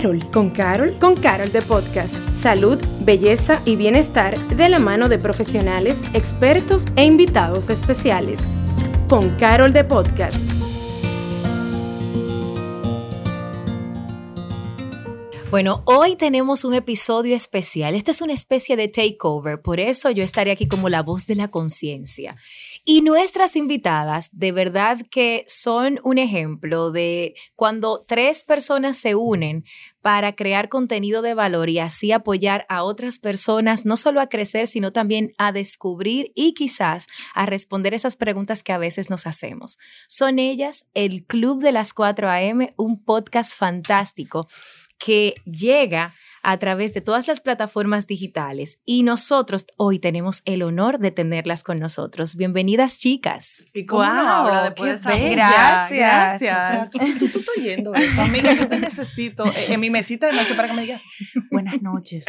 Carol, 0.00 0.30
con 0.30 0.48
Carol, 0.48 0.98
con 0.98 1.14
Carol 1.14 1.52
de 1.52 1.60
Podcast. 1.60 2.14
Salud, 2.34 2.78
belleza 3.00 3.60
y 3.66 3.76
bienestar 3.76 4.38
de 4.48 4.70
la 4.70 4.78
mano 4.78 5.10
de 5.10 5.18
profesionales, 5.18 6.00
expertos 6.14 6.86
e 6.96 7.04
invitados 7.04 7.68
especiales. 7.68 8.40
Con 9.10 9.36
Carol 9.36 9.74
de 9.74 9.84
Podcast. 9.84 10.40
Bueno, 15.50 15.82
hoy 15.84 16.14
tenemos 16.14 16.64
un 16.64 16.74
episodio 16.74 17.34
especial. 17.34 17.96
Esta 17.96 18.12
es 18.12 18.22
una 18.22 18.32
especie 18.32 18.76
de 18.76 18.86
takeover, 18.86 19.60
por 19.60 19.80
eso 19.80 20.08
yo 20.12 20.22
estaré 20.22 20.52
aquí 20.52 20.68
como 20.68 20.88
la 20.88 21.02
voz 21.02 21.26
de 21.26 21.34
la 21.34 21.48
conciencia. 21.48 22.36
Y 22.84 23.02
nuestras 23.02 23.56
invitadas, 23.56 24.28
de 24.30 24.52
verdad 24.52 24.98
que 25.10 25.44
son 25.48 25.98
un 26.04 26.18
ejemplo 26.18 26.92
de 26.92 27.34
cuando 27.56 28.04
tres 28.06 28.44
personas 28.44 28.96
se 28.96 29.16
unen 29.16 29.64
para 30.02 30.34
crear 30.34 30.68
contenido 30.68 31.22
de 31.22 31.34
valor 31.34 31.68
y 31.68 31.78
así 31.78 32.12
apoyar 32.12 32.66
a 32.68 32.82
otras 32.82 33.18
personas, 33.18 33.84
no 33.84 33.96
solo 33.96 34.20
a 34.20 34.28
crecer, 34.28 34.66
sino 34.66 34.92
también 34.92 35.32
a 35.38 35.52
descubrir 35.52 36.32
y 36.34 36.54
quizás 36.54 37.06
a 37.34 37.46
responder 37.46 37.94
esas 37.94 38.16
preguntas 38.16 38.62
que 38.62 38.72
a 38.72 38.78
veces 38.78 39.10
nos 39.10 39.26
hacemos. 39.26 39.78
Son 40.08 40.38
ellas 40.38 40.86
el 40.94 41.24
Club 41.26 41.62
de 41.62 41.72
las 41.72 41.92
4 41.92 42.30
AM, 42.30 42.72
un 42.76 43.04
podcast 43.04 43.54
fantástico 43.54 44.48
que 44.98 45.34
llega 45.44 46.14
a 46.42 46.58
través 46.58 46.94
de 46.94 47.00
todas 47.00 47.28
las 47.28 47.40
plataformas 47.40 48.06
digitales 48.06 48.80
y 48.84 49.02
nosotros 49.02 49.66
hoy 49.76 49.98
tenemos 49.98 50.42
el 50.44 50.62
honor 50.62 50.98
de 50.98 51.10
tenerlas 51.10 51.62
con 51.64 51.78
nosotros. 51.78 52.36
Bienvenidas, 52.36 52.98
chicas. 52.98 53.66
¿Y 53.74 53.86
cómo 53.86 54.02
wow, 54.02 54.14
no 54.14 54.28
habla 54.28 54.64
después 54.64 55.02
de 55.04 55.10
esa 55.10 55.30
Gracias. 55.30 56.40
Gracias. 56.40 56.90
tú, 57.18 57.28
tú, 57.28 57.38
estás 57.40 57.56
oyendo 57.58 57.94
eso. 57.94 58.20
Amiga, 58.20 58.54
yo 58.54 58.68
te 58.68 58.78
necesito 58.78 59.44
eh, 59.46 59.66
en 59.68 59.80
mi 59.80 59.90
mesita 59.90 60.26
de 60.26 60.32
noche 60.32 60.54
para 60.54 60.68
que 60.68 60.74
me 60.74 60.82
digas 60.82 61.02
buenas 61.50 61.82
noches, 61.82 62.24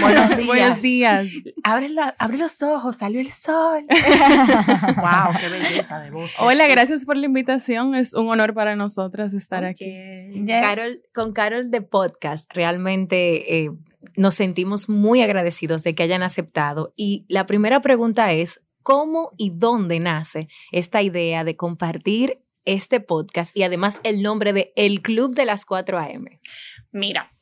buenos 0.00 0.28
días. 0.36 0.46
Buenos 0.46 0.82
días. 0.82 1.26
Abre, 1.62 1.88
la, 1.88 2.14
abre 2.18 2.38
los 2.38 2.62
ojos, 2.62 2.96
salió 2.96 3.20
el 3.20 3.30
sol. 3.30 3.86
wow, 4.96 5.34
qué 5.40 5.48
belleza 5.48 6.00
de 6.00 6.10
voz. 6.10 6.32
Hola, 6.38 6.66
gracias 6.66 7.04
por 7.04 7.16
la 7.16 7.26
invitación. 7.26 7.94
Es 7.94 8.14
un 8.14 8.28
honor 8.28 8.54
para 8.54 8.76
nosotras 8.76 9.32
estar 9.32 9.64
aquí. 9.64 9.86
Yes. 9.86 10.60
Carol, 10.60 11.02
con 11.14 11.32
Carol 11.32 11.70
de 11.70 11.82
Podcast, 11.82 12.50
realmente 12.52 13.53
eh, 13.54 13.70
nos 14.16 14.34
sentimos 14.34 14.88
muy 14.88 15.22
agradecidos 15.22 15.82
de 15.82 15.94
que 15.94 16.02
hayan 16.02 16.22
aceptado. 16.22 16.92
Y 16.96 17.24
la 17.28 17.46
primera 17.46 17.80
pregunta 17.80 18.32
es, 18.32 18.64
¿cómo 18.82 19.32
y 19.36 19.50
dónde 19.50 20.00
nace 20.00 20.48
esta 20.72 21.02
idea 21.02 21.44
de 21.44 21.56
compartir 21.56 22.40
este 22.64 23.00
podcast 23.00 23.56
y 23.56 23.62
además 23.62 24.00
el 24.04 24.22
nombre 24.22 24.52
de 24.52 24.72
El 24.76 25.02
Club 25.02 25.34
de 25.34 25.44
las 25.44 25.64
4 25.64 25.98
AM? 25.98 26.26
Mira, 26.92 27.32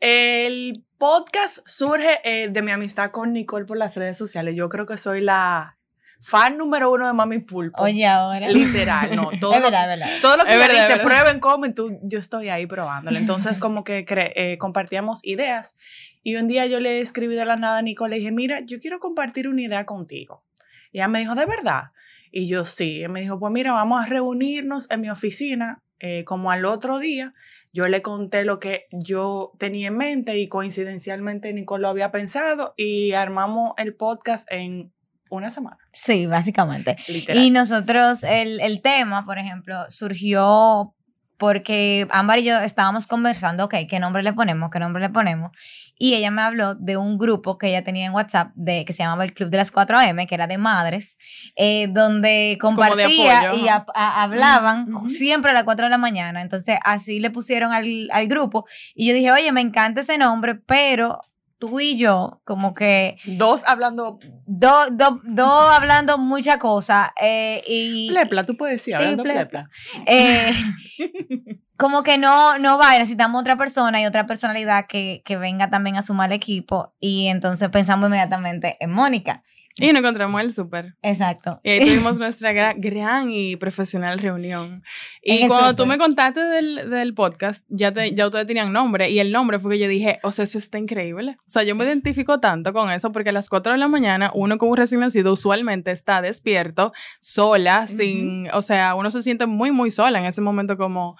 el 0.00 0.84
podcast 0.98 1.58
surge 1.66 2.20
eh, 2.24 2.48
de 2.48 2.62
mi 2.62 2.70
amistad 2.70 3.10
con 3.10 3.32
Nicole 3.32 3.66
por 3.66 3.76
las 3.76 3.94
redes 3.94 4.16
sociales. 4.16 4.56
Yo 4.56 4.68
creo 4.68 4.86
que 4.86 4.96
soy 4.96 5.20
la 5.20 5.78
fan 6.22 6.56
número 6.56 6.90
uno 6.92 7.06
de 7.06 7.12
Mami 7.12 7.40
Pulpo. 7.40 7.82
Oye, 7.82 8.06
ahora. 8.06 8.48
Literal, 8.48 9.14
no. 9.16 9.30
Todo, 9.40 9.54
es 9.54 9.62
verdad, 9.62 9.92
es 9.92 9.98
verdad. 10.00 10.16
Todo 10.22 10.36
lo 10.36 10.44
que 10.44 10.54
ella 10.54 10.68
dice, 10.68 10.88
verdad. 10.88 11.02
prueben, 11.02 11.40
comen, 11.40 11.74
tú, 11.74 11.98
yo 12.02 12.18
estoy 12.18 12.48
ahí 12.48 12.66
probándolo. 12.66 13.18
Entonces, 13.18 13.58
como 13.60 13.84
que 13.84 14.06
cre- 14.06 14.32
eh, 14.36 14.56
compartíamos 14.58 15.24
ideas. 15.24 15.76
Y 16.22 16.36
un 16.36 16.46
día 16.46 16.66
yo 16.66 16.78
le 16.80 17.00
escribí 17.00 17.34
de 17.34 17.44
la 17.44 17.56
nada 17.56 17.78
a 17.78 17.82
Nicole, 17.82 18.10
le 18.10 18.18
dije, 18.20 18.30
mira, 18.32 18.60
yo 18.64 18.78
quiero 18.78 19.00
compartir 19.00 19.48
una 19.48 19.62
idea 19.62 19.84
contigo. 19.84 20.44
Y 20.92 20.98
ella 20.98 21.08
me 21.08 21.18
dijo, 21.18 21.34
¿de 21.34 21.46
verdad? 21.46 21.90
Y 22.30 22.46
yo 22.46 22.64
sí. 22.64 22.98
Ella 22.98 23.08
me 23.08 23.20
dijo, 23.20 23.38
pues 23.40 23.52
mira, 23.52 23.72
vamos 23.72 24.04
a 24.04 24.08
reunirnos 24.08 24.88
en 24.90 25.00
mi 25.00 25.10
oficina 25.10 25.82
eh, 25.98 26.24
como 26.24 26.50
al 26.52 26.64
otro 26.64 26.98
día. 27.00 27.34
Yo 27.74 27.88
le 27.88 28.02
conté 28.02 28.44
lo 28.44 28.60
que 28.60 28.86
yo 28.92 29.52
tenía 29.58 29.88
en 29.88 29.96
mente 29.96 30.36
y 30.38 30.46
coincidencialmente 30.48 31.52
Nicole 31.54 31.82
lo 31.82 31.88
había 31.88 32.10
pensado 32.12 32.74
y 32.76 33.12
armamos 33.12 33.72
el 33.78 33.94
podcast 33.94 34.46
en 34.52 34.92
una 35.32 35.50
semana. 35.50 35.78
Sí, 35.92 36.26
básicamente. 36.26 36.96
Literal. 37.08 37.42
Y 37.42 37.50
nosotros, 37.50 38.22
el, 38.24 38.60
el 38.60 38.82
tema, 38.82 39.24
por 39.24 39.38
ejemplo, 39.38 39.84
surgió 39.88 40.94
porque 41.38 42.06
Ámbar 42.12 42.38
y 42.38 42.44
yo 42.44 42.58
estábamos 42.60 43.08
conversando, 43.08 43.64
ok, 43.64 43.74
¿qué 43.88 43.98
nombre 43.98 44.22
le 44.22 44.32
ponemos? 44.32 44.70
¿Qué 44.70 44.78
nombre 44.78 45.02
le 45.02 45.10
ponemos? 45.10 45.50
Y 45.98 46.14
ella 46.14 46.30
me 46.30 46.40
habló 46.42 46.76
de 46.76 46.96
un 46.96 47.18
grupo 47.18 47.58
que 47.58 47.68
ella 47.68 47.82
tenía 47.82 48.06
en 48.06 48.12
WhatsApp 48.12 48.52
de, 48.54 48.84
que 48.84 48.92
se 48.92 49.02
llamaba 49.02 49.24
el 49.24 49.32
Club 49.32 49.50
de 49.50 49.56
las 49.56 49.72
4am, 49.72 50.26
que 50.28 50.34
era 50.36 50.46
de 50.46 50.58
madres, 50.58 51.18
eh, 51.56 51.88
donde 51.90 52.28
de 52.28 52.58
compartía 52.60 53.40
apoyo, 53.50 53.64
y 53.64 53.68
ajá. 53.68 53.84
a- 53.94 54.00
a- 54.20 54.22
hablaban 54.22 54.86
siempre 55.10 55.50
a 55.50 55.54
las 55.54 55.64
4 55.64 55.86
de 55.86 55.90
la 55.90 55.98
mañana. 55.98 56.42
Entonces, 56.42 56.78
así 56.84 57.18
le 57.18 57.30
pusieron 57.30 57.72
al, 57.72 58.08
al 58.12 58.28
grupo. 58.28 58.64
Y 58.94 59.08
yo 59.08 59.14
dije, 59.14 59.32
oye, 59.32 59.50
me 59.50 59.60
encanta 59.62 60.02
ese 60.02 60.18
nombre, 60.18 60.54
pero 60.54 61.20
tú 61.62 61.78
y 61.78 61.96
yo, 61.96 62.40
como 62.44 62.74
que 62.74 63.18
Dos 63.24 63.62
hablando 63.68 64.18
dos 64.46 64.88
do, 64.90 65.20
do 65.22 65.46
hablando 65.46 66.18
mucha 66.18 66.58
cosa 66.58 67.14
eh, 67.20 67.62
y 67.68 68.08
plepla, 68.08 68.44
tú 68.44 68.56
puedes 68.56 68.78
decir, 68.78 68.94
Sí, 68.96 69.00
hablando 69.00 69.22
plepla. 69.22 69.68
plepla. 69.92 70.12
eh, 70.12 70.52
como 71.76 72.02
que 72.02 72.18
no, 72.18 72.58
no 72.58 72.78
va, 72.78 72.98
necesitamos 72.98 73.40
otra 73.40 73.56
persona 73.56 74.00
y 74.00 74.06
otra 74.06 74.26
personalidad 74.26 74.86
que, 74.88 75.22
que 75.24 75.36
venga 75.36 75.70
también 75.70 75.96
a 75.96 76.02
sumar 76.02 76.26
al 76.26 76.32
equipo 76.32 76.94
y 76.98 77.28
entonces 77.28 77.68
pensamos 77.68 78.08
inmediatamente 78.08 78.76
en 78.80 78.90
Mónica. 78.90 79.44
Y 79.78 79.86
nos 79.92 80.00
encontramos 80.00 80.38
en 80.40 80.46
el 80.46 80.52
súper. 80.52 80.96
Exacto. 81.00 81.58
Y 81.64 81.70
ahí 81.70 81.80
tuvimos 81.86 82.18
nuestra 82.18 82.52
gra- 82.52 82.74
gran 82.76 83.30
y 83.30 83.56
profesional 83.56 84.18
reunión. 84.18 84.82
Y 85.22 85.46
cuando 85.48 85.74
tú 85.74 85.84
súper. 85.84 85.98
me 85.98 85.98
contaste 86.04 86.40
del, 86.40 86.90
del 86.90 87.14
podcast, 87.14 87.64
ya, 87.68 87.90
te- 87.92 88.14
ya 88.14 88.26
ustedes 88.26 88.46
tenían 88.46 88.70
nombre. 88.72 89.08
Y 89.10 89.18
el 89.18 89.32
nombre 89.32 89.58
fue 89.58 89.74
que 89.74 89.78
yo 89.80 89.88
dije, 89.88 90.18
o 90.22 90.30
sea, 90.30 90.44
eso 90.44 90.58
está 90.58 90.78
increíble. 90.78 91.36
O 91.40 91.48
sea, 91.48 91.62
yo 91.62 91.74
me 91.74 91.84
identifico 91.84 92.38
tanto 92.38 92.72
con 92.74 92.90
eso 92.90 93.12
porque 93.12 93.30
a 93.30 93.32
las 93.32 93.48
4 93.48 93.72
de 93.72 93.78
la 93.78 93.88
mañana, 93.88 94.30
uno 94.34 94.58
como 94.58 94.72
un 94.72 94.76
recién 94.76 95.00
nacido 95.00 95.32
usualmente 95.32 95.90
está 95.90 96.20
despierto, 96.20 96.92
sola, 97.20 97.86
sin, 97.86 98.48
o 98.52 98.60
sea, 98.60 98.94
uno 98.94 99.10
se 99.10 99.22
siente 99.22 99.46
muy, 99.46 99.70
muy 99.70 99.90
sola 99.90 100.18
en 100.18 100.26
ese 100.26 100.42
momento 100.42 100.76
como... 100.76 101.16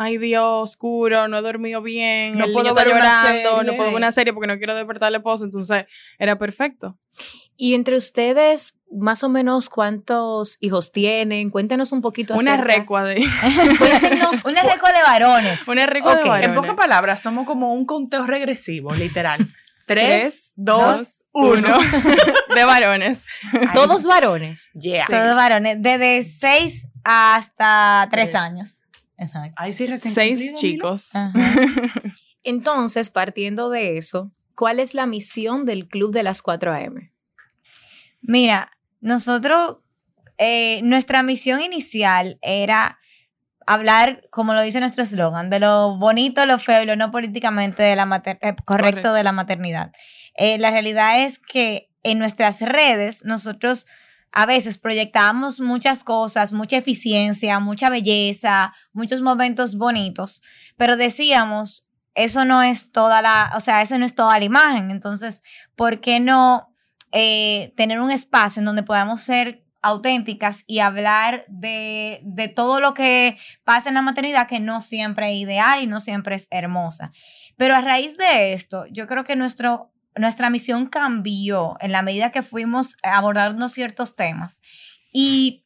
Ay 0.00 0.16
Dios, 0.16 0.44
oscuro, 0.70 1.26
no 1.26 1.38
he 1.38 1.42
dormido 1.42 1.82
bien, 1.82 2.38
No 2.38 2.44
el 2.44 2.52
puedo 2.52 2.68
niño 2.72 2.78
está 2.78 2.88
llorando, 2.88 3.64
no 3.64 3.72
puedo 3.76 3.88
ver 3.88 3.96
una 3.96 4.12
serie 4.12 4.32
porque 4.32 4.46
no 4.46 4.56
quiero 4.56 4.76
despertar 4.76 5.08
al 5.08 5.16
esposo, 5.16 5.44
entonces 5.44 5.86
era 6.20 6.38
perfecto. 6.38 6.96
Y 7.60 7.74
entre 7.74 7.96
ustedes, 7.96 8.76
más 8.88 9.24
o 9.24 9.28
menos, 9.28 9.68
¿cuántos 9.68 10.58
hijos 10.60 10.92
tienen? 10.92 11.50
Cuéntenos 11.50 11.90
un 11.90 12.00
poquito 12.02 12.34
Una 12.34 12.54
acerca. 12.54 12.72
recua 12.76 13.02
de... 13.04 13.16
Cuéntenos 13.78 14.44
Una 14.44 14.62
récord 14.62 14.94
de 14.94 15.02
varones. 15.02 15.66
Una 15.66 15.84
recua 15.86 16.12
Ok, 16.12 16.18
de 16.18 16.22
en 16.22 16.26
En 16.26 16.32
varones. 16.32 16.56
pocas 16.56 16.74
palabras, 16.76 17.20
somos 17.20 17.46
como 17.46 17.74
un 17.74 17.84
conteo 17.84 18.24
regresivo, 18.26 18.92
literal. 18.94 19.40
Tres, 19.86 20.06
Tres, 20.20 20.52
dos, 20.54 21.24
uno. 21.32 21.56
uno. 21.58 21.78
de 22.54 22.64
varones. 22.64 23.26
todos 23.74 24.06
varones. 24.06 24.70
Yeah. 24.74 25.06
Todos 25.08 25.34
varones, 25.34 25.78
desde 25.80 26.22
6 26.22 26.86
hasta 27.04 28.06
3 28.12 28.24
Tres. 28.30 28.34
años. 28.36 28.74
Exacto. 29.16 29.54
Ahí 29.56 29.72
sí 29.72 29.86
recién 29.88 30.14
Seis 30.14 30.38
cumplido, 30.52 30.58
chicos. 30.60 31.10
Ajá. 31.16 31.32
Entonces, 32.44 33.10
partiendo 33.10 33.68
de 33.70 33.96
eso, 33.98 34.30
¿cuál 34.54 34.78
es 34.78 34.94
la 34.94 35.06
misión 35.06 35.64
del 35.64 35.88
Club 35.88 36.12
de 36.12 36.22
las 36.22 36.40
4 36.42 36.72
AM? 36.72 37.10
Mira, 38.20 38.70
nosotros, 39.00 39.78
eh, 40.38 40.80
nuestra 40.82 41.22
misión 41.22 41.60
inicial 41.62 42.38
era 42.42 42.98
hablar, 43.66 44.22
como 44.30 44.54
lo 44.54 44.62
dice 44.62 44.80
nuestro 44.80 45.02
eslogan, 45.02 45.50
de 45.50 45.60
lo 45.60 45.96
bonito, 45.98 46.46
lo 46.46 46.58
feo 46.58 46.82
y 46.82 46.86
lo 46.86 46.96
no 46.96 47.10
políticamente 47.10 47.82
de 47.82 47.96
la 47.96 48.06
mater- 48.06 48.38
eh, 48.40 48.54
correcto, 48.64 48.64
Correcto. 48.66 49.12
de 49.12 49.22
la 49.24 49.32
maternidad. 49.32 49.92
Eh, 50.34 50.58
la 50.58 50.70
realidad 50.70 51.22
es 51.22 51.38
que 51.38 51.90
en 52.02 52.18
nuestras 52.18 52.60
redes 52.60 53.24
nosotros 53.24 53.86
a 54.32 54.46
veces 54.46 54.78
proyectamos 54.78 55.60
muchas 55.60 56.04
cosas, 56.04 56.52
mucha 56.52 56.76
eficiencia, 56.76 57.60
mucha 57.60 57.90
belleza, 57.90 58.72
muchos 58.92 59.20
momentos 59.22 59.76
bonitos, 59.76 60.42
pero 60.76 60.96
decíamos, 60.96 61.86
eso 62.14 62.44
no 62.44 62.62
es 62.62 62.90
toda 62.92 63.22
la, 63.22 63.50
o 63.56 63.60
sea, 63.60 63.82
esa 63.82 63.98
no 63.98 64.04
es 64.04 64.14
toda 64.14 64.38
la 64.38 64.44
imagen. 64.44 64.90
Entonces, 64.90 65.42
¿por 65.76 66.00
qué 66.00 66.20
no 66.20 66.67
eh, 67.12 67.72
tener 67.76 68.00
un 68.00 68.10
espacio 68.10 68.60
en 68.60 68.66
donde 68.66 68.82
podamos 68.82 69.20
ser 69.20 69.64
auténticas 69.80 70.64
y 70.66 70.80
hablar 70.80 71.44
de, 71.48 72.20
de 72.24 72.48
todo 72.48 72.80
lo 72.80 72.94
que 72.94 73.38
pasa 73.64 73.88
en 73.88 73.94
la 73.94 74.02
maternidad 74.02 74.48
que 74.48 74.60
no 74.60 74.80
siempre 74.80 75.30
es 75.30 75.36
ideal 75.36 75.82
y 75.82 75.86
no 75.86 76.00
siempre 76.00 76.34
es 76.34 76.48
hermosa. 76.50 77.12
Pero 77.56 77.74
a 77.74 77.80
raíz 77.80 78.16
de 78.16 78.52
esto, 78.52 78.86
yo 78.90 79.06
creo 79.06 79.24
que 79.24 79.36
nuestro, 79.36 79.92
nuestra 80.14 80.50
misión 80.50 80.86
cambió 80.86 81.76
en 81.80 81.92
la 81.92 82.02
medida 82.02 82.30
que 82.30 82.42
fuimos 82.42 82.96
abordando 83.02 83.68
ciertos 83.68 84.16
temas. 84.16 84.62
Y 85.12 85.64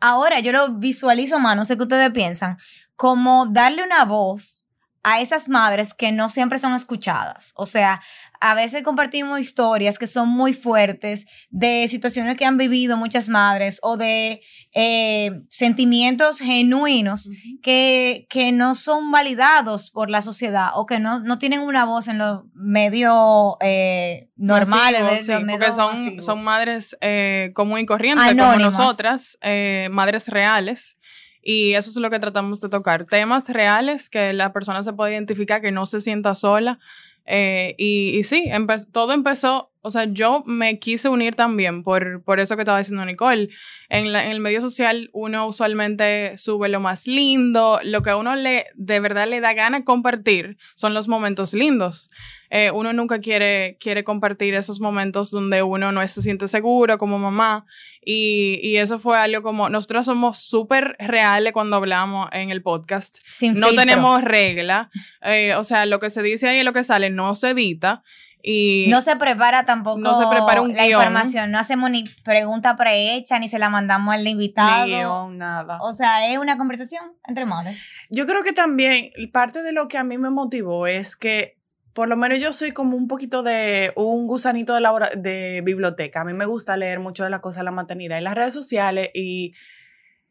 ahora 0.00 0.40
yo 0.40 0.52
lo 0.52 0.74
visualizo 0.74 1.38
más, 1.38 1.56
no 1.56 1.64
sé 1.64 1.76
qué 1.76 1.84
ustedes 1.84 2.10
piensan, 2.10 2.58
como 2.96 3.46
darle 3.46 3.84
una 3.84 4.04
voz 4.04 4.66
a 5.02 5.20
esas 5.20 5.48
madres 5.48 5.94
que 5.94 6.12
no 6.12 6.28
siempre 6.28 6.58
son 6.58 6.74
escuchadas. 6.74 7.52
O 7.56 7.66
sea, 7.66 8.02
a 8.40 8.54
veces 8.54 8.82
compartimos 8.82 9.38
historias 9.38 9.98
que 9.98 10.06
son 10.06 10.28
muy 10.28 10.54
fuertes 10.54 11.26
de 11.50 11.86
situaciones 11.88 12.36
que 12.36 12.46
han 12.46 12.56
vivido 12.56 12.96
muchas 12.96 13.28
madres 13.28 13.78
o 13.82 13.98
de 13.98 14.40
eh, 14.74 15.42
sentimientos 15.50 16.38
genuinos 16.38 17.28
que, 17.62 18.26
que, 18.30 18.50
no 18.52 18.74
son 18.74 19.10
validados 19.10 19.90
por 19.90 20.08
la 20.08 20.22
sociedad 20.22 20.70
o 20.74 20.86
que 20.86 20.98
no, 20.98 21.20
no 21.20 21.38
tienen 21.38 21.60
una 21.60 21.84
voz 21.84 22.08
en 22.08 22.16
los 22.18 22.44
medios 22.54 23.56
eh, 23.60 24.30
normales. 24.36 25.28
porque 25.28 25.72
son, 25.72 26.22
son 26.22 26.42
madres 26.42 26.96
eh, 27.02 27.50
común 27.54 27.80
y 27.80 27.86
corrientes 27.86 28.26
como 28.26 28.56
nosotras, 28.56 29.38
eh, 29.42 29.88
madres 29.90 30.28
reales. 30.28 30.96
Y 31.42 31.72
eso 31.72 31.90
es 31.90 31.96
lo 31.96 32.10
que 32.10 32.18
tratamos 32.18 32.60
de 32.60 32.68
tocar. 32.68 33.06
Temas 33.06 33.48
reales 33.48 34.10
que 34.10 34.32
la 34.32 34.52
persona 34.52 34.82
se 34.82 34.92
puede 34.92 35.12
identificar, 35.12 35.62
que 35.62 35.72
no 35.72 35.86
se 35.86 36.00
sienta 36.00 36.34
sola. 36.34 36.78
Eh, 37.26 37.74
y, 37.78 38.18
y, 38.18 38.22
sí, 38.24 38.48
todo 38.92 39.12
empezó, 39.12 39.69
o 39.82 39.90
sea, 39.90 40.04
yo 40.04 40.42
me 40.46 40.78
quise 40.78 41.08
unir 41.08 41.34
también 41.34 41.82
por, 41.82 42.22
por 42.22 42.40
eso 42.40 42.56
que 42.56 42.62
estaba 42.62 42.78
diciendo 42.78 43.04
Nicole. 43.04 43.48
En, 43.88 44.06
en, 44.06 44.16
el 44.16 44.40
medio 44.40 44.60
social 44.60 45.10
uno 45.12 45.46
usualmente 45.46 46.36
sube 46.36 46.68
lo 46.68 46.80
más 46.80 47.06
lindo, 47.06 47.80
lo 47.82 48.02
que 48.02 48.10
a 48.10 48.16
uno 48.16 48.36
le, 48.36 48.66
de 48.74 49.00
verdad 49.00 49.28
le 49.28 49.40
da 49.40 49.54
gana 49.54 49.84
compartir 49.84 50.58
son 50.74 50.94
los 50.94 51.08
momentos 51.08 51.54
lindos. 51.54 52.08
Eh, 52.52 52.72
uno 52.72 52.92
nunca 52.92 53.20
quiere, 53.20 53.76
quiere 53.80 54.02
compartir 54.02 54.54
esos 54.54 54.80
momentos 54.80 55.30
donde 55.30 55.62
uno 55.62 55.92
no 55.92 56.06
se 56.06 56.20
siente 56.20 56.48
seguro 56.48 56.98
como 56.98 57.18
mamá. 57.18 57.64
Y, 58.04 58.58
y 58.62 58.78
eso 58.78 58.98
fue 58.98 59.16
algo 59.16 59.42
como, 59.42 59.68
nosotros 59.68 60.04
somos 60.04 60.38
súper 60.38 60.96
reales 60.98 61.52
cuando 61.52 61.76
hablamos 61.76 62.28
en 62.32 62.50
el 62.50 62.60
podcast. 62.60 63.18
no 63.54 63.72
tenemos 63.74 64.22
regla. 64.22 64.90
Eh, 65.22 65.54
o 65.54 65.62
sea, 65.62 65.86
lo 65.86 66.00
que 66.00 66.10
se 66.10 66.22
dice 66.22 66.48
ahí 66.48 66.58
y 66.60 66.64
lo 66.64 66.72
que 66.72 66.82
sale 66.82 67.08
no 67.08 67.36
se 67.36 67.50
edita. 67.50 68.02
Y 68.42 68.86
no 68.88 69.00
se 69.00 69.16
prepara 69.16 69.64
tampoco 69.64 69.98
no 69.98 70.18
se 70.18 70.26
prepara 70.26 70.62
un 70.62 70.74
la 70.74 70.86
información, 70.86 71.50
no 71.50 71.58
hacemos 71.58 71.90
ni 71.90 72.04
pregunta 72.24 72.76
prehecha, 72.76 73.38
ni 73.38 73.48
se 73.48 73.58
la 73.58 73.70
mandamos 73.70 74.14
al 74.14 74.26
invitado. 74.26 75.30
nada. 75.30 75.78
O 75.82 75.92
sea, 75.92 76.30
es 76.30 76.38
una 76.38 76.56
conversación 76.56 77.12
entre 77.26 77.44
madres. 77.44 77.82
Yo 78.08 78.26
creo 78.26 78.42
que 78.42 78.52
también 78.52 79.10
parte 79.32 79.62
de 79.62 79.72
lo 79.72 79.88
que 79.88 79.98
a 79.98 80.04
mí 80.04 80.18
me 80.18 80.30
motivó 80.30 80.86
es 80.86 81.16
que 81.16 81.60
por 81.92 82.08
lo 82.08 82.16
menos 82.16 82.38
yo 82.38 82.52
soy 82.52 82.72
como 82.72 82.96
un 82.96 83.08
poquito 83.08 83.42
de 83.42 83.92
un 83.96 84.26
gusanito 84.26 84.74
de, 84.74 84.80
la, 84.80 85.10
de 85.16 85.60
biblioteca. 85.64 86.20
A 86.20 86.24
mí 86.24 86.32
me 86.32 86.46
gusta 86.46 86.76
leer 86.76 87.00
mucho 87.00 87.24
de 87.24 87.30
las 87.30 87.40
cosas 87.40 87.58
de 87.60 87.64
la 87.64 87.72
maternidad 87.72 88.18
en 88.18 88.24
las 88.24 88.34
redes 88.34 88.54
sociales 88.54 89.10
y 89.12 89.54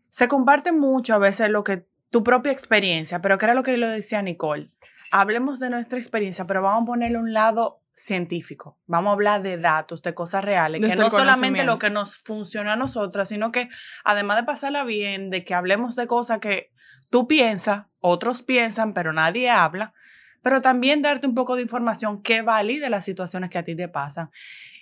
se 0.09 0.27
comparte 0.27 0.71
mucho 0.71 1.13
a 1.13 1.19
veces 1.19 1.49
lo 1.49 1.63
que 1.63 1.85
tu 2.09 2.23
propia 2.23 2.51
experiencia, 2.51 3.21
pero 3.21 3.37
que 3.37 3.45
era 3.45 3.53
lo 3.53 3.63
que 3.63 3.77
lo 3.77 3.87
decía 3.87 4.21
Nicole. 4.21 4.71
Hablemos 5.11 5.59
de 5.59 5.69
nuestra 5.69 5.99
experiencia, 5.99 6.45
pero 6.45 6.61
vamos 6.61 6.83
a 6.83 6.85
ponerle 6.85 7.17
un 7.17 7.33
lado 7.33 7.81
científico. 7.99 8.79
Vamos 8.85 9.11
a 9.11 9.13
hablar 9.13 9.41
de 9.41 9.57
datos, 9.57 10.01
de 10.01 10.13
cosas 10.13 10.43
reales, 10.43 10.83
que 10.83 10.95
no 10.95 11.09
solamente 11.09 11.63
lo 11.63 11.77
que 11.77 11.89
nos 11.89 12.19
funciona 12.19 12.73
a 12.73 12.75
nosotras, 12.75 13.29
sino 13.29 13.51
que 13.51 13.69
además 14.03 14.37
de 14.37 14.43
pasarla 14.43 14.83
bien, 14.83 15.29
de 15.29 15.43
que 15.43 15.53
hablemos 15.53 15.95
de 15.95 16.07
cosas 16.07 16.39
que 16.39 16.71
tú 17.09 17.27
piensas, 17.27 17.87
otros 17.99 18.41
piensan, 18.41 18.93
pero 18.93 19.11
nadie 19.11 19.49
habla, 19.49 19.93
pero 20.41 20.61
también 20.61 21.01
darte 21.01 21.27
un 21.27 21.35
poco 21.35 21.55
de 21.55 21.63
información 21.63 22.21
que 22.21 22.41
valide 22.41 22.89
las 22.89 23.03
situaciones 23.03 23.49
que 23.49 23.57
a 23.57 23.63
ti 23.63 23.75
te 23.75 23.89
pasan. 23.89 24.31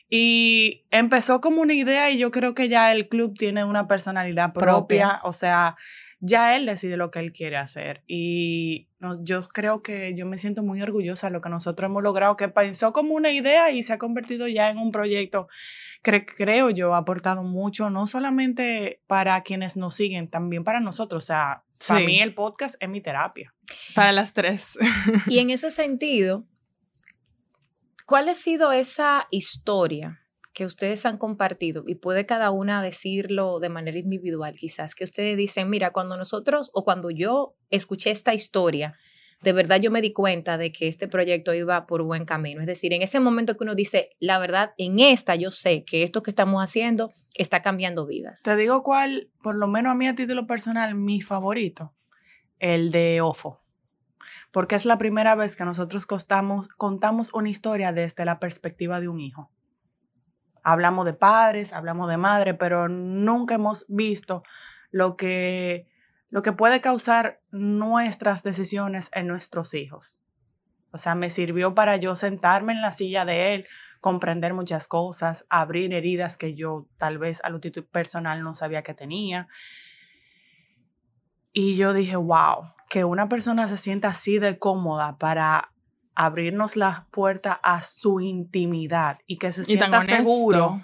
Y 0.10 0.86
empezó 0.92 1.42
como 1.42 1.62
una 1.62 1.74
idea 1.74 2.10
y 2.12 2.18
yo 2.18 2.32
creo 2.32 2.54
que 2.54 2.70
ya 2.70 2.94
el 2.94 3.10
club 3.10 3.36
tiene 3.38 3.66
una 3.66 3.88
personalidad 3.88 4.54
propia, 4.54 5.20
o 5.24 5.34
sea, 5.34 5.76
ya 6.20 6.56
él 6.56 6.66
decide 6.66 6.98
lo 6.98 7.12
que 7.12 7.20
él 7.20 7.32
quiere 7.32 7.58
hacer. 7.58 8.04
Y 8.08 8.88
yo 9.22 9.48
creo 9.50 9.82
que 9.84 10.16
yo 10.16 10.26
me 10.26 10.38
siento 10.38 10.64
muy 10.64 10.82
orgullosa 10.82 11.28
de 11.28 11.34
lo 11.34 11.42
que 11.42 11.50
nosotros 11.50 11.90
hemos 11.90 12.04
logrado, 12.04 12.36
que 12.36 12.50
pensó 12.50 12.92
como 12.94 13.14
una 13.14 13.32
idea 13.32 13.72
y 13.72 13.84
se 13.84 13.94
ha 13.94 13.98
convertido 13.98 14.48
ya 14.48 14.70
en 14.70 14.78
un 14.78 14.92
proyecto 14.92 15.48
que 16.02 16.26
creo 16.26 16.70
yo 16.70 16.94
ha 16.94 17.00
aportado 17.00 17.44
mucho, 17.44 17.90
no 17.90 18.08
solamente 18.08 19.02
para 19.08 19.42
quienes 19.42 19.78
nos 19.78 19.96
siguen, 19.96 20.30
también 20.30 20.64
para 20.64 20.80
nosotros. 20.80 21.24
O 21.24 21.26
sea, 21.26 21.64
para 21.88 22.00
mí 22.00 22.20
el 22.20 22.34
podcast 22.34 22.76
es 22.80 22.90
mi 22.90 23.02
terapia. 23.02 23.54
Para 23.94 24.12
las 24.12 24.34
tres. 24.34 24.78
y 25.28 25.40
en 25.40 25.52
ese 25.52 25.70
sentido, 25.70 26.46
¿cuál 28.06 28.30
ha 28.30 28.34
sido 28.34 28.72
esa 28.72 29.28
historia 29.30 30.27
que 30.58 30.66
ustedes 30.66 31.06
han 31.06 31.20
compartido? 31.20 31.84
Y 31.86 31.94
puede 31.94 32.26
cada 32.26 32.50
una 32.50 32.82
decirlo 32.82 33.60
de 33.60 33.70
manera 33.70 34.00
individual, 34.00 34.56
quizás, 34.56 34.96
que 34.96 35.04
ustedes 35.04 35.38
dicen, 35.38 35.70
mira, 35.70 35.92
cuando 35.92 36.18
nosotros 36.18 36.72
o 36.74 36.84
cuando 36.84 37.12
yo 37.12 37.54
escuché 37.70 38.10
esta 38.10 38.34
historia, 38.34 38.98
de 39.44 39.54
verdad 39.54 39.80
yo 39.80 39.92
me 39.92 40.02
di 40.02 40.14
cuenta 40.14 40.58
de 40.58 40.72
que 40.72 40.88
este 40.88 41.08
proyecto 41.08 41.54
iba 41.54 41.86
por 41.86 42.02
buen 42.02 42.26
camino. 42.26 42.62
Es 42.62 42.66
decir, 42.66 42.92
en 42.94 43.04
ese 43.04 43.20
momento 43.20 43.56
que 43.56 43.66
uno 43.66 43.76
dice, 43.76 44.16
la 44.20 44.40
verdad, 44.40 44.72
en 44.80 45.00
esta 45.00 45.36
yo 45.36 45.52
sé 45.52 45.84
que 45.86 46.02
esto 46.02 46.24
que 46.24 46.32
estamos 46.32 46.60
haciendo 46.64 47.14
está 47.36 47.62
cambiando 47.62 48.08
vidas. 48.08 48.42
Te 48.42 48.56
digo 48.56 48.82
cuál, 48.82 49.30
por 49.44 49.56
lo 49.56 49.68
menos 49.68 49.92
a 49.92 49.96
mí 49.96 50.08
a 50.08 50.16
título 50.16 50.48
personal, 50.48 50.96
mi 50.96 51.22
favorito, 51.22 51.94
el 52.58 52.90
de 52.90 53.22
OFO. 53.22 53.62
Porque 54.52 54.74
es 54.74 54.86
la 54.86 54.98
primera 54.98 55.36
vez 55.36 55.56
que 55.56 55.66
nosotros 55.66 56.08
contamos, 56.08 57.32
una 57.36 57.50
historia 57.50 57.94
desde 57.94 58.26
la 58.26 58.40
perspectiva 58.40 59.00
de 59.00 59.08
un 59.08 59.20
hijo. 59.20 59.52
Hablamos 60.70 61.06
de 61.06 61.14
padres, 61.14 61.72
hablamos 61.72 62.10
de 62.10 62.18
madre, 62.18 62.54
pero 62.54 62.90
nunca 62.90 63.56
hemos 63.56 63.86
visto 63.88 64.44
lo 64.92 65.16
que 65.16 65.88
lo 66.30 66.42
que 66.42 66.52
puede 66.52 66.82
causar 66.82 67.40
nuestras 67.52 68.44
decisiones 68.44 69.10
en 69.14 69.28
nuestros 69.28 69.74
hijos. 69.74 70.20
O 70.92 70.98
sea, 70.98 71.16
me 71.16 71.30
sirvió 71.30 71.74
para 71.74 71.96
yo 71.96 72.18
sentarme 72.18 72.74
en 72.74 72.82
la 72.82 72.92
silla 72.92 73.24
de 73.24 73.54
él, 73.54 73.68
comprender 74.02 74.54
muchas 74.54 74.90
cosas, 74.90 75.46
abrir 75.50 75.94
heridas 75.94 76.36
que 76.36 76.54
yo 76.54 76.86
tal 76.98 77.18
vez 77.18 77.40
a 77.46 77.50
lo 77.50 77.62
personal 77.90 78.44
no 78.44 78.54
sabía 78.54 78.84
que 78.84 78.94
tenía. 78.94 79.48
Y 81.54 81.78
yo 81.78 81.94
dije, 81.94 82.18
wow, 82.18 82.74
que 82.90 83.06
una 83.06 83.30
persona 83.30 83.70
se 83.70 83.78
sienta 83.78 84.10
así 84.10 84.38
de 84.38 84.60
cómoda 84.60 85.18
para 85.18 85.72
abrirnos 86.20 86.76
las 86.76 87.06
puertas 87.12 87.60
a 87.62 87.84
su 87.84 88.20
intimidad 88.20 89.20
y 89.28 89.38
que 89.38 89.52
se 89.52 89.64
sienta 89.64 90.02
seguro. 90.02 90.82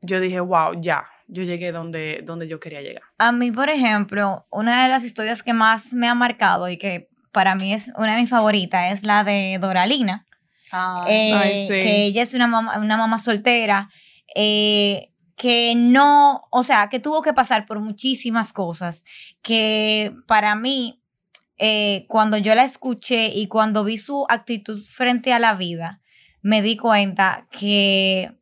Yo 0.00 0.20
dije, 0.20 0.40
wow, 0.40 0.72
ya, 0.80 1.06
yo 1.26 1.42
llegué 1.42 1.70
donde, 1.70 2.22
donde 2.24 2.48
yo 2.48 2.58
quería 2.60 2.80
llegar. 2.80 3.02
A 3.18 3.30
mí, 3.30 3.52
por 3.52 3.68
ejemplo, 3.68 4.46
una 4.50 4.84
de 4.84 4.88
las 4.88 5.04
historias 5.04 5.42
que 5.42 5.52
más 5.52 5.92
me 5.92 6.08
ha 6.08 6.14
marcado 6.14 6.70
y 6.70 6.78
que 6.78 7.10
para 7.30 7.54
mí 7.54 7.74
es 7.74 7.92
una 7.96 8.14
de 8.14 8.22
mis 8.22 8.30
favoritas 8.30 8.92
es 8.92 9.04
la 9.04 9.22
de 9.22 9.58
Doralina. 9.60 10.24
Eh, 11.06 11.66
que 11.68 12.04
ella 12.04 12.22
es 12.22 12.32
una 12.32 12.46
mamá, 12.46 12.78
una 12.78 12.96
mamá 12.96 13.18
soltera 13.18 13.90
eh, 14.34 15.12
que 15.36 15.74
no, 15.76 16.48
o 16.50 16.62
sea, 16.62 16.88
que 16.88 17.00
tuvo 17.00 17.22
que 17.22 17.32
pasar 17.32 17.66
por 17.66 17.80
muchísimas 17.80 18.52
cosas, 18.52 19.04
que 19.42 20.14
para 20.26 20.54
mí, 20.54 21.02
eh, 21.58 22.06
cuando 22.08 22.36
yo 22.36 22.54
la 22.54 22.64
escuché 22.64 23.28
y 23.28 23.48
cuando 23.48 23.84
vi 23.84 23.98
su 23.98 24.26
actitud 24.28 24.80
frente 24.82 25.32
a 25.32 25.38
la 25.38 25.54
vida, 25.54 26.00
me 26.42 26.62
di 26.62 26.76
cuenta 26.76 27.46
que 27.50 28.38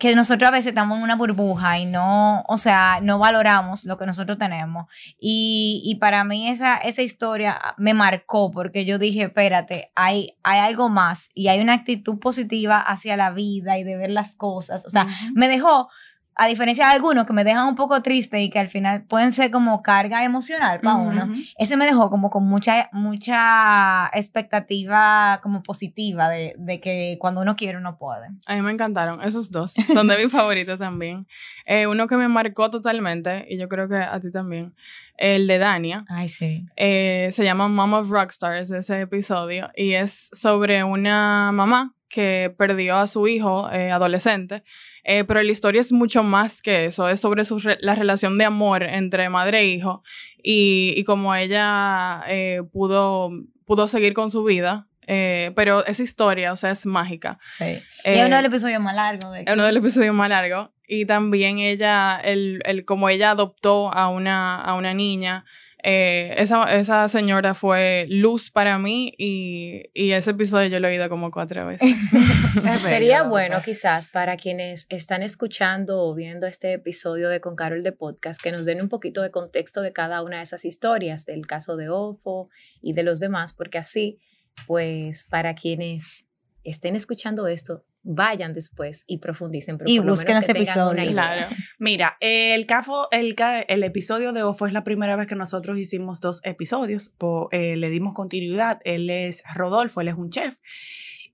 que 0.00 0.14
nosotros 0.14 0.48
a 0.48 0.50
veces 0.50 0.68
estamos 0.68 0.96
en 0.96 1.04
una 1.04 1.14
burbuja 1.14 1.78
y 1.78 1.84
no, 1.84 2.42
o 2.48 2.56
sea, 2.56 3.00
no 3.02 3.18
valoramos 3.18 3.84
lo 3.84 3.98
que 3.98 4.06
nosotros 4.06 4.38
tenemos. 4.38 4.86
Y, 5.20 5.82
y 5.84 5.96
para 5.96 6.24
mí 6.24 6.48
esa, 6.48 6.78
esa 6.78 7.02
historia 7.02 7.60
me 7.76 7.92
marcó 7.92 8.50
porque 8.50 8.86
yo 8.86 8.98
dije, 8.98 9.24
espérate, 9.24 9.92
hay, 9.94 10.38
hay 10.42 10.60
algo 10.60 10.88
más 10.88 11.28
y 11.34 11.48
hay 11.48 11.60
una 11.60 11.74
actitud 11.74 12.18
positiva 12.18 12.80
hacia 12.80 13.18
la 13.18 13.30
vida 13.30 13.76
y 13.76 13.84
de 13.84 13.98
ver 13.98 14.10
las 14.10 14.36
cosas. 14.36 14.86
O 14.86 14.90
sea, 14.90 15.06
me 15.34 15.48
dejó 15.48 15.90
a 16.36 16.46
diferencia 16.46 16.86
de 16.86 16.92
algunos 16.92 17.26
que 17.26 17.32
me 17.32 17.44
dejan 17.44 17.66
un 17.66 17.74
poco 17.74 18.00
triste 18.02 18.40
y 18.42 18.50
que 18.50 18.58
al 18.58 18.68
final 18.68 19.02
pueden 19.04 19.32
ser 19.32 19.50
como 19.50 19.82
carga 19.82 20.24
emocional 20.24 20.80
para 20.80 20.96
uno, 20.96 21.34
ese 21.58 21.76
me 21.76 21.84
dejó 21.84 22.08
como 22.08 22.30
con 22.30 22.44
mucha, 22.44 22.88
mucha 22.92 24.06
expectativa 24.14 25.40
como 25.42 25.62
positiva 25.62 26.28
de, 26.28 26.54
de, 26.58 26.80
que 26.80 27.18
cuando 27.20 27.40
uno 27.40 27.56
quiere 27.56 27.78
uno 27.78 27.98
puede. 27.98 28.28
A 28.46 28.54
mí 28.54 28.62
me 28.62 28.72
encantaron, 28.72 29.22
esos 29.22 29.50
dos, 29.50 29.72
son 29.72 30.08
de 30.08 30.16
mis 30.16 30.32
favoritos 30.32 30.78
también. 30.78 31.26
Eh, 31.66 31.86
uno 31.86 32.06
que 32.06 32.16
me 32.16 32.28
marcó 32.28 32.70
totalmente, 32.70 33.46
y 33.48 33.58
yo 33.58 33.68
creo 33.68 33.88
que 33.88 33.96
a 33.96 34.18
ti 34.20 34.30
también, 34.30 34.74
el 35.18 35.46
de 35.46 35.58
Dania. 35.58 36.04
Ay, 36.08 36.28
sí. 36.28 36.66
Eh, 36.76 37.28
se 37.32 37.44
llama 37.44 37.68
Mom 37.68 37.92
of 37.92 38.10
Rockstars, 38.10 38.70
ese 38.70 39.00
episodio, 39.00 39.70
y 39.76 39.92
es 39.92 40.30
sobre 40.32 40.84
una 40.84 41.52
mamá 41.52 41.94
que 42.10 42.54
perdió 42.58 42.96
a 42.96 43.06
su 43.06 43.26
hijo 43.28 43.70
eh, 43.72 43.90
adolescente 43.90 44.62
eh, 45.02 45.24
pero 45.26 45.42
la 45.42 45.50
historia 45.50 45.80
es 45.80 45.92
mucho 45.92 46.22
más 46.22 46.60
que 46.60 46.84
eso, 46.84 47.08
es 47.08 47.20
sobre 47.20 47.44
su 47.46 47.58
la 47.80 47.94
relación 47.94 48.36
de 48.36 48.44
amor 48.44 48.82
entre 48.82 49.30
madre 49.30 49.60
e 49.60 49.66
hijo 49.68 50.02
y, 50.42 50.92
y 50.94 51.04
como 51.04 51.34
ella 51.34 52.22
eh, 52.28 52.60
pudo, 52.70 53.30
pudo 53.64 53.88
seguir 53.88 54.12
con 54.12 54.30
su 54.30 54.44
vida. 54.44 54.86
Pero 55.06 55.84
esa 55.86 56.04
historia, 56.04 56.52
o 56.52 56.56
sea, 56.56 56.70
es 56.70 56.86
mágica. 56.86 57.40
Sí. 57.58 57.64
y 57.64 58.10
es 58.10 58.26
uno 58.26 58.36
de 58.36 58.42
los 58.42 58.52
episodios 58.52 58.80
más 58.80 58.94
largos. 58.94 59.36
Es 59.38 59.52
uno 59.52 59.64
de 59.64 59.72
los 59.72 59.82
episodios 59.82 60.14
más 60.14 60.28
largos. 60.28 60.68
Y 60.86 61.04
también 61.04 61.58
ella, 61.58 62.20
el, 62.22 62.60
el, 62.64 62.84
como 62.84 63.08
ella 63.08 63.30
adoptó 63.30 63.92
a 63.92 64.08
una, 64.08 64.60
a 64.60 64.74
una 64.74 64.94
niña, 64.94 65.44
Eh, 65.82 66.34
esa, 66.36 66.64
esa 66.76 67.08
señora 67.08 67.54
fue 67.54 68.06
luz 68.08 68.50
para 68.50 68.78
mí 68.78 69.14
y, 69.16 69.84
y 69.94 70.12
ese 70.12 70.32
episodio 70.32 70.68
yo 70.68 70.80
lo 70.80 70.88
he 70.88 70.92
oído 70.92 71.08
como 71.08 71.30
cuatro 71.30 71.66
veces. 71.66 71.88
Sería 72.82 73.22
bueno 73.22 73.60
quizás 73.64 74.08
para 74.08 74.36
quienes 74.36 74.86
están 74.88 75.22
escuchando 75.22 76.02
o 76.02 76.14
viendo 76.14 76.46
este 76.46 76.72
episodio 76.72 77.28
de 77.28 77.40
Con 77.40 77.56
Carol 77.56 77.82
de 77.82 77.92
Podcast 77.92 78.42
que 78.42 78.52
nos 78.52 78.66
den 78.66 78.80
un 78.80 78.88
poquito 78.88 79.22
de 79.22 79.30
contexto 79.30 79.80
de 79.80 79.92
cada 79.92 80.22
una 80.22 80.38
de 80.38 80.42
esas 80.42 80.64
historias, 80.64 81.24
del 81.24 81.46
caso 81.46 81.76
de 81.76 81.88
Ofo 81.88 82.50
y 82.82 82.92
de 82.92 83.02
los 83.02 83.20
demás, 83.20 83.52
porque 83.52 83.78
así, 83.78 84.18
pues 84.66 85.24
para 85.24 85.54
quienes 85.54 86.26
estén 86.64 86.96
escuchando 86.96 87.46
esto, 87.46 87.84
vayan 88.02 88.54
después 88.54 89.04
y 89.06 89.18
profundicen. 89.18 89.76
Pero 89.78 89.90
Y 89.90 89.96
por 89.98 90.06
lo 90.06 90.12
busquen 90.12 90.36
una 90.36 90.46
episodio. 90.46 91.12
Claro. 91.12 91.46
Mira, 91.78 92.16
el, 92.20 92.66
cafo, 92.66 93.08
el, 93.10 93.34
ca- 93.34 93.60
el 93.60 93.82
episodio 93.84 94.32
de 94.32 94.42
OFO 94.42 94.66
es 94.66 94.72
la 94.72 94.84
primera 94.84 95.16
vez 95.16 95.26
que 95.26 95.34
nosotros 95.34 95.78
hicimos 95.78 96.20
dos 96.20 96.40
episodios. 96.44 97.08
po- 97.10 97.48
eh, 97.52 97.76
le 97.76 97.90
dimos 97.90 98.14
continuidad. 98.14 98.80
Él 98.84 99.10
es 99.10 99.42
Rodolfo, 99.54 100.00
él 100.00 100.08
es 100.08 100.14
un 100.14 100.30
chef. 100.30 100.56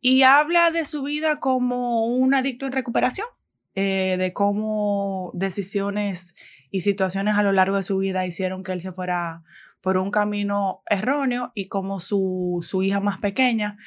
Y 0.01 0.23
habla 0.23 0.71
de 0.71 0.85
su 0.85 1.03
vida 1.03 1.41
como 1.41 2.07
un 2.07 2.35
adicto 2.35 2.67
en 2.67 2.73
recuperación, 2.73 3.27
eh, 3.75 4.17
de 4.19 4.33
cómo 4.33 5.31
decisiones 5.35 6.35
y 6.71 6.83
situaciones 6.83 7.37
a 7.37 7.43
lo 7.43 7.53
largo 7.53 7.77
de 7.77 7.83
su 7.83 7.97
vida 7.99 8.27
hicieron 8.27 8.63
que 8.63 8.73
él 8.73 8.81
se 8.81 8.93
fuera 8.93 9.43
por 9.81 9.99
un 9.99 10.11
camino 10.11 10.83
erróneo 10.91 11.53
y 11.55 11.69
cómo 11.69 12.01
su, 12.01 12.61
su 12.67 12.83
hija 12.83 13.01
más 13.01 13.19
pequeña 13.21 13.79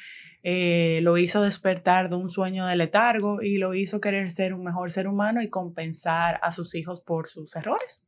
eh, 0.42 1.00
lo 1.02 1.18
hizo 1.18 1.42
despertar 1.42 2.08
de 2.10 2.16
un 2.16 2.28
sueño 2.30 2.66
de 2.66 2.76
letargo 2.76 3.42
y 3.42 3.58
lo 3.58 3.74
hizo 3.74 4.00
querer 4.00 4.30
ser 4.30 4.54
un 4.54 4.62
mejor 4.64 4.90
ser 4.92 5.06
humano 5.08 5.42
y 5.42 5.48
compensar 5.50 6.38
a 6.42 6.52
sus 6.52 6.74
hijos 6.74 7.00
por 7.00 7.28
sus 7.28 7.54
errores. 7.56 8.06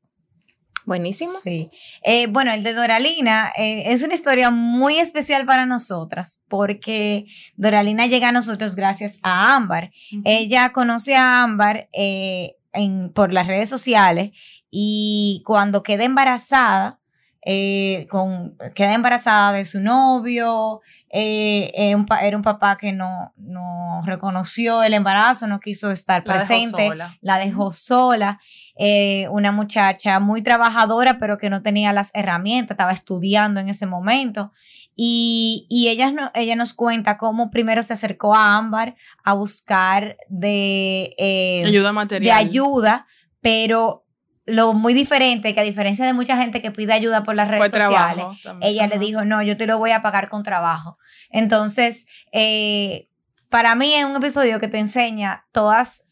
Buenísimo. 0.85 1.33
Sí. 1.45 1.71
Eh, 2.03 2.27
bueno, 2.27 2.53
el 2.53 2.65
de 2.65 2.73
Doralina 2.75 3.53
eh, 3.57 3.85
es 3.93 4.03
una 4.03 4.15
historia 4.15 4.51
muy 4.51 4.99
especial 4.99 5.47
para 5.47 5.65
nosotras 5.65 6.43
porque 6.49 7.27
Doralina 7.55 8.07
llega 8.09 8.31
a 8.31 8.33
nosotros 8.33 8.75
gracias 8.75 9.19
a 9.23 9.55
Ámbar. 9.55 9.93
Ella 10.25 10.71
conoce 10.73 11.15
a 11.15 11.45
Ámbar 11.45 11.89
eh, 11.93 12.57
en- 12.73 13.13
por 13.13 13.33
las 13.33 13.47
redes 13.47 13.69
sociales 13.69 14.33
y 14.73 15.43
cuando 15.47 15.85
queda 15.85 16.03
embarazada, 16.03 16.99
eh, 17.45 18.07
con, 18.11 18.57
queda 18.75 18.95
embarazada 18.95 19.53
de 19.53 19.65
su 19.65 19.81
novio, 19.81 20.81
eh, 21.11 21.73
eh, 21.75 21.95
un 21.97 22.07
era 22.23 22.37
un 22.37 22.43
papá 22.43 22.77
que 22.77 22.93
no, 22.93 23.33
no 23.37 24.01
reconoció 24.05 24.83
el 24.83 24.95
embarazo, 24.95 25.47
no 25.47 25.59
quiso 25.61 25.91
estar 25.91 26.23
La 26.27 26.35
dejó 26.35 26.47
presente 26.47 26.87
sola. 26.89 27.17
la 27.21 27.39
dejó 27.39 27.71
sola, 27.73 28.41
eh, 28.77 29.27
una 29.31 29.51
muchacha 29.53 30.21
muy 30.21 30.43
trabajadora, 30.43 31.19
pero 31.19 31.37
que 31.37 31.51
no 31.51 31.63
tenía 31.63 31.93
las 31.93 32.11
herramientas, 32.15 32.75
estaba 32.77 32.93
estudiando 32.93 33.61
en 33.61 33.69
ese 33.69 33.87
momento. 33.87 34.53
Y, 34.95 35.67
y 35.71 35.89
ella, 35.89 36.11
no- 36.13 36.31
ella 36.35 36.55
nos 36.55 36.75
cuenta 36.75 37.17
cómo 37.17 37.51
primero 37.51 37.83
se 37.83 37.95
acercó 37.95 38.35
a 38.35 38.57
Ámbar 38.59 38.95
a 39.25 39.33
buscar 39.33 40.17
de, 40.29 41.15
eh, 41.19 41.63
Ayuda 41.67 41.89
de 41.89 41.93
material. 41.93 42.39
ayuda, 42.39 43.07
pero 43.41 44.02
lo 44.45 44.73
muy 44.73 44.95
diferente, 44.95 45.55
que 45.55 45.61
a 45.61 45.65
diferencia 45.65 46.05
de 46.05 46.13
mucha 46.13 46.37
gente 46.37 46.61
que 46.61 46.71
pide 46.71 46.93
ayuda 46.93 47.23
por 47.23 47.35
las 47.35 47.49
redes 47.49 47.71
sociales, 47.71 48.25
también. 48.43 48.73
ella 48.73 48.87
le 48.87 48.99
dijo, 48.99 49.25
no, 49.25 49.43
yo 49.43 49.57
te 49.57 49.67
lo 49.67 49.79
voy 49.79 49.93
a 49.93 50.03
pagar 50.03 50.29
con 50.29 50.43
trabajo. 50.43 50.99
Entonces, 51.31 52.07
eh, 52.33 53.09
para 53.49 53.75
mí 53.75 53.95
es 53.95 54.05
un 54.05 54.17
episodio 54.17 54.59
que 54.59 54.69
te 54.69 54.79
enseña 54.79 55.47
todas 55.53 56.05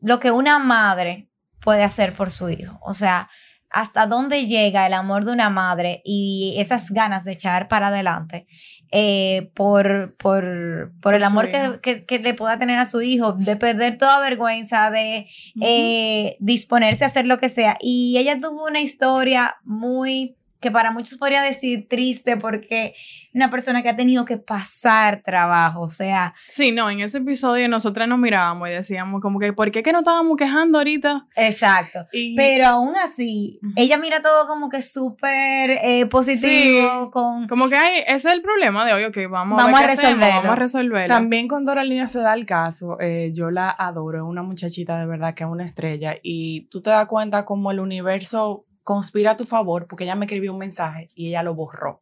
lo 0.00 0.18
que 0.18 0.30
una 0.30 0.58
madre 0.58 1.28
puede 1.60 1.84
hacer 1.84 2.14
por 2.14 2.30
su 2.30 2.50
hijo. 2.50 2.78
O 2.82 2.94
sea, 2.94 3.28
hasta 3.70 4.06
dónde 4.06 4.46
llega 4.46 4.86
el 4.86 4.94
amor 4.94 5.24
de 5.24 5.32
una 5.32 5.50
madre 5.50 6.02
y 6.04 6.56
esas 6.58 6.90
ganas 6.90 7.24
de 7.24 7.32
echar 7.32 7.68
para 7.68 7.88
adelante 7.88 8.46
eh, 8.90 9.50
por, 9.54 10.14
por, 10.16 10.90
por 11.02 11.14
el 11.14 11.22
amor 11.24 11.48
que, 11.48 11.80
que- 11.82 12.06
que 12.06 12.18
le 12.18 12.32
pueda 12.34 12.58
tener 12.58 12.78
a 12.78 12.84
su 12.86 13.02
hijo, 13.02 13.32
de 13.34 13.56
perder 13.56 13.98
toda 13.98 14.18
vergüenza, 14.20 14.90
de 14.90 15.28
eh, 15.60 16.36
disponerse 16.40 17.04
a 17.04 17.08
hacer 17.08 17.26
lo 17.26 17.38
que 17.38 17.48
sea. 17.50 17.76
Y 17.80 18.16
ella 18.18 18.40
tuvo 18.40 18.64
una 18.64 18.80
historia 18.80 19.56
muy, 19.64 20.36
que 20.60 20.70
para 20.70 20.90
muchos 20.90 21.16
podría 21.18 21.42
decir 21.42 21.86
triste, 21.88 22.36
porque 22.36 22.94
una 23.34 23.50
persona 23.50 23.82
que 23.82 23.88
ha 23.90 23.96
tenido 23.96 24.24
que 24.24 24.38
pasar 24.38 25.22
trabajo, 25.22 25.82
o 25.82 25.88
sea, 25.88 26.34
Sí, 26.48 26.72
no, 26.72 26.90
en 26.90 27.00
ese 27.00 27.18
episodio 27.18 27.68
nosotras 27.68 28.08
nos 28.08 28.18
mirábamos 28.18 28.68
y 28.68 28.72
decíamos 28.72 29.20
como 29.20 29.38
que, 29.38 29.52
¿por 29.52 29.70
qué 29.70 29.82
que 29.82 29.92
no 29.92 29.98
estábamos 29.98 30.36
quejando 30.36 30.78
ahorita? 30.78 31.26
exacto. 31.36 32.06
Y 32.12 32.34
Pero 32.34 32.66
aún 32.66 32.96
así, 32.96 33.60
ella 33.76 33.98
mira 33.98 34.20
todo 34.20 34.46
como 34.48 34.68
que 34.68 34.82
súper 34.82 35.70
eh, 35.82 36.06
positivo, 36.06 37.04
Sí. 37.04 37.10
con... 37.12 37.46
Como 37.46 37.68
que 37.68 37.76
hay, 37.76 37.98
ese 38.06 38.28
es 38.28 38.34
el 38.34 38.42
problema 38.42 38.84
de 38.84 38.94
hoy, 38.94 39.04
ok, 39.04 39.16
vamos, 39.30 39.56
Vamos 39.56 39.78
a, 39.78 39.82
ver 39.82 39.90
a 39.90 39.92
hacemos, 39.92 40.12
resolverlo. 40.14 40.36
vamos 40.36 40.52
a 40.52 40.56
resolverlo. 40.56 41.14
También 41.14 41.48
con 41.48 41.64
Doralina 41.64 42.06
se 42.08 42.20
da 42.20 42.34
el 42.34 42.46
caso, 42.46 42.98
eh, 43.00 43.30
yo 43.32 43.50
la 43.50 43.70
adoro, 43.70 44.18
es 44.18 44.24
una 44.24 44.42
muchachita 44.42 44.98
de 44.98 45.06
verdad 45.06 45.34
que 45.34 45.44
es 45.44 45.50
una 45.50 45.64
estrella 45.64 46.16
y 46.22 46.62
tú 46.70 46.82
te 46.82 46.90
das 46.90 47.06
cuenta 47.06 47.44
como 47.44 47.70
el 47.70 47.78
universo 47.80 48.64
conspira 48.88 49.32
a 49.32 49.36
tu 49.36 49.44
favor 49.44 49.86
porque 49.86 50.04
ella 50.04 50.14
me 50.14 50.24
escribió 50.24 50.50
un 50.50 50.58
mensaje 50.58 51.08
y 51.14 51.28
ella 51.28 51.42
lo 51.42 51.54
borró. 51.54 52.00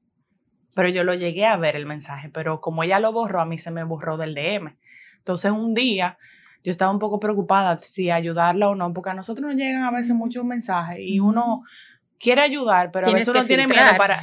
Pero 0.72 0.88
yo 0.88 1.02
lo 1.02 1.14
llegué 1.14 1.44
a 1.44 1.56
ver 1.56 1.74
el 1.74 1.84
mensaje, 1.84 2.28
pero 2.28 2.60
como 2.60 2.84
ella 2.84 3.00
lo 3.00 3.10
borró, 3.10 3.40
a 3.40 3.44
mí 3.44 3.58
se 3.58 3.72
me 3.72 3.82
borró 3.82 4.16
del 4.16 4.36
DM. 4.36 4.78
Entonces 5.18 5.50
un 5.50 5.74
día 5.74 6.16
yo 6.62 6.70
estaba 6.70 6.92
un 6.92 7.00
poco 7.00 7.18
preocupada 7.18 7.76
si 7.78 8.12
ayudarla 8.12 8.68
o 8.68 8.76
no, 8.76 8.92
porque 8.92 9.10
a 9.10 9.14
nosotros 9.14 9.48
nos 9.48 9.56
llegan 9.56 9.82
a 9.82 9.90
veces 9.90 10.14
muchos 10.14 10.44
mensajes 10.44 11.00
y 11.00 11.18
uno 11.18 11.64
quiere 12.20 12.42
ayudar, 12.42 12.92
pero 12.92 13.08
a 13.08 13.12
veces 13.12 13.30
uno 13.30 13.44
tiene 13.44 13.66
miedo 13.66 13.96
para... 13.98 14.22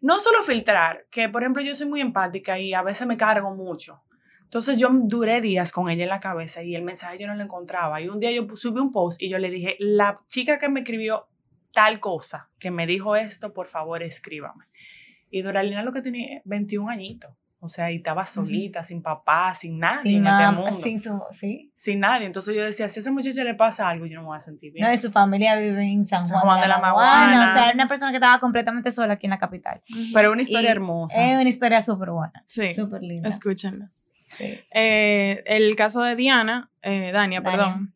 No 0.00 0.20
solo 0.20 0.44
filtrar, 0.44 1.06
que 1.10 1.28
por 1.28 1.42
ejemplo 1.42 1.60
yo 1.60 1.74
soy 1.74 1.88
muy 1.88 2.00
empática 2.00 2.56
y 2.56 2.72
a 2.72 2.82
veces 2.82 3.04
me 3.08 3.16
cargo 3.16 3.52
mucho. 3.52 4.00
Entonces 4.44 4.78
yo 4.78 4.90
duré 4.92 5.40
días 5.40 5.72
con 5.72 5.90
ella 5.90 6.04
en 6.04 6.10
la 6.10 6.20
cabeza 6.20 6.62
y 6.62 6.76
el 6.76 6.82
mensaje 6.82 7.18
yo 7.18 7.26
no 7.26 7.34
lo 7.34 7.42
encontraba. 7.42 8.00
Y 8.00 8.08
un 8.08 8.20
día 8.20 8.30
yo 8.30 8.46
subí 8.54 8.78
un 8.78 8.92
post 8.92 9.20
y 9.20 9.28
yo 9.28 9.38
le 9.38 9.50
dije, 9.50 9.74
la 9.80 10.20
chica 10.28 10.60
que 10.60 10.68
me 10.68 10.80
escribió 10.80 11.26
tal 11.74 12.00
cosa, 12.00 12.48
que 12.58 12.70
me 12.70 12.86
dijo 12.86 13.16
esto, 13.16 13.52
por 13.52 13.66
favor 13.66 14.02
escríbame. 14.02 14.64
Y 15.30 15.42
Doralina 15.42 15.82
lo 15.82 15.92
que 15.92 16.00
tenía 16.00 16.40
21 16.44 16.88
añitos. 16.88 17.32
O 17.64 17.70
sea, 17.70 17.90
y 17.90 17.96
estaba 17.96 18.26
solita, 18.26 18.84
sin 18.84 19.00
papá, 19.00 19.54
sin 19.54 19.78
nadie 19.78 20.12
sin 20.12 20.26
en 20.26 20.26
este 20.26 20.52
mundo. 20.52 20.80
sin 20.82 21.00
su, 21.00 21.22
sí. 21.30 21.72
Sin 21.74 22.00
nadie. 22.00 22.26
Entonces 22.26 22.54
yo 22.54 22.62
decía, 22.62 22.90
si 22.90 23.00
a 23.00 23.00
esa 23.00 23.10
muchacha 23.10 23.42
le 23.42 23.54
pasa 23.54 23.88
algo, 23.88 24.04
yo 24.04 24.16
no 24.16 24.20
me 24.20 24.26
voy 24.26 24.36
a 24.36 24.40
sentir 24.40 24.70
bien. 24.70 24.86
No, 24.86 24.92
y 24.92 24.98
su 24.98 25.10
familia 25.10 25.56
vive 25.56 25.82
en 25.82 26.04
San 26.04 26.26
San 26.26 26.40
Juan, 26.40 26.60
de 26.60 26.68
la, 26.68 26.78
Maguana. 26.78 27.42
O 27.42 27.52
sea, 27.54 27.64
era 27.64 27.74
una 27.74 27.88
persona 27.88 28.10
que 28.10 28.16
estaba 28.18 28.38
completamente 28.38 28.92
sola 28.92 29.14
aquí 29.14 29.24
en 29.26 29.30
la 29.30 29.38
capital. 29.38 29.80
Pero 30.12 30.32
una 30.32 30.42
historia 30.42 30.68
Y 30.68 30.72
hermosa. 30.72 31.24
Es 31.24 31.40
una 31.40 31.48
historia 31.48 31.80
súper 31.80 32.10
buena. 32.10 32.44
Sí, 32.46 32.74
Súper 32.74 33.00
linda. 33.00 33.30
escúchenlo. 33.30 33.86
Sí. 34.28 34.60
Eh, 34.70 35.42
el 35.46 35.74
caso 35.74 36.02
de 36.02 36.16
Diana, 36.16 36.70
eh, 36.82 37.12
Dania, 37.12 37.40
Dania. 37.40 37.42
perdón. 37.42 37.94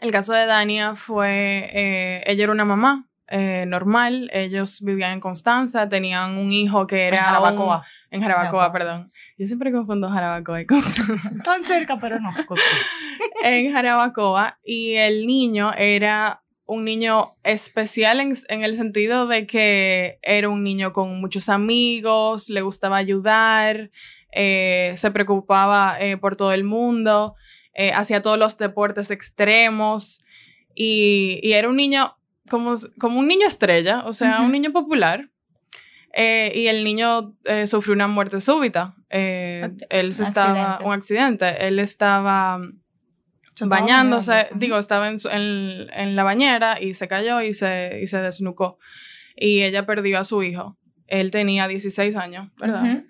El 0.00 0.10
caso 0.10 0.32
de 0.32 0.44
Dania 0.44 0.96
fue, 0.96 1.70
eh, 1.72 2.24
ella 2.26 2.42
era 2.42 2.52
una 2.52 2.64
mamá 2.64 3.06
eh, 3.36 3.64
normal, 3.66 4.30
ellos 4.32 4.80
vivían 4.80 5.12
en 5.14 5.20
Constanza, 5.20 5.88
tenían 5.88 6.38
un 6.38 6.52
hijo 6.52 6.86
que 6.86 7.06
era... 7.08 7.18
En 7.18 7.24
Jarabacoa. 7.24 7.76
un- 7.78 7.82
en 8.12 8.22
Jarabacoa, 8.22 8.50
Jarabacoa. 8.60 8.72
perdón. 8.72 9.12
Yo 9.36 9.46
siempre 9.46 9.72
confundo 9.72 10.08
Jarabacoa 10.08 10.60
y 10.60 10.66
Constanza. 10.66 11.30
Tan 11.44 11.64
cerca, 11.64 11.96
pero 11.98 12.20
no. 12.20 12.30
en 13.42 13.72
Jarabacoa 13.72 14.58
y 14.64 14.92
el 14.92 15.26
niño 15.26 15.72
era 15.76 16.42
un 16.66 16.84
niño 16.84 17.34
especial 17.42 18.20
en, 18.20 18.32
en 18.48 18.62
el 18.62 18.76
sentido 18.76 19.26
de 19.26 19.46
que 19.46 20.18
era 20.22 20.48
un 20.48 20.62
niño 20.62 20.92
con 20.92 21.20
muchos 21.20 21.48
amigos, 21.48 22.48
le 22.48 22.62
gustaba 22.62 22.96
ayudar, 22.98 23.90
eh, 24.32 24.92
se 24.96 25.10
preocupaba 25.10 25.96
eh, 26.00 26.16
por 26.16 26.36
todo 26.36 26.52
el 26.52 26.64
mundo, 26.64 27.34
eh, 27.74 27.92
hacía 27.92 28.22
todos 28.22 28.38
los 28.38 28.56
deportes 28.58 29.10
extremos 29.10 30.20
y, 30.74 31.40
y 31.42 31.52
era 31.52 31.68
un 31.68 31.76
niño 31.76 32.16
como, 32.50 32.74
como 32.98 33.20
un 33.20 33.28
niño 33.28 33.46
estrella, 33.46 34.02
o 34.06 34.12
sea, 34.12 34.36
Ujú. 34.36 34.46
un 34.46 34.52
niño 34.52 34.72
popular. 34.72 35.30
Eh, 36.16 36.52
y 36.54 36.66
el 36.68 36.84
niño 36.84 37.36
eh, 37.44 37.66
sufrió 37.66 37.92
una 37.94 38.06
muerte 38.06 38.40
súbita. 38.40 38.94
Eh, 39.10 39.68
él 39.90 40.12
se 40.14 40.22
estaba, 40.22 40.50
Accidente. 40.74 40.84
un 40.84 40.92
accidente. 40.92 41.66
Él 41.66 41.78
estaba 41.80 42.60
bañándose, 43.60 44.48
digo, 44.54 44.78
estaba 44.78 45.08
en, 45.08 45.18
su- 45.18 45.28
en, 45.28 45.88
en 45.92 46.16
la 46.16 46.24
bañera 46.24 46.80
y 46.80 46.94
se 46.94 47.08
cayó 47.08 47.40
y 47.40 47.54
se, 47.54 48.00
y 48.02 48.06
se 48.06 48.20
desnucó. 48.20 48.78
Y 49.36 49.62
ella 49.62 49.86
perdió 49.86 50.18
a 50.18 50.24
su 50.24 50.42
hijo. 50.42 50.76
Él 51.06 51.30
tenía 51.30 51.68
16 51.68 52.16
años, 52.16 52.48
¿verdad? 52.58 52.82
Ujú. 52.82 53.06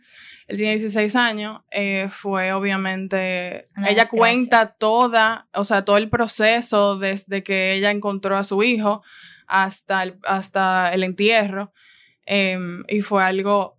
Él 0.47 0.57
tiene 0.59 0.73
16 0.73 1.17
años. 1.17 1.63
eh, 1.71 2.09
fue 2.11 2.53
obviamente. 2.53 3.69
Una 3.77 3.89
ella 3.89 4.03
desgracia. 4.03 4.19
cuenta 4.19 4.67
toda, 4.75 5.49
o 5.55 5.65
sea, 5.65 5.83
todo 5.83 5.97
el 5.97 6.11
proceso 6.11 6.99
desde 6.99 7.43
que 7.43 7.75
ella 7.75 7.91
encontró 7.91 8.37
a 8.37 8.45
su 8.45 8.63
hijo 8.63 9.03
hasta 9.47 10.03
el, 10.03 10.19
hasta 10.25 10.93
el 10.93 11.05
entierro. 11.05 11.73
em, 12.27 12.85
y 12.89 13.03
fue 13.03 13.23
algo 13.23 13.79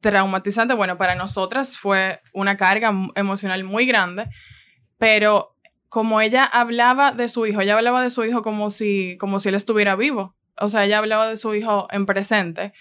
traumatizante. 0.00 0.74
Bueno, 0.74 0.98
para 0.98 1.14
nosotras 1.14 1.78
fue 1.78 2.20
una 2.32 2.56
carga 2.56 2.92
emocional 3.14 3.64
muy 3.64 3.86
grande, 3.86 4.28
pero 4.98 5.56
como 5.88 6.20
ella 6.20 6.44
hablaba 6.44 7.12
de 7.12 7.28
su 7.28 7.46
hijo, 7.46 7.60
ella 7.60 7.76
hablaba 7.76 8.02
de 8.02 8.10
su 8.10 8.24
hijo 8.24 8.42
como 8.42 8.70
si, 8.70 9.16
como 9.18 9.40
si 9.40 9.50
él 9.50 9.54
estuviera 9.54 9.94
vivo. 9.94 10.34
o 10.58 10.68
sea, 10.68 10.84
ella 10.84 10.98
hablaba 10.98 11.28
de 11.28 11.36
su 11.36 11.54
hijo 11.54 11.86
en 11.90 12.06
presente 12.06 12.72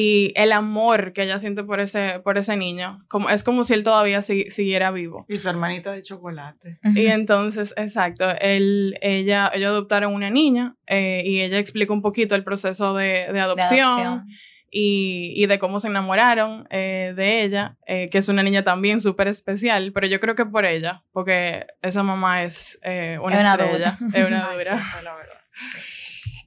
y 0.00 0.32
el 0.36 0.52
amor 0.52 1.12
que 1.12 1.24
ella 1.24 1.40
siente 1.40 1.64
por 1.64 1.80
ese, 1.80 2.20
por 2.20 2.38
ese 2.38 2.56
niño, 2.56 3.04
como, 3.08 3.30
es 3.30 3.42
como 3.42 3.64
si 3.64 3.74
él 3.74 3.82
todavía 3.82 4.22
siguiera 4.22 4.92
vivo. 4.92 5.26
Y 5.28 5.38
su 5.38 5.48
hermanita 5.48 5.90
de 5.90 6.02
chocolate. 6.02 6.78
Y 6.94 7.06
entonces, 7.06 7.74
exacto, 7.76 8.30
él, 8.40 8.96
ella, 9.00 9.50
ellos 9.52 9.70
adoptaron 9.70 10.14
una 10.14 10.30
niña 10.30 10.76
eh, 10.86 11.24
y 11.26 11.40
ella 11.40 11.58
explica 11.58 11.92
un 11.92 12.00
poquito 12.00 12.36
el 12.36 12.44
proceso 12.44 12.94
de, 12.94 13.26
de 13.32 13.40
adopción. 13.40 14.28
Y, 14.70 15.32
y, 15.34 15.46
de 15.46 15.58
cómo 15.58 15.80
se 15.80 15.88
enamoraron 15.88 16.68
eh, 16.70 17.14
de 17.16 17.42
ella, 17.42 17.78
eh, 17.86 18.08
que 18.10 18.18
es 18.18 18.28
una 18.28 18.42
niña 18.42 18.62
también 18.62 19.00
súper 19.00 19.26
especial, 19.26 19.92
pero 19.92 20.06
yo 20.06 20.20
creo 20.20 20.34
que 20.34 20.44
por 20.44 20.64
ella, 20.64 21.02
porque 21.10 21.66
esa 21.80 22.04
mamá 22.04 22.44
es 22.44 22.78
una, 23.20 23.38
estrella, 23.38 23.98
es 24.12 24.28
una 24.28 24.52
dura. 24.52 24.84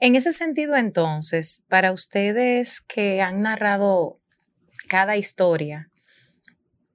En 0.04 0.16
ese 0.16 0.32
sentido, 0.32 0.78
entonces, 0.78 1.64
para 1.70 1.92
ustedes 1.92 2.82
que 2.82 3.22
han 3.22 3.42
narrado 3.42 4.20
cada 4.90 5.16
historia, 5.16 5.92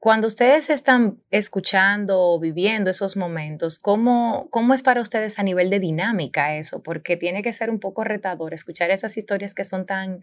cuando 0.00 0.26
ustedes 0.26 0.70
están 0.70 1.22
escuchando 1.30 2.20
o 2.20 2.40
viviendo 2.40 2.90
esos 2.90 3.16
momentos, 3.16 3.78
¿cómo, 3.78 4.48
¿cómo 4.50 4.75
es 4.75 4.82
para 4.82 5.00
ustedes 5.00 5.38
a 5.38 5.44
nivel 5.44 5.70
de 5.70 5.78
dinámica 5.78 6.56
eso? 6.56 6.82
Porque 6.82 7.16
tiene 7.16 7.42
que 7.42 7.52
ser 7.52 7.70
un 7.70 7.78
poco 7.78 8.02
retador 8.02 8.52
escuchar 8.52 8.90
esas 8.90 9.16
historias 9.16 9.54
que 9.54 9.62
son 9.62 9.86
tan 9.86 10.18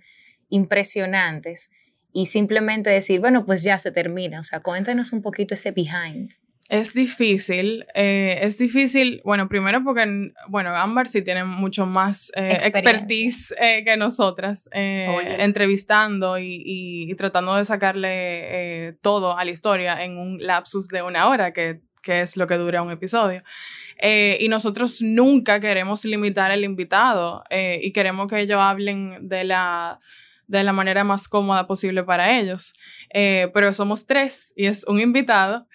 impresionantes 0.49 1.69
y 2.11 2.25
simplemente 2.25 2.89
decir, 2.89 3.21
bueno, 3.21 3.45
pues 3.45 3.63
ya 3.63 3.79
se 3.79 3.91
termina. 3.91 4.41
O 4.41 4.43
sea, 4.43 4.59
cuéntenos 4.59 5.13
un 5.13 5.21
poquito 5.21 5.53
ese 5.53 5.71
behind. 5.71 6.33
Es 6.73 6.95
difícil, 6.95 7.85
eh, 7.93 8.39
es 8.41 8.57
difícil, 8.57 9.21
bueno, 9.23 9.47
primero 9.47 9.83
porque, 9.83 10.31
bueno, 10.47 10.75
Ámbar 10.75 11.07
sí 11.07 11.21
tiene 11.21 11.43
mucho 11.43 11.85
más 11.85 12.31
eh, 12.35 12.57
expertise 12.63 13.53
eh, 13.61 13.83
que 13.85 13.95
nosotras, 13.95 14.67
entrevistando 14.73 16.39
y, 16.39 17.13
tratando 17.15 17.53
de 17.57 17.65
sacarle 17.65 18.97
todo 19.01 19.37
a 19.37 19.45
la 19.45 19.51
historia 19.51 20.03
en 20.03 20.17
un 20.17 20.43
lapsus 20.43 20.87
de 20.87 21.03
una 21.03 21.29
hora, 21.29 21.53
que, 21.53 21.81
que 22.01 22.21
es 22.21 22.37
lo 22.37 22.47
que 22.47 22.55
dura 22.55 22.81
un 22.81 22.89
episodio. 22.89 23.43
y 24.01 24.47
nosotros 24.47 24.99
nunca 24.99 25.59
queremos 25.59 26.03
limitar 26.05 26.49
al 26.49 26.63
invitado 26.63 27.43
y 27.51 27.91
queremos 27.91 28.25
que 28.25 28.39
ellos 28.39 28.59
hablen 28.59 29.29
de 29.29 29.43
la 29.43 29.99
de 30.47 30.63
la 30.63 30.73
manera 30.73 31.03
más 31.03 31.27
cómoda 31.27 31.67
posible 31.67 32.03
para 32.03 32.39
ellos. 32.39 32.73
pero 33.11 33.75
somos 33.75 34.07
tres 34.07 34.53
y 34.55 34.65
es 34.65 34.83
un 34.87 34.99
invitado. 34.99 35.67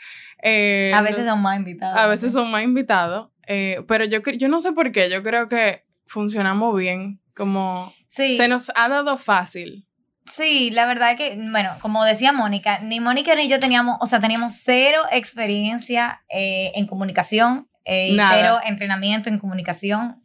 Eh, 0.43 0.93
a 0.95 1.03
veces 1.03 1.27
son 1.27 1.43
más 1.43 1.57
invitados. 1.57 2.01
A 2.01 2.07
veces 2.07 2.33
son 2.33 2.51
más 2.51 2.63
invitados. 2.63 3.31
Eh, 3.47 3.83
pero 3.87 4.05
yo, 4.05 4.21
yo 4.23 4.49
no 4.49 4.61
sé 4.61 4.73
por 4.73 4.93
qué, 4.93 5.11
yo 5.11 5.23
creo 5.23 5.49
que 5.49 5.85
funcionamos 6.07 6.77
bien, 6.77 7.21
como 7.35 7.93
se 8.09 8.49
nos 8.49 8.71
ha 8.75 8.89
dado 8.89 9.19
fácil. 9.19 9.87
Sí, 10.31 10.71
la 10.71 10.85
verdad 10.85 11.13
es 11.13 11.17
que, 11.17 11.37
bueno, 11.51 11.71
como 11.81 12.05
decía 12.05 12.33
Mónica, 12.33 12.81
ni 12.81 13.01
Mónica 13.01 13.35
ni 13.35 13.49
yo 13.49 13.59
teníamos, 13.59 13.97
o 14.01 14.07
sea, 14.07 14.21
teníamos 14.21 14.53
cero 14.63 15.01
experiencia 15.11 16.23
eh, 16.29 16.73
en 16.75 16.87
comunicación, 16.87 17.69
y 17.91 18.19
cero 18.19 18.59
entrenamiento 18.67 19.31
en 19.31 19.39
comunicación. 19.39 20.23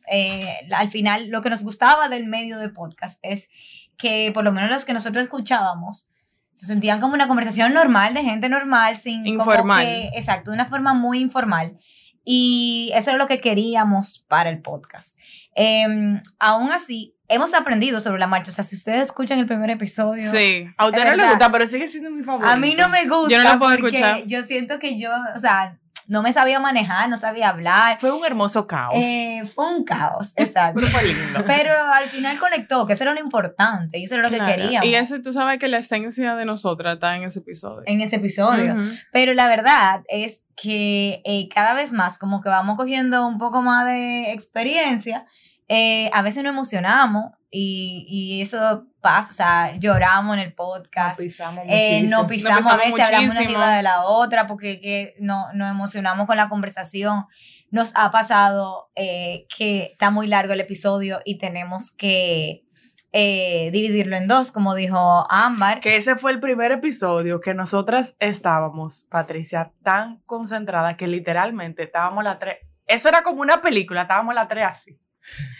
al 0.74 0.92
final, 0.92 1.30
lo 1.30 1.42
que 1.42 1.50
nos 1.50 1.64
gustaba 1.64 2.10
del 2.10 2.26
medio 2.26 2.60
de 2.60 2.68
podcast 2.68 3.20
es 3.24 3.50
que 3.98 4.32
por 4.34 4.44
lo 4.44 4.52
menos 4.52 4.70
los 4.70 4.84
que 4.84 4.92
nosotros 4.92 5.24
escuchábamos, 5.24 6.10
se 6.54 6.68
sentían 6.68 7.02
como 7.02 7.14
una 7.14 7.28
conversación 7.28 7.74
normal 7.74 8.14
de 8.14 8.24
gente 8.24 8.50
normal, 8.50 8.96
sin 8.96 9.26
informal. 9.26 9.86
exacto, 10.14 10.52
de 10.52 10.56
una 10.56 10.66
forma 10.66 10.94
muy 10.94 11.20
informal. 11.20 11.78
Y 12.26 12.92
eso 12.96 13.10
era 13.10 13.20
lo 13.20 13.28
que 13.28 13.40
queríamos 13.40 14.24
para 14.30 14.50
el 14.50 14.62
podcast. 14.62 15.20
Em, 15.56 16.22
aún 16.40 16.72
así, 16.72 17.16
hemos 17.28 17.54
aprendido 17.54 18.00
sobre 18.00 18.20
la 18.20 18.28
marcha. 18.28 18.52
O 18.52 18.54
sea, 18.54 18.64
si 18.64 18.76
ustedes 18.76 19.08
escuchan 19.08 19.40
el 19.40 19.46
primer 19.46 19.70
episodio. 19.70 20.32
Sí. 20.32 20.66
A 20.78 20.88
usted 20.88 21.04
no 21.04 21.16
le 21.16 21.30
gusta, 21.30 21.52
pero 21.52 21.68
sigue 21.68 21.88
siendo 21.90 22.10
mi 22.12 22.24
favorito. 22.24 22.50
A 22.50 22.56
mí 22.56 22.76
no 22.76 22.88
me 22.88 23.06
gusta. 23.08 23.30
Yo 23.30 23.44
no 23.44 23.54
lo 23.54 23.60
puedo 23.60 23.74
escuchar. 23.74 24.24
Yo 24.26 24.44
siento 24.44 24.80
que 24.80 24.98
yo, 24.98 25.12
o 25.36 25.38
sea, 25.38 25.78
no 26.08 26.22
me 26.22 26.34
sabía 26.34 26.60
manejar, 26.60 27.10
no 27.10 27.18
sabía 27.18 27.50
hablar. 27.50 27.98
Fue 28.00 28.12
un 28.12 28.26
hermoso 28.26 28.68
caos. 28.68 28.96
Eh, 28.98 29.44
fue 29.46 29.68
un 29.68 29.84
caos, 29.84 30.34
exacto. 30.36 30.80
Pero 30.80 30.92
fue 30.92 31.04
lindo. 31.04 31.44
Pero 31.46 31.74
al 31.74 32.06
final 32.06 32.40
conectó, 32.40 32.86
que 32.86 32.94
eso 32.94 33.04
era 33.04 33.14
lo 33.14 33.20
importante 33.20 33.98
y 33.98 34.06
eso 34.06 34.16
era 34.16 34.24
lo 34.24 34.30
que 34.30 34.44
queríamos. 34.44 34.86
Y 34.86 34.96
ese, 34.96 35.20
tú 35.20 35.34
sabes 35.34 35.60
que 35.60 35.68
la 35.68 35.78
esencia 35.78 36.36
de 36.36 36.46
nosotras 36.46 36.96
está 36.96 37.16
en 37.16 37.24
ese 37.24 37.40
episodio. 37.40 37.84
En 37.86 38.02
ese 38.02 38.18
episodio. 38.18 38.76
Pero 39.12 39.34
la 39.34 39.48
verdad 39.48 40.04
es 40.08 40.44
que 40.56 41.22
eh, 41.26 41.50
cada 41.54 41.74
vez 41.74 41.94
más, 41.94 42.18
como 42.18 42.42
que 42.42 42.50
vamos 42.50 42.78
cogiendo 42.78 43.28
un 43.28 43.38
poco 43.38 43.62
más 43.62 43.86
de 43.86 44.32
experiencia, 44.32 45.26
eh, 45.68 46.10
a 46.14 46.22
veces 46.22 46.44
nos 46.44 46.52
emocionamos 46.52 47.32
y, 47.56 48.08
y, 48.10 48.42
eso 48.42 48.88
pasa, 49.00 49.30
o 49.30 49.34
sea, 49.34 49.78
lloramos 49.78 50.36
en 50.38 50.42
el 50.42 50.54
podcast. 50.56 51.20
Nos 51.20 51.28
pisamos 51.28 51.66
eh, 51.70 52.02
nos 52.10 52.26
pisamos, 52.26 52.66
a 52.66 52.78
veces, 52.78 53.00
hablamos 53.00 53.36
una 53.36 53.42
arriba 53.42 53.76
de 53.76 53.84
la 53.84 54.06
otra 54.06 54.48
porque 54.48 54.82
que 54.82 55.14
no, 55.20 55.54
nos 55.54 55.70
emocionamos 55.70 56.26
con 56.26 56.36
la 56.36 56.50
conversación. 56.50 57.28
Nos 57.70 57.96
ha 57.96 58.10
pasado 58.10 58.90
eh, 58.96 59.46
que 59.56 59.90
está 59.92 60.10
muy 60.10 60.26
largo 60.26 60.54
el 60.54 60.62
episodio 60.62 61.22
y 61.26 61.38
tenemos 61.38 61.92
que 61.92 62.66
eh, 63.12 63.70
dividirlo 63.72 64.16
en 64.16 64.28
dos, 64.28 64.52
como 64.52 64.74
dijo 64.74 65.28
Ámbar. 65.30 65.80
Que 65.80 65.98
ese 65.98 66.16
fue 66.16 66.32
el 66.32 66.40
primer 66.40 66.72
episodio 66.72 67.40
que 67.40 67.54
nosotras 67.54 68.16
estábamos, 68.20 69.06
Patricia, 69.12 69.74
tan 69.84 70.24
concentrada 70.26 70.98
que 70.98 71.06
literalmente 71.06 71.84
estábamos 71.84 72.24
las 72.24 72.40
tres. 72.40 72.58
Eso 72.88 73.10
era 73.10 73.22
como 73.22 73.42
una 73.42 73.62
película, 73.62 74.02
estábamos 74.02 74.34
las 74.34 74.48
tres 74.48 74.66
así. 74.66 75.03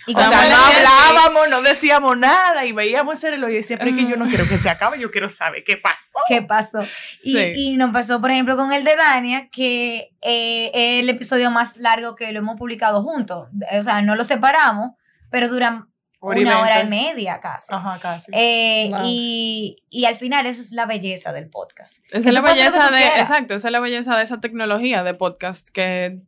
Y 0.06 0.14
cuando 0.14 0.36
no 0.36 0.56
hablábamos, 0.56 1.50
no 1.50 1.62
decíamos 1.62 2.18
nada 2.18 2.66
y 2.66 2.72
veíamos 2.72 3.24
el 3.24 3.44
y 3.50 3.54
decía, 3.54 3.78
pero 3.78 3.96
que 3.96 4.06
yo 4.06 4.18
no 4.18 4.28
quiero 4.28 4.48
que 4.48 4.58
se 4.58 4.70
acabe, 4.70 5.00
yo 5.00 5.12
quiero 5.12 5.30
saber 5.30 5.64
qué 5.64 5.78
pasó. 5.78 6.20
¿Qué 6.28 6.42
pasó? 6.42 6.84
Y, 7.22 7.38
y 7.38 7.78
nos 7.78 7.92
pasó, 7.92 8.20
por 8.20 8.32
ejemplo, 8.32 8.58
con 8.58 8.74
el 8.74 8.84
de 8.84 8.96
Dania, 8.96 9.50
que 9.50 10.12
eh, 10.22 10.72
es 10.74 11.04
el 11.04 11.10
episodio 11.10 11.52
más 11.52 11.78
largo 11.78 12.16
que 12.16 12.32
lo 12.32 12.40
hemos 12.40 12.58
publicado 12.58 13.02
juntos. 13.02 13.48
O 13.72 13.82
sea, 13.82 14.02
no 14.02 14.16
lo 14.16 14.24
separamos, 14.24 14.92
pero 15.30 15.48
duran 15.48 15.88
una 16.20 16.62
hora 16.62 16.82
y 16.82 16.88
media 16.88 17.40
casi. 17.40 17.74
Ajá, 17.74 18.00
casi. 18.00 18.32
Eh, 18.34 18.92
y, 19.04 19.84
y, 19.90 20.06
al 20.06 20.16
final 20.16 20.46
esa 20.46 20.62
es 20.62 20.72
la 20.72 20.86
belleza 20.86 21.34
del 21.34 21.50
podcast. 21.50 22.04
Esa 22.12 22.30
es 22.30 22.34
la 22.34 22.42
belleza 22.42 22.92
de, 22.92 23.06
exacto, 23.20 23.56
esa 23.56 23.68
es 23.68 23.72
la 23.72 23.80
belleza 23.80 24.16
de 24.16 24.24
esa 24.24 24.40
tecnología 24.40 25.04
de 25.04 25.14
podcast 25.14 25.70
que 25.70 26.22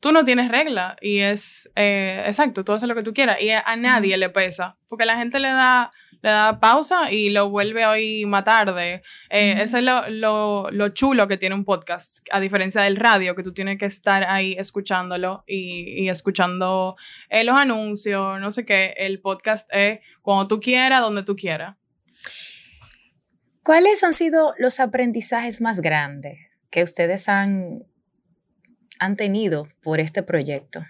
tú 0.00 0.12
no 0.12 0.24
tienes 0.24 0.50
regla 0.50 0.96
y 1.00 1.18
es, 1.18 1.70
eh, 1.76 2.24
exacto, 2.26 2.64
tú 2.64 2.72
haces 2.72 2.88
lo 2.88 2.94
que 2.94 3.02
tú 3.02 3.12
quieras 3.12 3.40
y 3.40 3.50
a, 3.50 3.76
nadie 3.76 4.16
le 4.16 4.30
pesa, 4.30 4.76
porque 4.88 5.04
la 5.04 5.16
gente 5.16 5.38
le 5.38 5.48
da, 5.48 5.92
le 6.22 6.30
da 6.30 6.58
pausa 6.58 7.12
y 7.12 7.28
lo 7.28 7.50
vuelve 7.50 7.86
hoy 7.86 8.24
más 8.24 8.44
tarde. 8.44 9.02
Eh, 9.28 9.56
Eso 9.58 9.76
es 9.78 9.84
lo, 9.84 10.08
lo, 10.08 10.70
lo, 10.70 10.88
chulo 10.88 11.28
que 11.28 11.36
tiene 11.36 11.54
un 11.54 11.66
podcast, 11.66 12.26
a 12.32 12.40
diferencia 12.40 12.80
del 12.82 12.96
radio, 12.96 13.36
que 13.36 13.42
tú 13.42 13.52
tienes 13.52 13.78
que 13.78 13.86
estar 13.86 14.24
ahí 14.24 14.56
escuchándolo 14.58 15.44
y, 15.46 16.02
y 16.02 16.08
escuchando 16.08 16.96
eh, 17.28 17.44
los 17.44 17.58
anuncios, 17.58 18.40
no 18.40 18.50
sé 18.50 18.64
qué, 18.64 18.94
el 18.96 19.20
podcast 19.20 19.68
es 19.72 20.00
cuando 20.22 20.48
tú 20.48 20.60
quieras, 20.60 21.02
donde 21.02 21.22
tú 21.22 21.36
quieras. 21.36 21.76
¿Cuáles 23.62 24.02
han 24.02 24.14
sido 24.14 24.54
los 24.58 24.80
aprendizajes 24.80 25.60
más 25.60 25.80
grandes 25.80 26.38
que 26.70 26.82
ustedes 26.82 27.28
han 27.28 27.84
han 29.00 29.16
tenido 29.16 29.66
por 29.82 29.98
este 29.98 30.22
proyecto? 30.22 30.84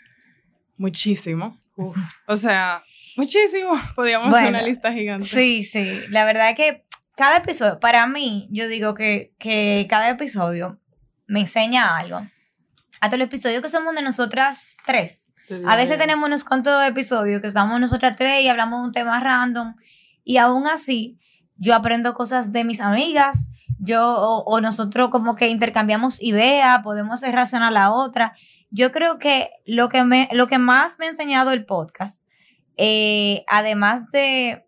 Muchísimo. 0.77 1.59
O 2.27 2.37
sea, 2.37 2.83
muchísimo. 3.17 3.73
Podríamos 3.95 4.35
hacer 4.35 4.51
una 4.51 4.63
lista 4.63 4.93
gigante. 4.93 5.25
Sí, 5.25 5.63
sí. 5.63 6.01
La 6.11 6.25
verdad 6.25 6.51
es 6.51 6.57
que 6.57 6.85
cada 7.17 7.39
episodio, 7.39 7.81
para 7.81 8.07
mí, 8.07 8.49
yo 8.51 8.69
digo 8.69 8.93
que, 8.93 9.33
que 9.39 9.87
cada 9.89 10.11
episodio 10.11 10.79
me 11.27 11.41
enseña 11.41 11.97
algo. 11.97 12.27
Hasta 13.01 13.17
los 13.17 13.27
episodios 13.27 13.63
que 13.63 13.69
somos 13.69 13.95
de 13.95 14.03
nosotras 14.03 14.77
tres. 14.85 15.29
A 15.67 15.77
veces 15.77 15.99
tenemos 15.99 16.27
unos 16.27 16.45
cuantos 16.45 16.87
episodios 16.87 17.41
que 17.41 17.49
estamos 17.49 17.81
nosotras 17.81 18.15
tres 18.17 18.43
y 18.43 18.49
hablamos 18.49 18.83
de 18.83 18.87
un 18.87 18.93
tema 18.93 19.19
random. 19.21 19.75
Y 20.23 20.37
aún 20.37 20.67
así, 20.69 21.19
yo 21.57 21.75
aprendo 21.75 22.15
cosas 22.15 22.53
de 22.53 22.65
mis 22.65 22.81
amigas 22.81 23.51
yo 23.81 24.15
o, 24.15 24.61
nosotros 24.61 25.09
como 25.11 25.35
que 25.35 25.49
intercambiamos 25.49 26.23
ideas, 26.23 26.83
podemos 26.83 27.15
hacer 27.15 27.35
razón 27.35 27.63
a 27.63 27.71
la 27.71 27.91
otra. 27.91 28.35
Yo 28.71 28.93
creo 28.93 29.19
que 29.19 29.51
lo 29.65 29.89
que, 29.89 30.05
me, 30.05 30.29
lo 30.33 30.47
que 30.47 30.59
más 30.59 30.99
me 30.99 31.07
ha 31.07 31.09
enseñado 31.09 31.51
el 31.53 31.65
podcast, 31.65 32.23
eh, 32.77 33.43
además 33.49 34.11
de, 34.13 34.67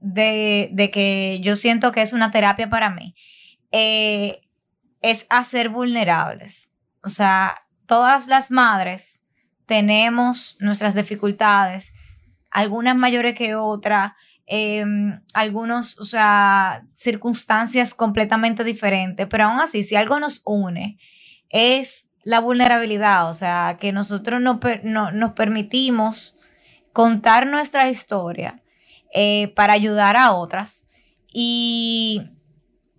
de, 0.00 0.90
que 0.92 1.38
yo 1.40 1.56
siento 1.56 1.92
que 1.92 2.02
es 2.02 2.12
una 2.12 2.30
terapia 2.30 2.68
para 2.68 2.90
mí, 2.90 3.14
eh, 3.70 4.40
es 5.02 5.26
hacer 5.30 5.68
vulnerables. 5.68 6.70
O 7.04 7.08
sea, 7.08 7.54
todas 7.86 8.26
las 8.26 8.50
madres 8.50 9.20
tenemos 9.66 10.56
nuestras 10.58 10.94
dificultades, 10.94 11.92
algunas 12.50 12.96
mayores 12.96 13.34
que 13.34 13.54
otras, 13.54 14.12
Em, 14.48 15.20
algunos, 15.34 15.98
o 15.98 16.04
sea, 16.04 16.86
circunstancias 16.94 17.94
completamente 17.94 18.62
diferentes, 18.62 19.26
pero 19.26 19.46
aún 19.46 19.58
así, 19.58 19.82
si 19.82 19.96
algo 19.96 20.20
nos 20.20 20.42
une, 20.44 20.98
es 21.48 22.10
la 22.22 22.40
vulnerabilidad, 22.40 23.28
o 23.28 23.34
sea, 23.34 23.76
que 23.80 23.92
nosotros 23.92 24.40
no, 24.40 24.60
no 24.84 25.10
nos 25.10 25.32
permitimos 25.32 26.38
contar 26.92 27.46
nuestra 27.46 27.88
historia 27.88 28.62
eh, 29.12 29.52
para 29.56 29.72
ayudar 29.72 30.16
a 30.16 30.32
otras 30.32 30.88
y, 31.32 32.22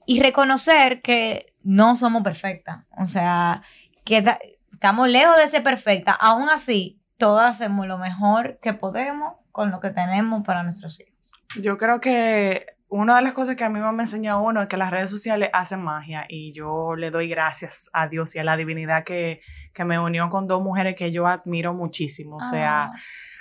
y 0.06 0.22
reconocer 0.22 1.02
que 1.02 1.54
no 1.64 1.96
somos 1.96 2.24
perfectas. 2.24 2.88
O 2.98 3.08
sea, 3.08 3.64
que 4.04 4.24
estamos 4.72 5.10
lejos 5.10 5.36
de 5.38 5.48
ser 5.48 5.64
perfectas. 5.64 6.16
Aún 6.20 6.50
así, 6.50 7.02
todas 7.18 7.52
hacemos 7.52 7.88
lo 7.88 7.98
mejor 7.98 8.60
que 8.62 8.74
podemos 8.74 9.34
con 9.58 9.72
lo 9.72 9.80
que 9.80 9.90
tenemos 9.90 10.44
para 10.46 10.62
nuestros 10.62 11.00
hijos. 11.00 11.34
Yo 11.60 11.80
creo 11.80 12.00
que 12.00 12.68
una 12.90 13.16
de 13.16 13.24
las 13.24 13.34
cosas 13.34 13.56
que 13.56 13.64
a 13.64 13.70
mí 13.70 13.80
me 13.80 14.04
enseñó 14.04 14.40
uno 14.44 14.62
es 14.62 14.68
que 14.68 14.78
las 14.78 14.92
redes 14.92 15.10
sociales 15.10 15.50
hacen 15.52 15.82
magia 15.82 16.28
y 16.30 16.54
yo 16.54 16.96
le 16.96 17.10
doy 17.10 17.28
gracias 17.28 17.90
a 17.92 18.08
Dios 18.08 18.36
y 18.36 18.40
a 18.40 18.44
la 18.44 18.56
divinidad 18.56 19.04
que, 19.04 19.42
que 19.74 19.84
me 19.84 19.98
unió 19.98 20.30
con 20.30 20.46
dos 20.46 20.62
mujeres 20.62 20.96
que 20.96 21.12
yo 21.12 21.26
admiro 21.26 21.74
muchísimo. 21.74 22.38
O 22.38 22.44
sea, 22.44 22.84
Ah, 22.84 22.94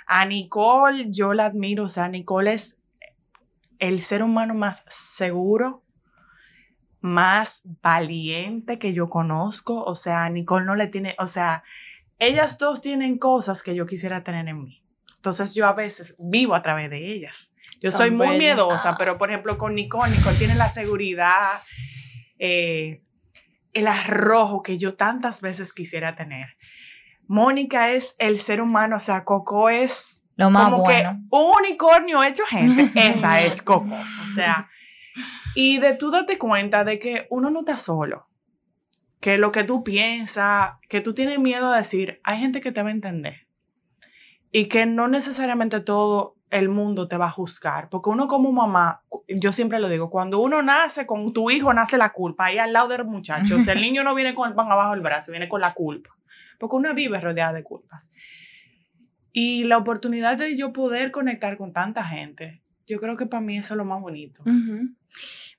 a 0.07 0.25
Nicole 0.25 1.11
yo 1.11 1.35
la 1.35 1.45
admiro, 1.45 1.83
o 1.83 1.87
sea, 1.87 2.07
Nicole 2.07 2.53
es 2.53 2.79
el 3.77 4.01
ser 4.01 4.23
humano 4.23 4.55
más 4.55 4.83
seguro, 4.87 5.83
más 6.99 7.61
valiente 7.83 8.79
que 8.79 8.91
yo 8.91 9.07
conozco, 9.07 9.83
o 9.83 9.93
sea, 9.93 10.27
Nicole 10.29 10.65
no 10.65 10.75
le 10.75 10.87
tiene, 10.87 11.15
o 11.19 11.27
sea, 11.27 11.63
ellas 12.17 12.57
dos 12.57 12.81
tienen 12.81 13.19
cosas 13.19 13.61
que 13.61 13.75
yo 13.75 13.85
quisiera 13.85 14.23
tener 14.23 14.47
en 14.47 14.63
mí. 14.63 14.86
Entonces 15.27 15.53
yo 15.55 15.67
a 15.67 15.73
veces 15.73 16.15
vivo 16.17 16.55
a 16.55 16.61
través 16.61 16.89
de 16.89 17.11
ellas. 17.11 17.53
Yo 17.81 17.91
Tan 17.91 17.97
soy 17.97 18.11
muy 18.11 18.27
bella. 18.27 18.37
miedosa, 18.39 18.91
Ah. 18.91 18.95
pero 18.97 19.17
por 19.17 19.29
ejemplo 19.29 19.57
con 19.57 19.75
Nicole, 19.75 20.11
Nicole 20.15 20.37
tiene 20.37 20.55
la 20.55 20.69
seguridad, 20.69 21.59
eh, 22.39 23.01
el 23.73 23.87
arrojo 23.87 24.63
que 24.63 24.77
yo 24.77 24.95
tantas 24.95 25.41
veces 25.41 25.73
quisiera 25.73 26.15
tener. 26.15 26.55
Mónica 27.27 27.91
es 27.91 28.15
el 28.19 28.39
ser 28.39 28.61
humano, 28.61 28.95
o 28.95 28.99
sea, 29.01 29.23
Coco 29.25 29.69
es 29.69 30.23
lo 30.37 30.49
más 30.49 30.65
como 30.71 30.83
bueno. 30.83 31.11
que 31.11 31.27
un 31.35 31.51
unicornio 31.59 32.23
hecho 32.23 32.43
gente. 32.45 32.89
Esa 32.95 33.41
es 33.41 33.61
Coco. 33.61 33.95
O 33.95 34.25
sea, 34.33 34.69
y 35.55 35.77
de 35.79 35.93
tú 35.95 36.09
date 36.09 36.37
cuenta 36.37 36.83
de 36.83 36.99
que 36.99 37.27
uno 37.29 37.49
no 37.49 37.59
está 37.59 37.77
solo. 37.77 38.27
Que 39.19 39.37
lo 39.37 39.51
que 39.51 39.63
tú 39.63 39.83
piensas, 39.83 40.73
que 40.89 41.01
tú 41.01 41.13
tienes 41.13 41.39
miedo 41.39 41.73
a 41.73 41.77
decir, 41.77 42.21
hay 42.23 42.39
gente 42.39 42.61
que 42.61 42.71
te 42.71 42.81
va 42.83 42.89
a 42.89 42.93
entender. 42.93 43.46
Y 44.51 44.65
que 44.65 44.85
no 44.85 45.07
necesariamente 45.07 45.79
todo 45.81 46.37
el 46.49 46.69
mundo 46.69 47.07
te 47.07 47.17
va 47.17 47.27
a 47.27 47.31
juzgar. 47.31 47.89
Porque 47.89 48.09
uno 48.09 48.27
como 48.27 48.51
mamá, 48.51 49.01
yo 49.27 49.51
siempre 49.51 49.79
lo 49.79 49.89
digo, 49.89 50.09
cuando 50.09 50.39
uno 50.39 50.61
nace 50.61 51.05
con 51.05 51.33
tu 51.33 51.51
hijo, 51.51 51.73
nace 51.73 51.97
la 51.97 52.11
culpa 52.13 52.45
ahí 52.45 52.57
al 52.57 52.73
lado 52.73 52.89
del 52.89 53.05
muchacho. 53.05 53.57
O 53.57 53.63
sea, 53.63 53.73
el 53.73 53.81
niño 53.83 54.03
no 54.03 54.15
viene 54.15 54.33
con 54.33 54.49
el 54.49 54.55
pan 54.55 54.71
abajo 54.71 54.91
del 54.91 55.01
brazo, 55.01 55.31
viene 55.31 55.49
con 55.49 55.61
la 55.61 55.73
culpa. 55.73 56.11
Porque 56.59 56.75
uno 56.75 56.93
vive 56.93 57.19
rodeada 57.19 57.53
de 57.53 57.63
culpas. 57.63 58.09
Y 59.31 59.65
la 59.65 59.77
oportunidad 59.77 60.37
de 60.37 60.57
yo 60.57 60.73
poder 60.73 61.11
conectar 61.11 61.57
con 61.57 61.71
tanta 61.71 62.03
gente, 62.03 62.61
yo 62.87 62.99
creo 62.99 63.17
que 63.17 63.27
para 63.27 63.41
mí 63.41 63.57
eso 63.57 63.73
es 63.73 63.77
lo 63.77 63.85
más 63.85 64.01
bonito. 64.01 64.41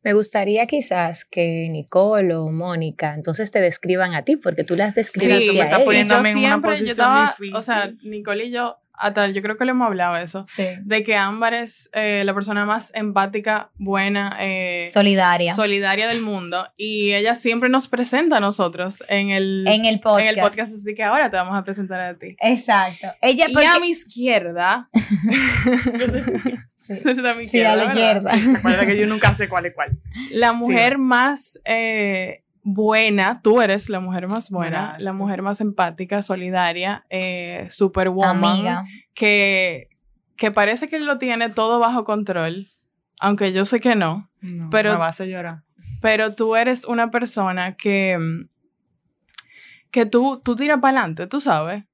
Me 0.05 0.13
gustaría 0.13 0.67
quizás 0.67 1.25
que 1.25 1.69
Nicole 1.71 2.35
o 2.35 2.49
Mónica 2.51 3.15
entonces 3.15 3.51
te 3.51 3.61
describan 3.61 4.15
a 4.15 4.23
ti, 4.23 4.37
porque 4.37 4.65
tú 4.65 4.77
las 4.77 4.95
describes 4.95 5.53
me 5.53 5.61
a 5.61 5.65
está 5.65 5.85
yo 5.85 5.93
en 5.93 6.07
una 6.07 6.23
siempre, 6.23 6.53
yo 6.53 6.61
posición 6.63 6.91
estaba, 6.91 7.27
difícil. 7.39 7.55
o 7.57 7.63
sea, 7.63 7.93
Nicole 8.05 8.45
y 8.47 8.51
yo, 8.53 8.77
hasta 9.01 9.29
yo 9.29 9.43
creo 9.43 9.57
que 9.57 9.65
le 9.65 9.71
hemos 9.73 9.87
hablado 9.87 10.17
eso, 10.17 10.45
Sí. 10.49 10.67
de 10.83 11.05
que 11.05 11.15
Ámbar 11.17 11.55
es 11.55 11.89
eh, 11.95 12.23
la 12.25 12.35
persona 12.35 12.65
más 12.65 12.91
empática, 12.95 13.71
buena, 13.77 14.37
eh, 14.41 14.87
Solidaria. 14.89 15.55
solidaria 15.55 16.09
del 16.09 16.21
mundo 16.23 16.67
y 16.77 17.13
ella 17.13 17.35
siempre 17.37 17.69
nos 17.69 17.87
presenta 17.89 18.39
a 18.39 18.41
nosotros 18.41 19.05
en 19.09 19.31
el, 19.31 19.65
en 19.69 19.85
el 19.85 20.01
podcast. 20.01 20.23
en 20.23 20.29
el 20.39 20.41
podcast, 20.45 20.73
así 20.75 20.95
que 20.97 21.05
ahora 21.05 21.31
te 21.31 21.37
vamos 21.37 21.57
a 21.57 21.63
presentar 21.65 22.01
a 22.01 22.15
ti. 22.19 22.37
Exacto. 22.41 23.07
Ella 23.21 23.47
Y 23.49 23.53
porque- 23.53 23.69
a 23.69 23.79
mi 23.79 23.89
izquierda, 23.89 24.89
Sí. 26.89 26.95
a 27.27 27.35
mi 27.35 27.45
Sí, 27.45 27.61
a 27.63 27.77
la 27.77 27.85
¿verdad? 27.93 27.93
izquierda. 27.93 28.33
Recuerda 28.57 28.87
que 28.87 28.97
yo 28.99 29.07
nunca 29.07 29.35
sé 29.35 29.49
cuál 29.49 29.67
es 29.67 29.75
cuál. 29.75 29.99
La 30.31 30.53
mujer 30.53 30.99
más 30.99 31.61
eh, 31.65 32.43
buena, 32.63 33.41
tú 33.43 33.61
eres 33.61 33.89
la 33.89 34.01
mujer 34.01 34.27
más 34.29 34.51
buena, 34.51 34.81
Gracias. 34.81 35.03
la 35.03 35.13
mujer 35.13 35.43
más 35.43 35.61
empática, 35.61 36.23
solidaria, 36.23 37.05
eh, 37.11 37.67
superwoman, 37.71 38.45
Amiga. 38.55 38.85
que, 39.15 39.89
que 40.37 40.51
parece 40.51 40.89
que 40.89 40.99
lo 40.99 41.19
tiene 41.19 41.49
todo 41.51 41.79
bajo 41.79 42.05
control, 42.05 42.67
aunque 43.21 43.53
yo 43.53 43.65
sé 43.65 43.81
que 43.81 43.95
no, 43.95 44.31
No, 44.41 44.69
Pero- 44.71 44.93
me 44.93 44.99
vas 44.99 45.21
a 45.21 45.25
llorar. 45.27 45.63
pero 46.01 46.35
tú 46.35 46.57
eres 46.57 46.85
una 46.85 47.11
persona 47.11 47.75
que, 47.77 48.19
que 49.91 50.07
tú, 50.07 50.41
tú 50.45 50.57
tiras 50.57 50.81
para 50.81 50.99
adelante, 50.99 51.27
tú 51.27 51.41
sabes. 51.41 51.85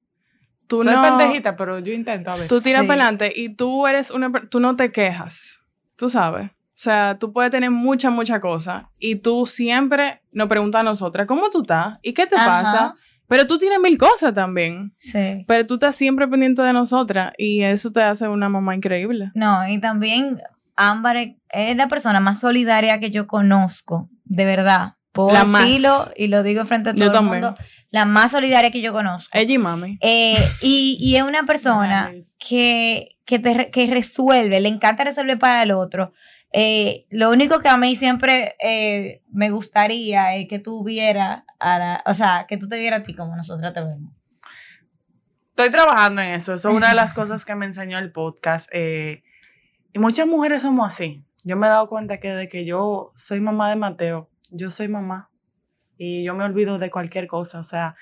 Tú 0.67 0.83
Soy 0.83 0.93
no, 0.95 1.01
pendejita, 1.01 1.55
pero 1.55 1.79
yo 1.79 1.93
intento 1.93 2.31
a 2.31 2.33
veces. 2.33 2.47
tú 2.49 2.59
tiras 2.61 2.81
Sí. 2.81 2.87
para 2.87 3.03
adelante 3.03 3.31
y 3.35 3.49
tú 3.49 3.85
eres 3.87 4.09
una, 4.11 4.31
tú 4.49 4.59
no 4.59 4.75
te 4.75 4.91
quejas, 4.91 5.59
tú 5.95 6.09
sabes. 6.09 6.49
O 6.49 6.77
sea, 6.77 7.17
tú 7.19 7.31
puedes 7.31 7.51
tener 7.51 7.71
mucha, 7.71 8.09
mucha 8.09 8.39
cosa 8.39 8.89
y 8.99 9.15
tú 9.15 9.45
siempre 9.45 10.21
nos 10.31 10.47
preguntas 10.49 10.81
a 10.81 10.83
nosotras, 10.83 11.25
¿cómo 11.27 11.49
tú 11.49 11.61
estás? 11.61 11.99
¿Y 12.01 12.13
qué 12.13 12.25
te 12.27 12.35
Ajá. 12.35 12.63
pasa? 12.63 12.93
Pero 13.27 13.47
tú 13.47 13.57
tienes 13.57 13.79
mil 13.79 13.97
cosas 13.97 14.33
también. 14.33 14.93
Sí. 14.97 15.45
Pero 15.47 15.65
tú 15.65 15.75
estás 15.75 15.95
siempre 15.95 16.27
pendiente 16.27 16.61
de 16.61 16.73
nosotras 16.73 17.33
y 17.37 17.61
eso 17.63 17.91
te 17.91 18.03
hace 18.03 18.27
una 18.27 18.49
mamá 18.49 18.75
increíble. 18.75 19.31
No, 19.33 19.67
y 19.67 19.79
también 19.79 20.41
Ámbar 20.75 21.15
es- 21.17 21.75
la 21.77 21.87
persona 21.87 22.19
más 22.19 22.39
solidaria 22.41 22.99
que 22.99 23.09
yo 23.09 23.25
conozco, 23.27 24.09
de 24.25 24.43
verdad. 24.45 24.95
Puedo 25.13 25.31
La 25.31 25.45
más. 25.45 25.65
y 26.17 26.27
lo 26.27 26.43
digo 26.43 26.65
frente 26.65 26.89
a 26.89 26.93
todo 26.93 26.99
Yo 26.99 27.07
el 27.07 27.13
también. 27.13 27.41
mundo. 27.41 27.55
La 27.95 28.03
más 28.05 28.31
solidaria 28.31 28.71
que 28.71 28.81
yo 28.81 28.91
conozco. 28.91 29.37
Ella 29.37 29.53
y 29.53 29.57
mami. 29.57 29.97
Eh, 30.01 30.37
y, 30.61 30.97
y 30.99 31.15
es 31.15 31.23
una 31.23 31.43
persona 31.43 32.09
Nice. 32.13 32.33
que, 32.37 33.17
que, 33.25 33.39
te 33.39 33.71
que 33.71 33.87
resuelve, 33.87 34.59
le 34.59 34.67
encanta 34.69 35.03
resolver 35.05 35.39
para 35.39 35.63
el 35.63 35.71
otro. 35.71 36.11
Eh, 36.51 37.05
lo 37.09 37.29
único 37.31 37.59
que 37.59 37.69
a 37.69 37.77
mí 37.77 37.95
siempre 37.95 38.55
eh, 38.63 39.21
me 39.31 39.49
gustaría 39.49 40.35
es 40.35 40.47
que 40.47 40.59
tú 40.59 40.83
vieras, 40.83 41.43
a 41.59 41.79
la- 41.79 42.03
o 42.05 42.13
sea, 42.13 42.45
que 42.47 42.57
tú 42.57 42.67
te 42.67 42.77
vieras 42.79 42.99
a 42.99 43.03
ti 43.03 43.13
como 43.15 43.35
nosotros 43.35 43.73
te 43.73 43.79
vemos. 43.81 44.11
Estoy 45.49 45.69
trabajando 45.69 46.21
en 46.21 46.31
eso. 46.31 46.53
Eso 46.53 46.69
es 46.69 46.75
una 46.75 46.89
de 46.89 46.95
las 46.95 47.13
cosas 47.19 47.45
que 47.45 47.55
me 47.55 47.65
enseñó 47.65 47.97
el 47.99 48.11
podcast. 48.11 48.69
eh, 48.73 49.23
y 49.93 49.99
muchas 49.99 50.27
mujeres 50.27 50.61
somos 50.63 50.87
así. 50.87 51.23
Yo 51.45 51.55
me 51.55 51.67
he 51.67 51.69
dado 51.69 51.87
cuenta 51.87 52.19
que 52.19 52.29
de 52.29 52.49
que 52.49 52.65
yo 52.65 53.11
soy 53.15 53.39
mamá 53.39 53.69
de 53.69 53.77
Mateo, 53.77 54.29
yo 54.49 54.69
soy 54.69 54.89
mamá. 54.89 55.29
Y 55.97 56.23
yo 56.23 56.33
me 56.35 56.43
olvido 56.43 56.77
de 56.77 56.89
cualquier 56.89 57.27
cosa. 57.27 57.59
O 57.59 57.63
sea, 57.63 57.95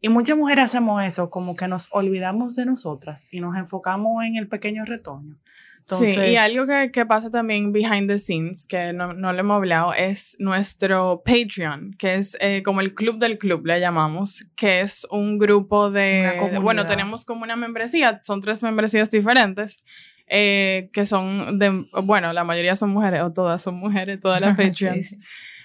y 0.00 0.08
muchas 0.08 0.36
mujeres 0.36 0.66
hacemos 0.66 1.02
eso, 1.04 1.30
como 1.30 1.56
que 1.56 1.68
nos 1.68 1.88
olvidamos 1.90 2.56
de 2.56 2.66
nosotras 2.66 3.26
y 3.30 3.40
nos 3.40 3.56
enfocamos 3.56 4.24
en 4.24 4.36
el 4.36 4.48
pequeño 4.48 4.84
retoño. 4.84 5.36
Entonces, 5.80 6.14
sí, 6.14 6.30
y 6.30 6.36
algo 6.36 6.64
que, 6.66 6.92
que 6.92 7.04
pasa 7.06 7.30
también 7.30 7.72
behind 7.72 8.08
the 8.08 8.18
scenes, 8.18 8.66
que 8.66 8.92
no, 8.92 9.12
no 9.14 9.32
le 9.32 9.40
hemos 9.40 9.56
hablado, 9.56 9.92
es 9.92 10.36
nuestro 10.38 11.22
Patreon, 11.24 11.94
que 11.98 12.14
es 12.14 12.36
eh, 12.40 12.62
como 12.64 12.80
el 12.80 12.94
club 12.94 13.18
del 13.18 13.36
club, 13.36 13.66
le 13.66 13.80
llamamos, 13.80 14.46
que 14.54 14.80
es 14.80 15.06
un 15.10 15.38
grupo 15.38 15.90
de... 15.90 16.58
Bueno, 16.62 16.86
tenemos 16.86 17.24
como 17.24 17.42
una 17.42 17.56
membresía, 17.56 18.20
son 18.22 18.40
tres 18.40 18.62
membresías 18.62 19.10
diferentes, 19.10 19.84
eh, 20.28 20.88
que 20.92 21.04
son 21.04 21.58
de... 21.58 21.84
Bueno, 22.04 22.32
la 22.32 22.44
mayoría 22.44 22.76
son 22.76 22.90
mujeres, 22.90 23.22
o 23.22 23.32
todas 23.32 23.60
son 23.60 23.74
mujeres, 23.74 24.20
todas 24.20 24.40
las 24.40 24.56
Sí, 24.56 24.62
Patreons. 24.62 25.08
sí. 25.08 25.18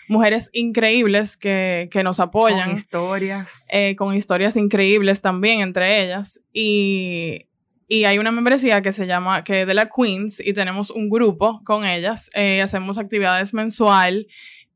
Mujeres 0.08 0.50
increíbles 0.54 1.38
que, 1.38 1.90
que 1.92 2.04
nos 2.04 2.18
con 2.18 2.28
apoyan 2.28 2.76
historias. 2.78 3.50
eh, 3.70 3.96
con 3.96 4.16
historias 4.16 4.56
increíbles 4.56 5.22
también 5.22 5.60
entre 5.62 6.04
ellas. 6.04 6.42
Y, 6.54 7.48
y 7.88 8.06
hay 8.06 8.18
una 8.18 8.32
membresía 8.32 8.82
que 8.82 8.92
se 8.92 9.06
llama, 9.08 9.44
que 9.44 9.62
es 9.62 9.68
de 9.68 9.74
la 9.74 9.90
Queens, 9.90 10.40
y 10.46 10.54
tenemos 10.54 10.92
un 10.92 11.10
grupo 11.10 11.62
con 11.64 11.86
ellas. 11.86 12.30
eh, 12.34 12.62
hacemos 12.62 12.98
actividades 12.98 13.54
mensual 13.54 14.28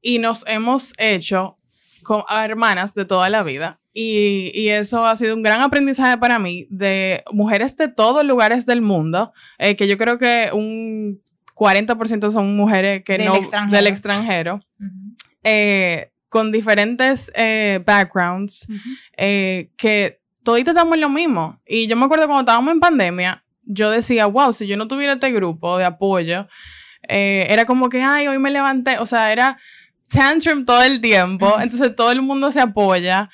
y 0.02 0.20
nos 0.20 0.46
hemos 0.48 0.94
hecho 0.98 1.58
con 2.04 2.24
a 2.28 2.44
hermanas 2.46 2.94
de 2.94 3.06
toda 3.06 3.30
la 3.30 3.44
vida. 3.44 3.80
Y, 3.94 4.52
y 4.54 4.70
eso 4.70 5.06
ha 5.06 5.15
sido 5.17 5.36
un 5.36 5.44
gran 5.44 5.62
aprendizaje 5.62 6.17
para 6.17 6.39
mí 6.39 6.65
de 6.70 7.24
mujeres 7.32 7.76
de 7.76 7.89
todos 7.89 8.24
lugares 8.24 8.65
del 8.65 8.82
mundo, 8.82 9.34
eh, 9.60 9.76
que 9.76 9.88
yo 9.88 9.98
creo 9.98 10.17
que 10.17 10.50
un 10.54 11.22
40% 11.56 12.32
son 12.32 12.56
mujeres 12.56 13.04
que 13.04 13.18
Del 13.18 13.26
no 13.26 13.36
extranjero. 13.36 13.78
del 13.78 13.88
extranjero 13.88 14.60
eh, 15.44 16.12
con 16.30 16.52
diferentes 16.52 17.32
eh, 17.36 17.84
backgrounds, 17.86 18.66
eh, 19.18 19.70
que 19.76 20.22
toditos 20.44 20.72
estamos 20.72 20.96
en 20.96 21.02
lo 21.02 21.10
mismo. 21.10 21.60
Y 21.68 21.88
yo 21.88 21.98
me 21.98 22.06
acuerdo 22.06 22.26
cuando 22.26 22.42
estábamos 22.42 22.74
en 22.74 22.80
pandemia, 22.80 23.44
yo 23.64 23.92
decía, 23.92 24.28
wow, 24.28 24.54
si 24.54 24.66
yo 24.66 24.78
no 24.78 24.88
tuviera 24.88 25.14
este 25.14 25.32
grupo 25.32 25.78
de 25.78 25.86
apoyo, 25.86 26.48
era 27.02 27.66
como 27.66 27.90
que, 27.90 28.02
ay, 28.02 28.28
hoy 28.28 28.40
me 28.40 28.50
levanté, 28.50 28.98
o 29.00 29.06
sea, 29.06 29.32
era 29.34 29.58
tantrum 30.08 30.64
todo 30.66 30.84
el 30.84 31.02
tiempo, 31.02 31.60
entonces 31.60 31.94
todo 31.96 32.12
el 32.12 32.22
mundo 32.22 32.52
se 32.52 32.62
apoya, 32.62 33.30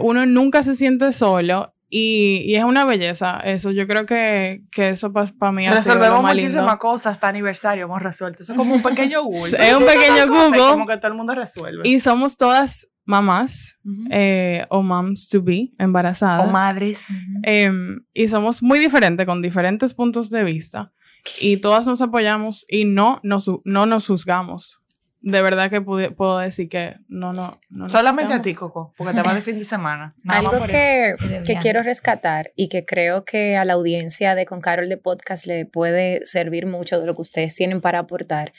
uno 0.00 0.24
nunca 0.24 0.62
se 0.62 0.74
siente 0.74 1.12
solo. 1.12 1.74
Y, 1.92 2.42
y 2.46 2.54
es 2.54 2.62
una 2.62 2.84
belleza 2.84 3.40
eso. 3.40 3.72
Yo 3.72 3.86
creo 3.88 4.06
que, 4.06 4.62
que 4.70 4.90
eso 4.90 5.12
para 5.12 5.52
mí 5.52 5.64
sido 5.64 5.74
lo 5.74 5.80
Resolvemos 5.80 6.22
muchísimas 6.22 6.76
cosas, 6.76 7.12
hasta 7.14 7.28
aniversario 7.28 7.84
hemos 7.84 8.00
resuelto. 8.00 8.44
Eso 8.44 8.52
es 8.52 8.58
como 8.58 8.76
un 8.76 8.82
pequeño 8.82 9.22
Google. 9.24 9.56
Es 9.58 9.74
un 9.74 9.84
pequeño 9.84 10.28
Google. 10.28 10.60
Como 10.70 10.86
que 10.86 10.96
todo 10.98 11.08
el 11.08 11.14
mundo 11.14 11.34
resuelve. 11.34 11.88
Y 11.88 11.98
somos 11.98 12.36
todas 12.36 12.88
mamás 13.04 13.76
eh, 14.10 14.64
o 14.68 14.82
moms 14.82 15.28
to 15.28 15.42
be, 15.42 15.72
embarazadas. 15.78 16.48
O 16.48 16.52
madres. 16.52 17.06
Em, 17.42 18.04
y 18.14 18.28
somos 18.28 18.62
muy 18.62 18.78
diferentes, 18.78 19.26
con 19.26 19.42
diferentes 19.42 19.92
puntos 19.92 20.30
de 20.30 20.44
vista. 20.44 20.92
Y 21.40 21.56
todas 21.56 21.86
nos 21.86 22.00
apoyamos 22.00 22.64
y 22.68 22.84
no 22.84 23.20
nos, 23.24 23.50
no 23.64 23.84
nos 23.84 24.06
juzgamos. 24.06 24.79
De 25.22 25.42
verdad 25.42 25.70
que 25.70 25.80
puedo 25.82 26.38
decir 26.38 26.68
que 26.68 26.96
no, 27.08 27.32
no, 27.32 27.52
no 27.68 27.88
Solamente 27.88 28.32
a 28.32 28.40
ti, 28.40 28.54
Coco, 28.54 28.94
porque 28.96 29.12
te 29.12 29.22
vas 29.22 29.34
de 29.34 29.42
fin 29.42 29.58
de 29.58 29.64
semana. 29.64 30.14
Algo 30.28 30.66
que, 30.66 31.14
que 31.44 31.56
quiero 31.56 31.82
rescatar 31.82 32.52
y 32.56 32.68
que 32.68 32.84
creo 32.84 33.24
que 33.24 33.56
a 33.56 33.64
la 33.64 33.74
audiencia 33.74 34.34
de 34.34 34.46
Con 34.46 34.60
Carol 34.60 34.88
de 34.88 34.96
Podcast 34.96 35.46
le 35.46 35.66
puede 35.66 36.24
servir 36.24 36.66
mucho 36.66 36.98
de 36.98 37.06
lo 37.06 37.14
que 37.14 37.22
ustedes 37.22 37.54
tienen 37.54 37.80
para 37.80 37.98
aportar 37.98 38.52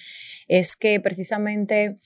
es 0.47 0.75
que 0.75 0.99
precisamente 0.99 1.99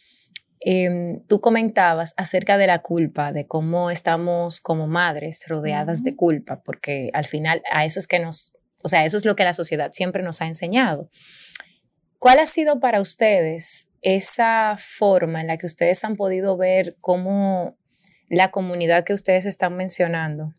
Em, 0.67 1.21
tú 1.27 1.41
comentabas 1.41 2.15
acerca 2.17 2.57
de 2.57 2.65
la 2.65 2.79
culpa, 2.79 3.31
de 3.31 3.45
cómo 3.45 3.91
estamos 3.91 4.59
como 4.61 4.87
madres 4.87 5.45
rodeadas 5.47 6.01
de 6.01 6.15
culpa, 6.15 6.63
porque 6.63 7.11
al 7.13 7.25
final 7.25 7.61
a 7.71 7.85
eso 7.85 7.99
es 7.99 8.07
que 8.07 8.17
nos, 8.17 8.57
o 8.83 8.87
sea, 8.87 9.05
eso 9.05 9.15
es 9.15 9.25
lo 9.25 9.35
que 9.35 9.43
la 9.43 9.53
sociedad 9.53 9.91
siempre 9.91 10.23
nos 10.23 10.41
ha 10.41 10.47
enseñado. 10.47 11.11
¿Cuál 12.17 12.39
ha 12.39 12.47
sido 12.47 12.79
para 12.79 12.99
ustedes 12.99 13.84
esa 14.05 14.75
forma 14.77 15.41
en 15.41 15.47
la 15.47 15.57
que 15.57 15.65
ustedes 15.65 16.03
han 16.03 16.15
podido 16.15 16.55
ver 16.57 16.95
cómo 17.01 17.75
la 18.29 18.51
comunidad 18.51 19.03
que 19.03 19.13
ustedes 19.13 19.45
están 19.45 19.75
mencionando 19.75 20.53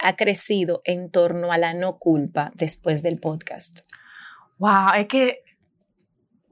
ha 0.00 0.16
crecido 0.16 0.82
en 0.84 1.10
torno 1.10 1.52
a 1.52 1.58
la 1.58 1.72
no 1.72 1.98
culpa 1.98 2.50
después 2.54 3.02
del 3.02 3.20
podcast? 3.20 3.80
Wow, 4.58 4.94
es 4.96 5.06
que 5.06 5.44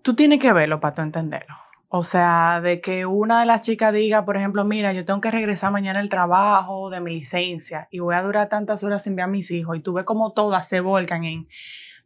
tú 0.02 0.14
tienes 0.14 0.38
que 0.38 0.52
verlo 0.52 0.78
para 0.78 0.94
tú 0.94 1.02
entenderlo. 1.02 1.54
O 1.88 2.04
sea, 2.04 2.60
de 2.60 2.80
que 2.80 3.04
una 3.04 3.40
de 3.40 3.46
las 3.46 3.62
chicas 3.62 3.92
diga, 3.92 4.24
por 4.24 4.36
ejemplo, 4.36 4.64
mira, 4.64 4.92
yo 4.92 5.04
tengo 5.04 5.20
que 5.20 5.30
regresar 5.32 5.72
mañana 5.72 5.98
al 5.98 6.08
trabajo 6.08 6.88
de 6.88 7.00
mi 7.00 7.12
licencia 7.12 7.88
y 7.90 7.98
voy 7.98 8.14
a 8.14 8.22
durar 8.22 8.48
tantas 8.48 8.84
horas 8.84 9.02
sin 9.02 9.16
ver 9.16 9.24
a 9.24 9.28
mis 9.28 9.50
hijos 9.50 9.76
y 9.76 9.80
tú 9.80 9.92
ves 9.92 10.04
como 10.04 10.32
todas 10.32 10.68
se 10.68 10.80
volcan 10.80 11.24
en, 11.24 11.48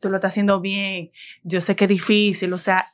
tú 0.00 0.08
lo 0.08 0.16
estás 0.16 0.32
haciendo 0.32 0.60
bien, 0.60 1.10
yo 1.42 1.60
sé 1.60 1.76
que 1.76 1.84
es 1.84 1.88
difícil, 1.88 2.52
o 2.54 2.58
sea, 2.58 2.86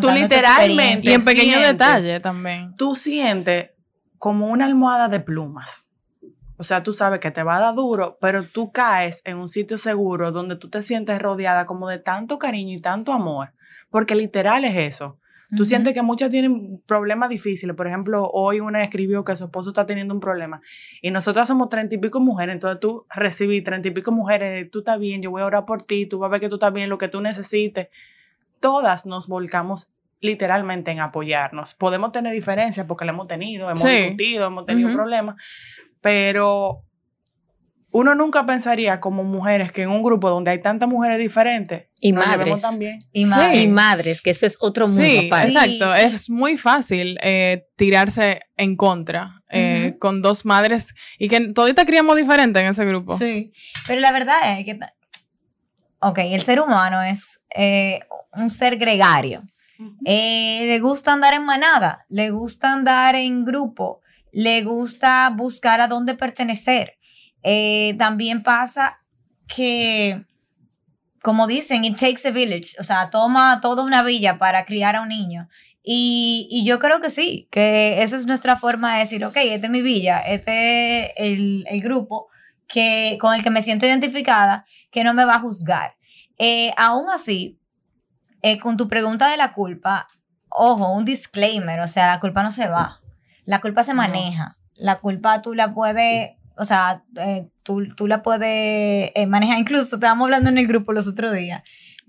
tú 0.00 0.08
literalmente... 0.08 1.10
Y 1.10 1.12
en 1.12 1.24
pequeños 1.24 1.62
detalles 1.62 2.22
también. 2.22 2.74
Tú 2.76 2.94
sientes 2.94 3.70
como 4.18 4.46
una 4.46 4.66
almohada 4.66 5.08
de 5.08 5.20
plumas. 5.20 5.88
O 6.56 6.64
sea, 6.64 6.82
tú 6.82 6.92
sabes 6.92 7.18
que 7.18 7.32
te 7.32 7.42
va 7.42 7.56
a 7.56 7.60
dar 7.60 7.74
duro, 7.74 8.18
pero 8.20 8.44
tú 8.44 8.70
caes 8.70 9.20
en 9.24 9.38
un 9.38 9.48
sitio 9.48 9.78
seguro 9.78 10.30
donde 10.30 10.54
tú 10.54 10.68
te 10.70 10.82
sientes 10.82 11.20
rodeada 11.20 11.66
como 11.66 11.88
de 11.88 11.98
tanto 11.98 12.38
cariño 12.38 12.76
y 12.76 12.80
tanto 12.80 13.12
amor, 13.12 13.52
porque 13.90 14.14
literal 14.14 14.64
es 14.64 14.76
eso. 14.76 15.18
Tú 15.54 15.66
sientes 15.66 15.92
que 15.92 16.00
muchas 16.00 16.30
tienen 16.30 16.80
problemas 16.86 17.28
difíciles. 17.28 17.76
Por 17.76 17.86
ejemplo, 17.86 18.30
hoy 18.32 18.60
una 18.60 18.82
escribió 18.82 19.22
que 19.22 19.36
su 19.36 19.44
esposo 19.44 19.68
está 19.70 19.84
teniendo 19.84 20.14
un 20.14 20.20
problema 20.20 20.62
y 21.02 21.10
nosotras 21.10 21.46
somos 21.46 21.68
treinta 21.68 21.94
y 21.94 21.98
pico 21.98 22.20
mujeres. 22.20 22.54
Entonces 22.54 22.80
tú 22.80 23.06
recibí 23.14 23.60
treinta 23.60 23.88
y 23.88 23.90
pico 23.90 24.12
mujeres, 24.12 24.70
tú 24.70 24.78
estás 24.78 24.98
bien, 24.98 25.20
yo 25.20 25.30
voy 25.30 25.42
a 25.42 25.46
orar 25.46 25.66
por 25.66 25.82
ti, 25.82 26.06
tú 26.06 26.20
vas 26.20 26.28
a 26.28 26.30
ver 26.30 26.40
que 26.40 26.48
tú 26.48 26.54
estás 26.54 26.72
bien, 26.72 26.88
lo 26.88 26.96
que 26.96 27.08
tú 27.08 27.20
necesites. 27.20 27.88
Todas 28.62 29.04
nos 29.04 29.28
volcamos 29.28 29.88
literalmente 30.20 30.90
en 30.90 31.00
apoyarnos. 31.00 31.74
Podemos 31.74 32.12
tener 32.12 32.32
diferencias 32.32 32.86
porque 32.86 33.04
la 33.04 33.12
hemos 33.12 33.26
tenido, 33.26 33.68
hemos 33.68 33.84
discutido, 33.84 34.46
hemos 34.46 34.64
tenido 34.64 34.94
problemas, 34.94 35.36
pero 36.00 36.84
uno 37.92 38.14
nunca 38.14 38.46
pensaría 38.46 39.00
como 39.00 39.22
mujeres 39.22 39.70
que 39.70 39.82
en 39.82 39.90
un 39.90 40.02
grupo 40.02 40.30
donde 40.30 40.50
hay 40.50 40.62
tantas 40.62 40.88
mujeres 40.88 41.18
diferentes 41.18 41.88
y 42.00 42.12
madres. 42.12 42.62
también. 42.62 43.00
Y, 43.12 43.26
madres 43.68 44.22
que 44.22 44.30
eso 44.30 44.46
es 44.46 44.56
otro 44.60 44.88
mundo 44.88 45.02
sí, 45.02 45.28
exacto. 45.30 45.94
Es 45.94 46.30
muy 46.30 46.56
fácil 46.56 47.18
eh, 47.22 47.66
tirarse 47.76 48.40
en 48.56 48.76
contra 48.76 49.42
eh, 49.50 49.96
con 49.98 50.22
dos 50.22 50.46
madres 50.46 50.94
y 51.18 51.28
que 51.28 51.52
todita 51.52 51.84
criamos 51.84 52.16
diferente 52.16 52.60
en 52.60 52.66
ese 52.68 52.84
grupo. 52.86 53.18
Sí 53.18 53.52
pero 53.86 54.00
la 54.00 54.12
verdad 54.12 54.58
es 54.58 54.64
que 54.64 54.78
ok 56.02 56.18
el 56.18 56.42
ser 56.42 56.60
humano 56.60 57.02
es 57.02 57.44
eh, 57.54 58.00
un 58.34 58.50
ser 58.50 58.76
gregario. 58.76 59.42
Le 60.04 60.78
gusta 60.78 61.12
andar 61.12 61.34
en 61.34 61.44
manada 61.44 62.06
le 62.08 62.30
gusta 62.30 62.72
andar 62.72 63.16
en 63.16 63.44
grupo 63.44 64.02
le 64.32 64.62
gusta 64.62 65.30
buscar 65.30 65.80
a 65.80 65.88
dónde 65.88 66.14
pertenecer. 66.14 66.98
Eh, 67.42 67.94
también 67.98 68.42
pasa 68.42 69.00
que, 69.46 70.24
como 71.22 71.46
dicen, 71.46 71.84
it 71.84 71.98
takes 71.98 72.26
a 72.26 72.30
village, 72.30 72.74
o 72.80 72.82
sea, 72.82 73.10
toma 73.10 73.60
toda 73.60 73.84
una 73.84 74.02
villa 74.02 74.38
para 74.38 74.64
criar 74.64 74.96
a 74.96 75.02
un 75.02 75.08
niño. 75.08 75.48
Y, 75.84 76.62
yo 76.64 76.78
creo 76.78 77.00
que 77.00 77.10
sí, 77.10 77.48
que 77.50 78.02
esa 78.02 78.16
es 78.16 78.26
nuestra 78.26 78.56
forma 78.56 78.94
de 78.94 79.00
decir, 79.00 79.24
ok, 79.24 79.36
este 79.36 79.66
es 79.66 79.70
mi 79.70 79.82
villa, 79.82 80.18
este 80.20 81.06
es 81.06 81.12
el, 81.16 81.82
grupo 81.82 82.28
que, 82.72 83.18
con 83.20 83.34
el 83.34 83.42
que 83.42 83.50
me 83.50 83.62
siento 83.62 83.86
identificada, 83.86 84.64
que 84.90 85.04
no 85.04 85.14
me 85.14 85.24
va 85.24 85.36
a 85.36 85.40
juzgar. 85.40 85.96
Eh, 86.38 86.72
aún 86.76 87.10
así, 87.10 87.60
eh, 88.42 88.58
con 88.58 88.76
tu 88.76 88.88
pregunta 88.88 89.30
de 89.30 89.36
la 89.36 89.52
culpa, 89.52 90.08
ojo, 90.48 90.92
un 90.92 91.04
disclaimer, 91.04 91.80
o 91.80 91.86
sea, 91.86 92.08
la 92.08 92.20
culpa 92.20 92.42
no 92.42 92.50
se 92.50 92.68
va, 92.68 93.00
la 93.44 93.60
culpa 93.60 93.84
se 93.84 93.94
maneja, 93.94 94.58
la 94.74 94.98
culpa 95.00 95.42
tú 95.42 95.54
la 95.54 95.74
puedes 95.74 96.30
o 96.56 96.64
sea, 96.64 97.02
eh, 97.16 97.48
tú, 97.62 97.94
tú, 97.96 98.06
la 98.06 98.22
puedes 98.22 99.10
eh, 99.14 99.26
manejar. 99.26 99.58
Incluso 99.58 99.96
estábamos 99.96 100.26
hablando 100.26 100.50
en 100.50 100.58
el 100.58 100.66
grupo 100.66 100.92
los 100.92 101.06
otros 101.06 101.34
días. 101.34 101.62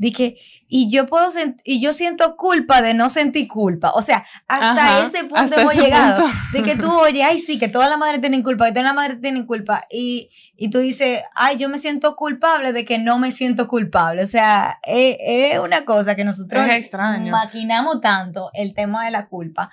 Dije, 0.03 0.35
y 0.67 0.89
yo 0.89 1.05
puedo 1.05 1.29
y 1.63 1.79
yo 1.79 1.93
siento 1.93 2.35
culpa 2.35 2.81
de 2.81 2.93
no 2.93 3.09
sentir 3.09 3.47
culpa. 3.47 3.91
O 3.91 4.01
sea, 4.01 4.25
hasta 4.49 5.01
ese 5.01 5.23
punto 5.23 5.57
hemos 5.57 5.75
llegado. 5.75 6.25
De 6.51 6.61
que 6.61 6.75
tú, 6.75 6.91
oye, 6.91 7.23
ay, 7.23 7.37
sí, 7.37 7.57
que 7.57 7.69
todas 7.69 7.89
las 7.89 7.97
madres 7.97 8.19
tienen 8.19 8.43
culpa, 8.43 8.65
que 8.65 8.71
todas 8.73 8.87
las 8.87 8.95
madres 8.95 9.21
tienen 9.21 9.45
culpa. 9.45 9.85
Y, 9.89 10.29
y 10.57 10.69
tú 10.69 10.79
dices, 10.79 11.21
ay, 11.35 11.55
yo 11.55 11.69
me 11.69 11.77
siento 11.77 12.17
culpable 12.17 12.73
de 12.73 12.83
que 12.83 12.97
no 12.97 13.17
me 13.17 13.31
siento 13.31 13.69
culpable. 13.69 14.23
O 14.23 14.25
sea, 14.25 14.79
es, 14.83 15.57
una 15.59 15.85
cosa 15.85 16.17
que 16.17 16.25
nosotros 16.25 16.65
maquinamos 17.31 18.01
tanto 18.01 18.49
el 18.53 18.73
tema 18.73 19.05
de 19.05 19.11
la 19.11 19.27
culpa. 19.27 19.71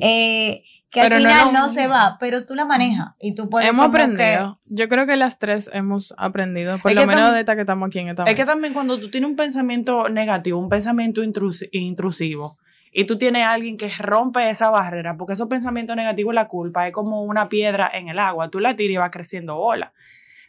Eh, 0.00 0.62
que 0.92 1.00
al 1.00 1.12
final 1.12 1.54
no, 1.54 1.70
se 1.70 1.86
va, 1.86 2.18
pero 2.20 2.44
tú 2.44 2.54
la 2.54 2.66
manejas 2.66 3.14
y 3.18 3.34
tú 3.34 3.48
puedes... 3.48 3.68
Hemos 3.68 3.86
aprendido. 3.86 4.60
Yo 4.66 4.88
creo 4.90 5.06
que 5.06 5.16
las 5.16 5.38
tres 5.38 5.70
hemos 5.72 6.14
aprendido, 6.18 6.78
por 6.78 6.92
lo 6.92 7.06
menos 7.06 7.32
de 7.32 7.40
esta 7.40 7.54
que 7.54 7.62
estamos 7.62 7.86
aquí 7.86 8.00
en 8.00 8.10
esta 8.10 8.24
Es 8.24 8.34
que 8.34 8.44
también 8.44 8.74
cuando 8.74 9.00
tú 9.00 9.10
tienes 9.10 9.30
un 9.30 9.36
pensamiento 9.36 10.10
negativo, 10.10 10.60
un 10.60 10.68
pensamiento 10.68 11.22
intrusivo, 11.22 12.58
y 12.92 13.04
tú 13.04 13.16
tienes 13.16 13.46
a 13.46 13.52
alguien 13.52 13.78
que 13.78 13.90
rompe 13.98 14.50
esa 14.50 14.68
barrera, 14.68 15.16
porque 15.16 15.32
esos 15.32 15.48
pensamientos 15.48 15.96
negativos, 15.96 16.34
la 16.34 16.46
culpa 16.46 16.86
es 16.86 16.92
como 16.92 17.22
una 17.22 17.48
piedra 17.48 17.90
en 17.92 18.08
el 18.08 18.18
agua, 18.18 18.50
tú 18.50 18.60
la 18.60 18.76
tiras 18.76 18.92
y 18.92 18.96
va 18.98 19.10
creciendo 19.10 19.56
bola. 19.56 19.94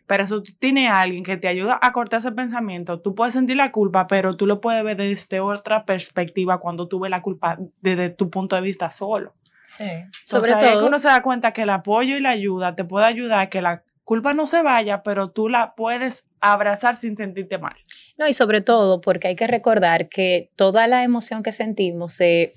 Pero 0.08 0.26
eso 0.26 0.44
tú 0.44 0.52
tienes 0.60 0.92
a 0.92 1.00
alguien 1.00 1.24
que 1.24 1.38
te 1.38 1.48
ayuda 1.48 1.80
a 1.82 1.94
cortar 1.94 2.20
ese 2.20 2.34
pensamiento, 2.34 3.00
tú 3.00 3.16
puedes 3.16 3.34
sentir 3.34 3.56
la 3.56 3.72
culpa, 3.72 4.08
pero 4.08 4.34
tú 4.34 4.46
lo 4.46 4.60
puedes 4.60 4.84
ver 4.84 4.98
desde 4.98 5.40
otra 5.40 5.86
perspectiva 5.86 6.60
cuando 6.60 6.90
tú 6.90 7.00
ves 7.00 7.12
la 7.12 7.22
culpa 7.22 7.58
desde 7.80 8.10
tu 8.10 8.30
punto 8.30 8.58
de 8.58 8.62
vista 8.62 8.92
solo. 8.92 9.34
Sí. 9.78 9.90
Sobre 10.26 10.52
todo. 10.52 10.64
Es 10.64 10.72
que 10.72 10.84
uno 10.84 11.00
se 11.00 11.08
da 11.08 11.22
cuenta 11.24 11.52
que 11.52 11.64
el 11.64 11.70
apoyo 11.70 12.16
y 12.18 12.22
la 12.22 12.30
ayuda 12.30 12.76
te 12.76 12.84
puede 12.84 13.06
ayudar 13.06 13.40
a 13.40 13.50
que 13.50 13.62
la 13.62 13.84
culpa 14.04 14.34
no 14.34 14.48
se 14.48 14.62
vaya, 14.62 15.04
pero 15.04 15.30
tú 15.30 15.50
la 15.50 15.76
puedes 15.76 16.28
abrazar 16.42 16.96
sin 16.96 17.18
sentirte 17.18 17.58
mal. 17.58 17.76
No, 18.18 18.28
y 18.28 18.34
sobre 18.34 18.62
todo 18.62 19.02
porque 19.02 19.30
hay 19.30 19.36
que 19.36 19.48
recordar 19.48 20.10
que 20.10 20.52
toda 20.56 20.88
la 20.88 21.04
emoción 21.04 21.42
que 21.42 21.52
sentimos 21.52 22.14
se 22.14 22.54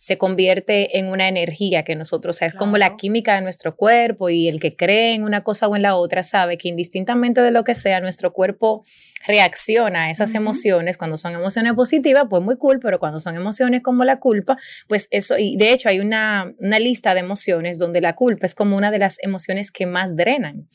se 0.00 0.16
convierte 0.16 0.98
en 0.98 1.08
una 1.08 1.28
energía 1.28 1.84
que 1.84 1.94
nosotros, 1.94 2.34
o 2.34 2.38
sea, 2.38 2.48
es 2.48 2.54
como 2.54 2.78
la 2.78 2.96
química 2.96 3.34
de 3.34 3.42
nuestro 3.42 3.76
cuerpo 3.76 4.30
y 4.30 4.48
el 4.48 4.58
que 4.58 4.74
cree 4.74 5.12
en 5.12 5.24
una 5.24 5.42
cosa 5.42 5.68
o 5.68 5.76
en 5.76 5.82
la 5.82 5.94
otra 5.94 6.22
sabe 6.22 6.56
que 6.56 6.70
indistintamente 6.70 7.42
de 7.42 7.50
lo 7.50 7.64
que 7.64 7.74
sea, 7.74 8.00
nuestro 8.00 8.32
cuerpo 8.32 8.82
reacciona 9.26 10.04
a 10.04 10.10
esas 10.10 10.32
emociones. 10.32 10.96
Cuando 10.96 11.18
son 11.18 11.34
emociones 11.34 11.74
positivas, 11.74 12.24
pues 12.30 12.42
muy 12.42 12.56
cool, 12.56 12.80
pero 12.80 12.98
cuando 12.98 13.20
son 13.20 13.36
emociones 13.36 13.82
como 13.82 14.04
la 14.04 14.20
culpa, 14.20 14.56
pues 14.88 15.06
eso, 15.10 15.36
y 15.36 15.58
de 15.58 15.74
hecho 15.74 15.90
hay 15.90 16.00
una, 16.00 16.54
lista 16.58 17.12
de 17.12 17.20
emociones 17.20 17.78
donde 17.78 18.00
la 18.00 18.14
culpa 18.14 18.46
es 18.46 18.54
como 18.54 18.78
una 18.78 18.90
de 18.90 19.00
las 19.00 19.18
emociones 19.22 19.70
que 19.70 19.84
más 19.84 20.16
drenan. 20.16 20.66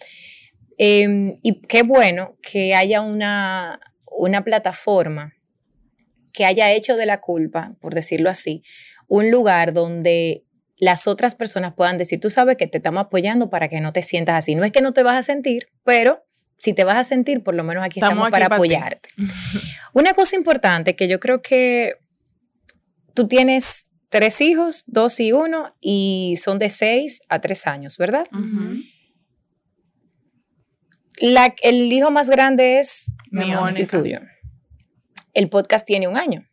Em, 0.78 1.40
y 1.42 1.62
qué 1.62 1.82
bueno 1.82 2.38
que 2.44 2.76
haya 2.76 3.02
una, 3.02 3.80
una 4.06 4.44
plataforma 4.44 5.34
que 6.32 6.46
haya 6.46 6.72
hecho 6.74 6.96
de 6.96 7.06
la 7.06 7.22
culpa, 7.22 7.76
por 7.82 7.96
decirlo 7.96 8.30
así, 8.30 8.62
un 9.08 9.32
lugar 9.32 9.74
donde 9.74 10.46
las 10.78 11.08
otras 11.08 11.36
personas 11.36 11.74
puedan 11.74 11.98
decir, 11.98 12.20
tú 12.20 12.30
sabes 12.30 12.58
que 12.58 12.68
te 12.68 12.78
estamos 12.78 13.06
apoyando 13.06 13.50
para 13.50 13.70
que 13.70 13.80
no 13.80 13.94
te 13.94 14.02
sientas 14.02 14.36
así. 14.36 14.56
No 14.56 14.65
es 14.65 14.72
que 14.72 14.82
no 14.82 14.94
te 14.94 15.04
vas 15.04 15.15
a 15.15 15.24
sentir, 15.24 15.70
pero 15.84 16.26
si 16.58 16.74
te 16.74 16.84
vas 16.84 16.98
a 16.98 17.04
sentir, 17.04 17.44
por 17.44 17.56
lo 17.56 17.63
menos 17.63 17.84
aquí 17.84 18.00
estamos, 18.00 18.30
para, 18.30 18.48
apoyarte. 18.48 19.10
Una 19.94 20.13
cosa 20.13 20.36
importante 20.36 20.96
que 20.96 21.08
yo 21.08 21.20
creo 21.20 21.41
que 21.41 21.96
tú 23.13 23.28
tienes 23.28 23.88
tres 24.10 24.41
hijos, 24.41 24.84
dos 24.88 25.20
y 25.20 25.32
uno, 25.32 25.76
y 25.80 26.36
son 26.41 26.60
de 26.60 26.70
seis 26.70 27.22
a 27.30 27.39
tres 27.39 27.68
años, 27.68 27.98
¿verdad? 27.98 28.28
La, 31.18 31.56
el 31.62 31.91
hijo 31.91 32.12
más 32.12 32.30
grande 32.30 32.80
es 32.80 33.12
mi 33.32 33.52
el 33.52 33.88
tuyo. 33.88 34.20
El 35.34 35.50
podcast 35.50 35.86
tiene 35.86 36.08
un 36.08 36.18
año. 36.18 36.46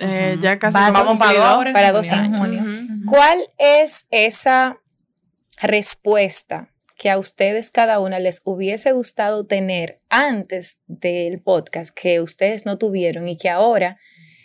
Eh, 0.00 0.38
ya 0.40 0.58
casi 0.58 0.74
vamos 0.74 1.18
para, 1.18 1.92
dos, 1.92 2.10
años. 2.10 2.52
¿Cuál 3.06 3.38
es 3.58 4.06
esa 4.10 4.78
respuesta 5.60 6.70
que 6.96 7.10
a 7.10 7.18
ustedes 7.18 7.70
cada 7.70 7.98
una 8.00 8.18
les 8.18 8.42
hubiese 8.44 8.92
gustado 8.92 9.46
tener 9.46 10.00
antes 10.08 10.80
del 10.86 11.40
podcast 11.40 11.96
que 11.98 12.20
ustedes 12.20 12.66
no 12.66 12.78
tuvieron 12.78 13.28
y 13.28 13.36
que 13.36 13.48
ahora 13.48 13.98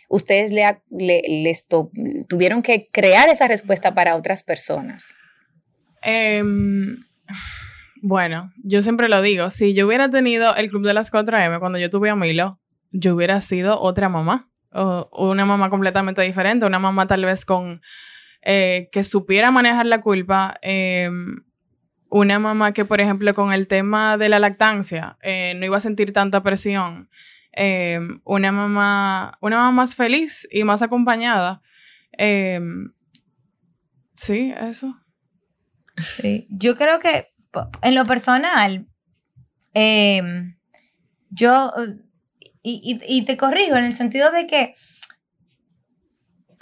ustedes 0.10 0.52
le, 0.52 0.82
les 0.90 1.68
tuvieron 2.28 2.62
que 2.62 2.90
crear 2.92 3.30
esa 3.30 3.48
respuesta 3.48 3.94
para 3.94 4.16
otras 4.16 4.44
personas? 4.44 5.14
Em, 6.02 6.98
bueno, 8.02 8.54
yo 8.64 8.82
siempre 8.82 9.10
lo 9.10 9.22
digo, 9.22 9.50
si 9.50 9.74
yo 9.74 9.88
hubiera 9.88 10.10
tenido 10.10 10.56
el 10.56 10.70
Club 10.70 10.86
de 10.86 10.94
las 10.94 11.12
4M 11.12 11.60
cuando 11.60 11.80
yo 11.80 11.90
tuve 11.90 12.10
a 12.10 12.16
Milo, 12.16 12.60
yo 12.92 13.16
hubiera 13.16 13.42
sido 13.42 13.82
otra 13.82 14.10
mamá, 14.10 14.50
o, 14.76 15.10
una 15.30 15.46
mamá 15.46 15.70
completamente 15.70 16.22
diferente, 16.22 16.66
una 16.66 16.80
mamá 16.80 17.08
tal 17.08 17.26
vez 17.26 17.46
con 17.46 17.82
eh, 18.42 18.90
que 18.92 19.04
supiera 19.04 19.52
manejar 19.52 19.86
la 19.86 20.02
culpa. 20.02 20.58
Em, 20.62 21.44
una 22.10 22.40
mamá 22.40 22.72
que, 22.74 22.86
por 22.86 23.02
ejemplo, 23.02 23.34
con 23.34 23.52
el 23.52 23.68
tema 23.68 24.18
de 24.18 24.30
la 24.30 24.40
lactancia, 24.40 25.18
eh, 25.22 25.54
no 25.56 25.66
iba 25.66 25.78
a 25.78 25.82
sentir 25.82 26.14
tanta 26.14 26.44
presión. 26.44 27.10
Una 28.26 28.52
mamá, 28.52 29.38
una 29.40 29.58
mamá 29.58 29.72
más 29.72 29.96
feliz 29.96 30.48
y 30.52 30.64
más 30.66 30.82
acompañada. 30.82 31.62
Sí, 34.16 34.54
eso. 34.60 34.96
Sí, 35.98 36.48
yo 36.50 36.76
creo 36.76 37.00
que 37.00 37.34
en 37.82 37.96
lo 37.96 38.06
personal, 38.06 38.88
yo, 41.30 41.72
y, 42.66 43.00
y, 43.08 43.22
te 43.24 43.38
corrijo 43.38 43.76
en 43.76 43.86
el 43.86 43.94
sentido 43.94 44.32
de 44.32 44.48
que 44.48 44.76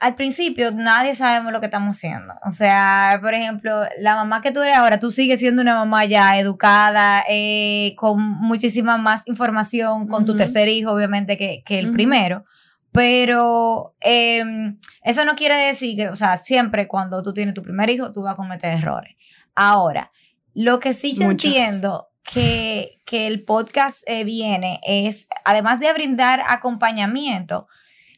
al 0.04 0.16
principio 0.16 0.72
nadie 0.72 1.16
sabemos 1.16 1.54
lo 1.54 1.62
que 1.62 1.68
estamos 1.68 1.96
haciendo. 1.96 2.34
O 2.46 2.50
sea, 2.50 3.20
por 3.22 3.34
ejemplo, 3.34 3.84
la 4.00 4.16
mamá 4.16 4.42
que 4.42 4.52
tú 4.52 4.62
eres 4.62 4.76
ahora, 4.76 5.00
tú 5.00 5.12
sigues 5.12 5.40
siendo 5.40 5.62
una 5.62 5.76
mamá 5.76 6.04
ya 6.04 6.38
educada, 6.38 7.24
eh, 7.30 7.94
con 7.96 8.22
muchísima 8.22 8.98
más 8.98 9.26
información, 9.28 10.10
con 10.10 10.26
tu 10.26 10.36
tercer 10.36 10.68
hijo, 10.68 10.92
obviamente, 10.92 11.38
que, 11.38 11.64
el 11.68 11.92
primero. 11.92 12.44
Pero 12.92 13.96
em, 14.02 14.78
eso 15.04 15.24
no 15.24 15.36
quiere 15.36 15.56
decir 15.56 15.96
que, 15.96 16.10
o 16.10 16.16
sea, 16.16 16.36
siempre 16.36 16.90
cuando 16.90 17.24
tú 17.24 17.34
tienes 17.34 17.54
tu 17.54 17.64
primer 17.64 17.90
hijo, 17.90 18.12
tú 18.12 18.24
vas 18.24 18.34
a 18.34 18.38
cometer 18.38 18.78
errores. 18.78 19.16
Ahora, 19.56 20.12
lo 20.54 20.82
que 20.82 20.92
sí 20.92 21.14
yo 21.14 21.32
entiendo 21.32 22.10
que, 22.24 23.02
que, 23.06 23.28
el 23.28 23.44
podcast 23.44 24.08
eh, 24.08 24.24
viene 24.24 24.80
es, 24.84 25.28
además 25.46 25.80
de 25.80 25.92
brindar 25.94 26.42
acompañamiento, 26.48 27.68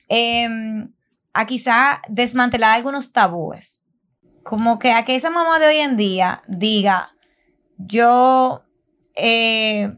eh, 0.09 0.47
a 1.33 1.45
quizá 1.45 2.01
desmantelar 2.07 2.75
algunos 2.75 3.11
tabúes. 3.11 3.81
Como 4.43 4.79
que 4.79 4.91
a 4.91 5.03
que 5.03 5.15
esa 5.15 5.29
mamá 5.29 5.59
de 5.59 5.67
hoy 5.67 5.77
en 5.77 5.97
día 5.97 6.41
diga, 6.47 7.15
yo 7.77 8.63
eh, 9.15 9.97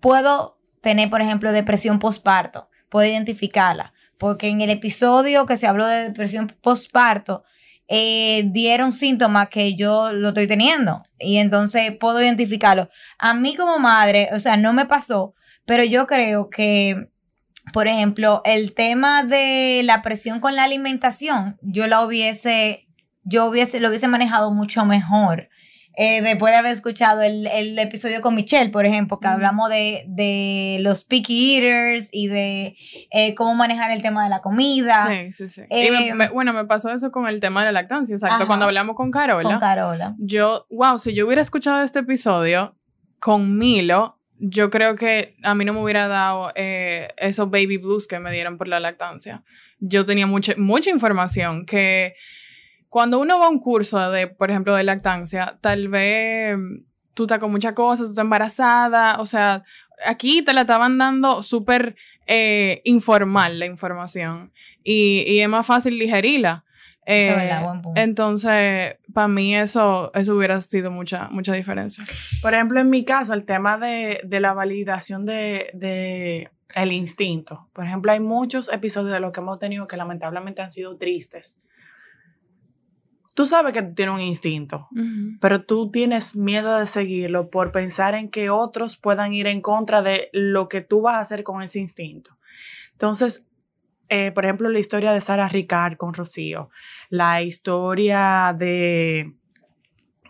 puedo 0.00 0.58
tener, 0.82 1.08
por 1.10 1.22
ejemplo, 1.22 1.52
depresión 1.52 1.98
postparto, 1.98 2.68
puedo 2.88 3.08
identificarla, 3.08 3.94
porque 4.18 4.48
en 4.48 4.60
el 4.60 4.70
episodio 4.70 5.46
que 5.46 5.56
se 5.56 5.66
habló 5.66 5.86
de 5.86 6.04
depresión 6.04 6.48
postparto, 6.60 7.44
eh, 7.88 8.44
dieron 8.52 8.92
síntomas 8.92 9.48
que 9.48 9.74
yo 9.74 10.12
lo 10.12 10.28
estoy 10.28 10.46
teniendo 10.46 11.02
y 11.18 11.38
entonces 11.38 11.92
puedo 11.92 12.22
identificarlo. 12.22 12.88
A 13.18 13.34
mí 13.34 13.56
como 13.56 13.78
madre, 13.78 14.28
o 14.32 14.38
sea, 14.38 14.56
no 14.56 14.72
me 14.72 14.86
pasó, 14.86 15.34
pero 15.64 15.84
yo 15.84 16.06
creo 16.06 16.50
que 16.50 17.08
por 17.72 17.86
ejemplo, 17.86 18.40
el 18.44 18.74
tema 18.74 19.22
de 19.22 19.82
la 19.84 20.02
presión 20.02 20.40
con 20.40 20.56
la 20.56 20.64
alimentación, 20.64 21.58
yo 21.62 21.86
la 21.86 22.04
hubiese, 22.04 22.88
yo 23.24 23.46
hubiese, 23.46 23.80
lo 23.80 23.88
hubiese 23.88 24.08
manejado 24.08 24.52
mucho 24.52 24.84
mejor. 24.84 25.48
Eh, 26.00 26.22
después 26.22 26.52
de 26.52 26.58
haber 26.58 26.70
escuchado 26.70 27.22
el, 27.22 27.76
episodio 27.76 28.22
con 28.22 28.36
Michelle, 28.36 28.70
por 28.70 28.86
ejemplo, 28.86 29.18
que 29.18 29.26
hablamos 29.26 29.68
de, 29.68 30.78
los 30.80 31.02
picky 31.02 31.56
eaters 31.56 32.08
y 32.12 32.28
de 32.28 32.76
eh, 33.10 33.34
cómo 33.34 33.56
manejar 33.56 33.90
el 33.90 34.00
tema 34.00 34.22
de 34.22 34.30
la 34.30 34.40
comida. 34.40 35.08
Sí, 35.08 35.32
sí, 35.32 35.48
sí. 35.48 35.62
Eh, 35.70 36.12
bueno, 36.32 36.52
me 36.52 36.66
pasó 36.66 36.92
eso 36.92 37.10
con 37.10 37.26
el 37.26 37.40
tema 37.40 37.62
de 37.62 37.66
la 37.66 37.72
lactancia, 37.72 38.14
exacto. 38.14 38.46
Cuando 38.46 38.66
hablamos 38.66 38.94
con 38.94 39.10
Carola. 39.10 39.50
Con 39.50 39.58
Carola. 39.58 40.14
Yo, 40.18 40.68
wow, 40.70 41.00
si 41.00 41.14
yo 41.14 41.26
hubiera 41.26 41.42
escuchado 41.42 41.80
este 41.82 41.98
episodio 41.98 42.76
con 43.18 43.58
Milo, 43.58 44.20
yo 44.38 44.70
creo 44.70 44.94
que 44.94 45.34
a 45.42 45.56
mí 45.56 45.64
no 45.64 45.72
me 45.72 45.82
hubiera 45.82 46.06
dado 46.06 46.52
eh, 46.54 47.08
esos 47.16 47.50
baby 47.50 47.76
blues 47.76 48.06
que 48.06 48.20
me 48.20 48.30
dieron 48.30 48.56
por 48.56 48.68
la 48.68 48.78
lactancia. 48.78 49.42
Yo 49.80 50.06
tenía 50.06 50.28
mucha, 50.28 50.54
mucha 50.56 50.90
información 50.90 51.66
que 51.66 52.14
cuando 52.88 53.18
uno 53.18 53.38
va 53.38 53.46
a 53.46 53.50
un 53.50 53.60
curso 53.60 54.10
de, 54.10 54.26
por 54.26 54.50
ejemplo, 54.50 54.74
de 54.74 54.84
lactancia, 54.84 55.58
tal 55.60 55.88
vez 55.88 56.56
tú 57.14 57.24
estás 57.24 57.38
con 57.38 57.50
muchas 57.50 57.72
cosas, 57.72 58.06
tú 58.06 58.12
estás 58.12 58.24
embarazada, 58.24 59.20
o 59.20 59.26
sea, 59.26 59.64
aquí 60.06 60.42
te 60.42 60.52
la 60.52 60.62
estaban 60.62 60.98
dando 60.98 61.42
súper 61.42 61.96
eh, 62.26 62.80
informal 62.84 63.58
la 63.58 63.66
información 63.66 64.52
y, 64.82 65.24
y, 65.26 65.40
es 65.40 65.48
más 65.48 65.66
fácil 65.66 65.98
digerirla. 65.98 66.64
Eh, 67.10 67.32
entonces, 67.94 68.96
para 69.14 69.28
mí 69.28 69.56
eso, 69.56 70.12
eso 70.14 70.36
hubiera 70.36 70.60
sido 70.60 70.90
mucha, 70.90 71.28
mucha 71.30 71.54
diferencia. 71.54 72.04
Por 72.42 72.52
ejemplo, 72.52 72.80
en 72.80 72.90
mi 72.90 73.02
caso, 73.02 73.32
el 73.32 73.46
tema 73.46 73.78
de, 73.78 74.20
la 74.28 74.52
validación 74.52 75.24
de, 75.24 75.70
de, 75.72 76.50
el 76.74 76.92
instinto. 76.92 77.70
Por 77.72 77.86
ejemplo, 77.86 78.12
hay 78.12 78.20
muchos 78.20 78.70
episodios 78.70 79.10
de 79.10 79.20
lo 79.20 79.32
que 79.32 79.40
hemos 79.40 79.58
tenido 79.58 79.86
que 79.86 79.96
lamentablemente 79.96 80.60
han 80.60 80.70
sido 80.70 80.98
tristes. 80.98 81.58
Tú 83.38 83.46
sabes 83.46 83.72
que 83.72 83.84
tú 83.84 83.94
tienes 83.94 84.14
un 84.16 84.20
instinto, 84.20 84.88
pero 85.40 85.62
tú 85.62 85.92
tienes 85.92 86.34
miedo 86.34 86.76
de 86.76 86.88
seguirlo 86.88 87.50
por 87.50 87.70
pensar 87.70 88.16
en 88.16 88.30
que 88.30 88.50
otros 88.50 88.96
puedan 88.96 89.32
ir 89.32 89.46
en 89.46 89.60
contra 89.60 90.02
de 90.02 90.28
lo 90.32 90.68
que 90.68 90.80
tú 90.80 91.02
vas 91.02 91.14
a 91.14 91.20
hacer 91.20 91.44
con 91.44 91.62
ese 91.62 91.78
instinto. 91.78 92.36
Entonces, 92.90 93.46
eh, 94.08 94.32
por 94.32 94.44
ejemplo, 94.44 94.68
la 94.70 94.80
historia 94.80 95.12
de 95.12 95.20
Sara 95.20 95.48
Ricard 95.48 95.96
con 95.96 96.14
Rocío, 96.14 96.70
la 97.10 97.40
historia 97.40 98.56
de, 98.58 99.32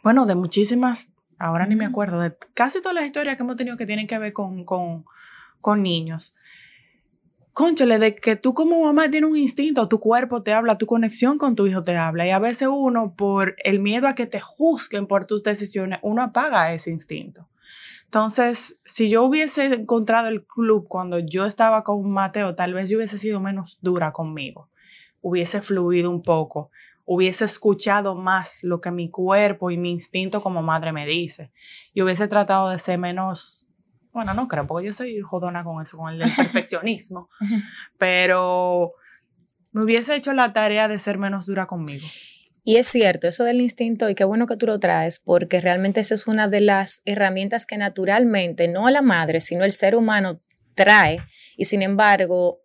bueno, 0.02 0.26
de 0.26 0.34
muchísimas, 0.34 1.10
ahora 1.38 1.64
ni 1.64 1.76
me 1.76 1.86
acuerdo, 1.86 2.20
de 2.20 2.36
casi 2.52 2.82
todas 2.82 2.94
las 2.94 3.06
historias 3.06 3.38
que 3.38 3.42
hemos 3.42 3.56
tenido 3.56 3.78
que 3.78 3.86
tienen 3.86 4.06
que 4.06 4.18
ver 4.18 4.34
con, 4.34 4.66
con, 4.66 5.06
con 5.62 5.82
niños. 5.82 6.34
Conchale, 7.58 7.98
de 7.98 8.14
que 8.14 8.36
tú 8.36 8.54
como 8.54 8.84
mamá 8.84 9.10
tienes 9.10 9.28
un 9.28 9.36
instinto, 9.36 9.88
tu 9.88 9.98
cuerpo 9.98 10.44
te 10.44 10.52
habla, 10.52 10.78
tu 10.78 10.86
conexión 10.86 11.38
con 11.38 11.56
tu 11.56 11.66
hijo 11.66 11.82
te 11.82 11.96
habla. 11.96 12.24
Y 12.24 12.30
a 12.30 12.38
veces 12.38 12.68
uno, 12.70 13.16
por 13.16 13.56
el 13.64 13.80
miedo 13.80 14.06
a 14.06 14.14
que 14.14 14.28
te 14.28 14.38
juzguen 14.38 15.08
por 15.08 15.26
tus 15.26 15.42
decisiones, 15.42 15.98
uno 16.02 16.22
apaga 16.22 16.72
ese 16.72 16.92
instinto. 16.92 17.48
Entonces, 18.04 18.78
si 18.84 19.10
yo 19.10 19.24
hubiese 19.24 19.74
encontrado 19.74 20.28
el 20.28 20.46
club 20.46 20.86
cuando 20.86 21.18
yo 21.18 21.46
estaba 21.46 21.82
con 21.82 22.08
Mateo, 22.08 22.54
tal 22.54 22.74
vez 22.74 22.88
yo 22.90 22.96
hubiese 22.96 23.18
sido 23.18 23.40
menos 23.40 23.80
dura 23.82 24.12
conmigo, 24.12 24.68
hubiese 25.20 25.60
fluido 25.60 26.10
un 26.10 26.22
poco, 26.22 26.70
hubiese 27.06 27.44
escuchado 27.44 28.14
más 28.14 28.62
lo 28.62 28.80
que 28.80 28.92
mi 28.92 29.10
cuerpo 29.10 29.72
y 29.72 29.78
mi 29.78 29.90
instinto 29.90 30.40
como 30.40 30.62
madre 30.62 30.92
me 30.92 31.06
dice, 31.06 31.50
y 31.92 32.02
hubiese 32.02 32.28
tratado 32.28 32.68
de 32.68 32.78
ser 32.78 33.00
menos, 33.00 33.66
bueno, 34.12 34.34
no 34.34 34.48
creo, 34.48 34.66
porque 34.66 34.86
yo 34.86 34.92
soy 34.92 35.20
jodona 35.20 35.64
con 35.64 35.82
eso, 35.82 35.96
con 35.96 36.12
el 36.12 36.20
perfeccionismo, 36.36 37.28
pero 37.98 38.92
me 39.72 39.84
hubiese 39.84 40.16
hecho 40.16 40.32
la 40.32 40.52
tarea 40.52 40.88
de 40.88 40.98
ser 40.98 41.18
menos 41.18 41.46
dura 41.46 41.66
conmigo. 41.66 42.06
Y 42.64 42.76
es 42.76 42.86
cierto, 42.86 43.28
eso 43.28 43.44
del 43.44 43.60
instinto, 43.60 44.10
y 44.10 44.14
qué 44.14 44.24
bueno 44.24 44.46
que 44.46 44.56
tú 44.56 44.66
lo 44.66 44.78
traes, 44.78 45.20
porque 45.20 45.60
realmente 45.60 46.00
esa 46.00 46.14
es 46.14 46.26
una 46.26 46.48
de 46.48 46.60
las 46.60 47.00
herramientas 47.06 47.64
que 47.64 47.78
naturalmente, 47.78 48.68
no 48.68 48.90
la 48.90 49.00
madre, 49.00 49.40
sino 49.40 49.64
el 49.64 49.72
ser 49.72 49.94
humano 49.96 50.40
trae, 50.74 51.20
y 51.56 51.64
sin 51.64 51.82
embargo, 51.82 52.60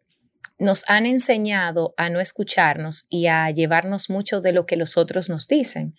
nos 0.63 0.83
han 0.87 1.05
enseñado 1.05 1.93
a 1.97 2.09
no 2.09 2.19
escucharnos 2.19 3.05
y 3.09 3.27
a 3.27 3.51
llevarnos 3.51 4.09
mucho 4.09 4.41
de 4.41 4.53
lo 4.53 4.65
que 4.65 4.77
los 4.77 4.97
otros 4.97 5.29
nos 5.29 5.47
dicen. 5.47 5.95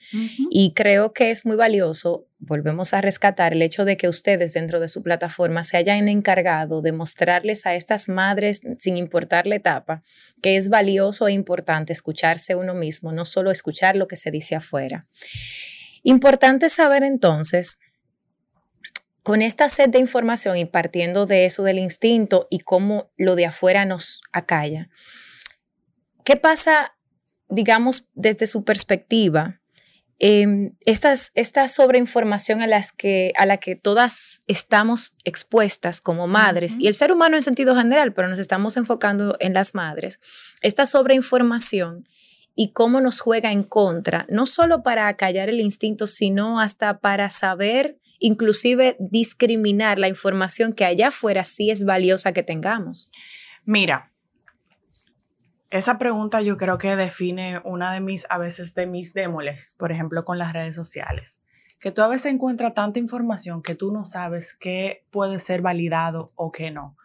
Y 0.50 0.72
creo 0.74 1.12
que 1.12 1.30
es 1.30 1.46
muy 1.46 1.56
valioso, 1.56 2.26
volvemos 2.38 2.94
a 2.94 3.00
rescatar 3.00 3.52
el 3.52 3.62
hecho 3.62 3.84
de 3.84 3.96
que 3.96 4.08
ustedes 4.08 4.54
dentro 4.54 4.80
de 4.80 4.88
su 4.88 5.02
plataforma 5.02 5.62
se 5.62 5.76
hayan 5.76 6.08
encargado 6.08 6.82
de 6.82 6.92
mostrarles 6.92 7.66
a 7.66 7.74
estas 7.74 8.08
madres, 8.08 8.62
sin 8.78 8.96
importar 8.96 9.46
la 9.46 9.56
etapa, 9.56 10.02
que 10.42 10.56
es 10.56 10.68
valioso 10.68 11.28
e 11.28 11.32
importante 11.32 11.92
escucharse 11.92 12.54
uno 12.54 12.74
mismo, 12.74 13.12
no 13.12 13.24
solo 13.24 13.50
escuchar 13.50 13.96
lo 13.96 14.08
que 14.08 14.16
se 14.16 14.30
dice 14.30 14.56
afuera. 14.56 15.06
Importante 16.02 16.68
saber 16.68 17.02
entonces 17.02 17.78
con 19.24 19.40
esta 19.40 19.70
sed 19.70 19.88
de 19.88 19.98
información 19.98 20.58
y 20.58 20.66
partiendo 20.66 21.24
de 21.24 21.46
eso 21.46 21.62
del 21.62 21.78
instinto 21.78 22.46
y 22.50 22.58
cómo 22.58 23.10
lo 23.16 23.36
de 23.36 23.46
afuera 23.46 23.86
nos 23.86 24.20
acalla, 24.32 24.90
¿qué 26.24 26.36
pasa, 26.36 26.94
digamos, 27.48 28.10
desde 28.12 28.46
su 28.46 28.64
perspectiva? 28.64 29.62
Eh, 30.18 30.72
esta 30.84 31.68
sobreinformación 31.68 32.60
a, 32.60 32.66
las 32.66 32.92
que, 32.92 33.32
a 33.38 33.46
la 33.46 33.56
que 33.56 33.76
todas 33.76 34.42
estamos 34.46 35.16
expuestas 35.24 36.02
como 36.02 36.26
madres, 36.26 36.76
y 36.78 36.86
el 36.86 36.94
ser 36.94 37.10
humano 37.10 37.36
en 37.36 37.42
sentido 37.42 37.74
general, 37.74 38.12
pero 38.12 38.28
nos 38.28 38.38
estamos 38.38 38.76
enfocando 38.76 39.36
en 39.40 39.54
las 39.54 39.74
madres, 39.74 40.20
esta 40.60 40.84
sobreinformación 40.84 42.06
y 42.54 42.72
cómo 42.72 43.00
nos 43.00 43.20
juega 43.20 43.52
en 43.52 43.62
contra, 43.62 44.26
no 44.28 44.44
solo 44.44 44.82
para 44.82 45.16
callar 45.16 45.48
el 45.48 45.60
instinto, 45.60 46.06
sino 46.06 46.60
hasta 46.60 47.00
para 47.00 47.30
saber 47.30 47.98
inclusive 48.24 48.96
discriminar 48.98 49.98
la 49.98 50.08
información 50.08 50.72
que 50.72 50.86
allá 50.86 51.08
afuera 51.08 51.44
sí 51.44 51.70
es 51.70 51.84
valiosa 51.84 52.32
que 52.32 52.42
tengamos? 52.42 53.10
Mira, 53.66 54.12
esa 55.68 55.98
pregunta 55.98 56.40
yo 56.40 56.56
creo 56.56 56.78
que 56.78 56.96
define 56.96 57.60
una 57.64 57.92
de 57.92 58.00
mis, 58.00 58.26
a 58.30 58.38
veces 58.38 58.74
de 58.74 58.86
mis 58.86 59.12
démoles, 59.12 59.74
por 59.78 59.92
ejemplo, 59.92 60.24
con 60.24 60.38
las 60.38 60.54
redes 60.54 60.74
sociales. 60.74 61.42
Que 61.78 61.90
tú 61.90 62.00
a 62.00 62.08
veces 62.08 62.32
encuentras 62.32 62.72
tanta 62.72 62.98
información 62.98 63.60
que 63.60 63.74
tú 63.74 63.92
no 63.92 64.06
sabes 64.06 64.56
qué 64.56 65.04
puede 65.10 65.38
ser 65.38 65.60
validado 65.60 66.32
o 66.34 66.50
qué 66.50 66.70
no. 66.70 66.96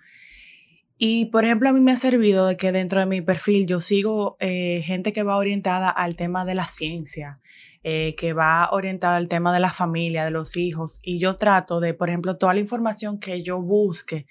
Y, 1.01 1.27
por 1.27 1.45
ejemplo, 1.45 1.69
a 1.69 1.71
mí 1.71 1.79
me 1.79 1.93
ha 1.93 1.95
servido 1.95 2.45
de 2.45 2.57
que 2.57 2.73
dentro 2.73 2.99
de 2.99 3.05
mi 3.05 3.21
perfil 3.21 3.65
yo 3.65 3.79
sigo 3.79 4.35
eh, 4.41 4.81
gente 4.83 5.13
que 5.13 5.23
va 5.23 5.37
orientada 5.37 5.89
al 5.89 6.17
tema 6.17 6.43
de 6.43 6.55
la 6.55 6.67
ciencia, 6.67 7.39
eh, 7.83 8.15
que 8.15 8.33
va 8.33 8.67
orientada 8.73 9.15
al 9.15 9.29
tema 9.29 9.53
de 9.53 9.61
la 9.61 9.71
familia, 9.71 10.25
de 10.25 10.31
los 10.31 10.57
hijos. 10.57 10.99
Y 11.01 11.17
yo 11.17 11.37
trato 11.37 11.79
de, 11.79 11.93
por 11.93 12.09
ejemplo, 12.09 12.35
toda 12.35 12.53
la 12.53 12.59
información 12.59 13.17
que 13.17 13.41
yo 13.41 13.61
busque 13.61 14.27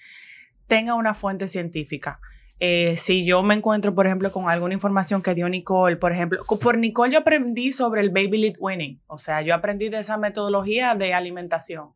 tenga 0.67 0.93
una 0.93 1.15
fuente 1.15 1.49
científica. 1.49 2.21
Eh, 2.61 2.99
si 2.99 3.25
yo 3.25 3.43
me 3.43 3.55
encuentro, 3.55 3.95
por 3.95 4.05
ejemplo, 4.05 4.31
con 4.31 4.51
alguna 4.51 4.75
información 4.75 5.23
que 5.23 5.35
dio 5.35 5.49
Nicole, 5.49 5.97
por 5.97 6.13
ejemplo, 6.13 6.45
por 6.61 6.77
Nicole 6.77 7.15
yo 7.15 7.21
aprendí 7.21 7.73
sobre 7.73 8.03
el 8.03 8.11
Baby 8.11 8.37
Lead 8.37 8.57
Winning, 8.59 9.01
o 9.07 9.17
sea, 9.17 9.41
yo 9.41 9.55
aprendí 9.55 9.89
de 9.89 10.01
esa 10.01 10.19
metodología 10.19 10.95
de 10.95 11.15
alimentación. 11.15 11.95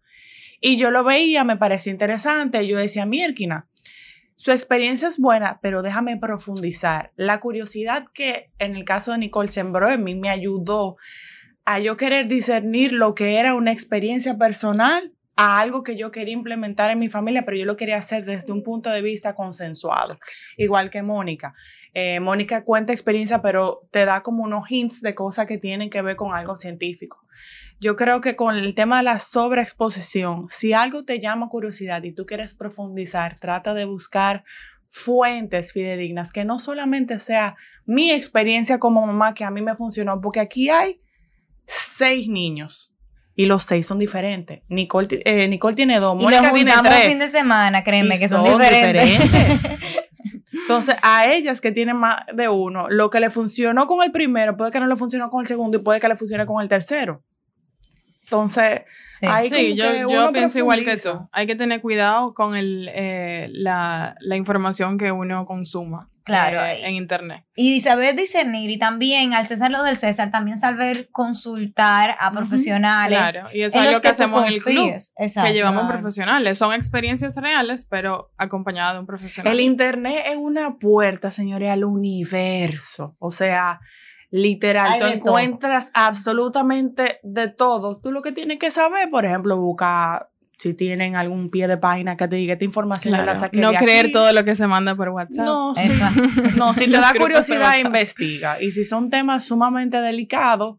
Y 0.63 0.79
yo 0.79 0.91
lo 0.93 1.05
veía, 1.05 1.45
me 1.45 1.57
parecía 1.57 1.93
interesante, 1.93 2.67
yo 2.67 2.79
decía, 2.79 3.05
Mirkina, 3.05 3.67
su 4.43 4.51
experiencia 4.51 5.07
es 5.07 5.21
buena, 5.21 5.61
pero 5.63 5.83
déjame 5.83 6.17
profundizar. 6.17 7.13
La 7.15 7.39
curiosidad 7.39 8.07
que 8.13 8.51
en 8.59 8.75
el 8.75 8.85
caso 8.85 9.13
de 9.13 9.19
Nicole 9.19 9.47
sembró 9.47 9.89
en 9.89 10.03
mí 10.03 10.17
me 10.17 10.31
ayudó 10.31 10.97
a 11.65 11.79
yo 11.79 11.97
querer 11.97 12.27
discernir 12.27 12.93
lo 12.93 13.15
que 13.15 13.39
era 13.39 13.55
una 13.55 13.71
experiencia 13.71 14.37
personal 14.37 15.13
a 15.37 15.61
algo 15.61 15.85
que 15.85 15.97
yo 15.97 16.11
quería 16.11 16.35
implementar 16.35 16.91
en 16.91 16.99
mi 16.99 17.09
familia, 17.09 17.45
pero 17.45 17.57
yo 17.57 17.67
lo 17.67 17.77
quería 17.77 17.99
hacer 17.99 18.25
desde 18.25 18.51
un 18.51 18.65
punto 18.65 18.91
de 18.91 19.01
vista 19.01 19.37
consensuado, 19.37 20.19
igual 20.57 20.91
que 20.91 21.03
Mónica. 21.03 21.55
Eh, 21.95 22.21
Mónica 22.21 22.65
cuenta 22.65 22.93
experiencia, 22.93 23.43
pero 23.43 23.87
te 23.91 24.07
da 24.07 24.23
como 24.23 24.43
unos 24.43 24.71
hints 24.71 25.03
de 25.03 25.15
cosas 25.15 25.47
que 25.47 25.59
tienen 25.59 25.91
que 25.91 26.01
ver 26.01 26.17
con 26.17 26.35
algo 26.35 26.57
científico. 26.57 27.25
Yo 27.81 27.97
creo 27.97 28.21
que 28.21 28.37
con 28.37 28.57
el 28.57 28.75
tema 28.75 28.99
de 28.99 29.03
la 29.03 29.19
sobreexposición, 29.19 30.47
si 30.51 30.73
algo 30.73 31.05
te 31.05 31.21
llama 31.21 31.49
curiosidad 31.49 32.03
y 32.05 32.13
tú 32.13 32.25
quieres 32.25 32.55
profundizar, 32.55 33.39
trata 33.39 33.75
de 33.75 33.85
buscar 33.85 34.45
fuentes 34.89 35.73
fidedignas, 35.73 36.33
que 36.33 36.45
no 36.45 36.59
solamente 36.59 37.19
sea 37.19 37.57
mi 37.85 38.11
experiencia 38.13 38.79
como 38.79 39.05
mamá, 39.05 39.35
que 39.35 39.45
a 39.45 39.51
mí 39.51 39.63
me 39.63 39.75
funcionó, 39.75 40.21
porque 40.21 40.41
aquí 40.41 40.69
hay 40.69 40.99
seis 41.67 42.29
niños 42.29 42.95
y 43.35 43.47
los 43.47 43.65
seis 43.65 43.87
son 43.87 43.99
diferentes. 43.99 44.63
Nicole, 44.69 45.09
eh, 45.25 45.49
Nicole 45.49 45.75
tiene 45.75 45.99
dos, 45.99 46.15
Mónica 46.15 46.53
tiene 46.53 46.73
tres. 46.83 47.07
fin 47.07 47.19
de 47.19 47.29
semana, 47.29 47.83
créeme 47.83 48.19
que 48.19 48.29
son, 48.29 48.45
diferentes. 48.45 49.63
Entonces, 50.53 50.97
a 51.03 51.31
ellas 51.31 51.61
que 51.61 51.73
tienen 51.73 51.97
más 51.97 52.25
de 52.35 52.49
uno, 52.49 52.89
lo 52.91 53.11
que 53.11 53.21
le 53.21 53.31
funcionó 53.31 53.87
con 53.87 54.03
el 54.05 54.13
primero 54.13 54.57
puede 54.57 54.71
que 54.71 54.81
no 54.81 54.87
le 54.87 54.97
funcionó 54.97 55.31
con 55.31 55.41
el 55.41 55.47
segundo 55.47 55.79
y 55.79 55.81
puede 55.83 56.01
que 56.01 56.09
le 56.09 56.17
funcione 56.17 56.47
con 56.47 56.63
el 56.63 56.69
tercero. 56.69 57.23
Entonces, 58.25 58.83
Sí. 59.19 59.27
hay 59.29 59.49
Sí, 59.51 59.55
como 59.55 59.75
yo, 59.75 60.09
que 60.09 60.15
yo 60.15 60.33
pienso 60.33 60.59
igual 60.59 60.85
que 60.85 60.97
tú. 60.97 61.29
Hay 61.33 61.47
que 61.47 61.55
tener 61.55 61.81
cuidado 61.81 62.35
con 62.35 62.57
el, 62.57 62.91
eh, 62.93 63.49
la, 63.53 64.17
la 64.21 64.37
información 64.37 64.99
que 64.99 65.13
uno 65.13 65.47
consuma 65.47 66.09
Claro, 66.25 66.61
eh, 66.65 66.87
en 66.87 66.95
Internet. 66.95 67.45
Y 67.57 67.81
saber 67.81 68.15
discernir 68.15 68.71
y 68.71 68.79
también 68.79 69.35
al 69.35 69.47
César 69.47 69.71
lo 69.73 69.83
del 69.83 69.97
César, 69.97 70.31
también 70.31 70.57
saber 70.57 71.09
consultar 71.11 72.15
a 72.21 72.29
Ujú, 72.29 72.37
profesionales. 72.39 73.19
Claro, 73.19 73.49
y 73.53 73.63
eso 73.63 73.79
en 73.79 73.85
es 73.85 73.91
los 73.91 73.97
lo 73.99 74.03
que, 74.03 74.09
tú 74.09 74.13
hacemos 74.13 74.43
en 74.43 74.49
el 74.53 74.63
club. 74.63 74.91
Exacto. 75.17 75.49
que 75.49 75.53
llevamos 75.53 75.89
profesionales. 75.91 76.59
Son 76.59 76.73
experiencias 76.73 77.37
reales, 77.37 77.87
pero 77.91 78.31
acompañadas 78.39 78.95
de 78.95 79.01
un 79.01 79.07
profesional. 79.07 79.53
El 79.53 79.61
internet 79.61 80.25
es 80.29 80.37
una 80.37 80.77
puerta, 80.79 81.31
señores, 81.33 81.71
al 81.71 81.85
universo. 81.85 83.17
O 83.19 83.31
sea, 83.33 83.81
literal, 84.33 84.91
Hay 84.95 84.99
tú 85.01 85.07
encuentras 85.07 85.91
absolutamente 85.95 87.21
de 87.23 87.47
todo. 87.49 87.99
Tú 87.99 88.11
lo 88.11 88.23
que 88.23 88.33
tienes 88.33 88.59
que 88.59 88.71
saber, 88.73 89.09
por 89.11 89.25
ejemplo, 89.25 89.57
buscar 89.59 90.31
si 90.59 90.75
tienen 90.75 91.17
algún 91.17 91.51
pie 91.51 91.67
de 91.69 91.77
página 91.77 92.17
que 92.17 92.27
te 92.29 92.37
diga 92.37 92.53
esta 92.55 92.65
información 92.65 93.13
yo 93.15 93.23
Claro, 93.23 93.33
la 93.35 93.39
saqué 93.39 93.61
no 93.61 93.73
de 93.73 93.79
creer 93.79 94.07
aquí". 94.07 94.13
todo 94.13 94.33
lo 94.33 94.45
que 94.45 94.55
se 94.55 94.67
manda 94.67 94.95
por 94.95 95.09
WhatsApp. 95.11 95.45
No. 95.45 95.75
Exacto. 95.77 96.23
no, 96.57 96.73
si 96.75 96.85
te 96.91 96.91
da 96.99 97.13
curiosidad, 97.15 97.77
investiga. 97.79 98.61
Y 98.63 98.71
si 98.71 98.85
son 98.85 99.11
temas 99.11 99.45
sumamente 99.45 99.97
delicados, 100.01 100.79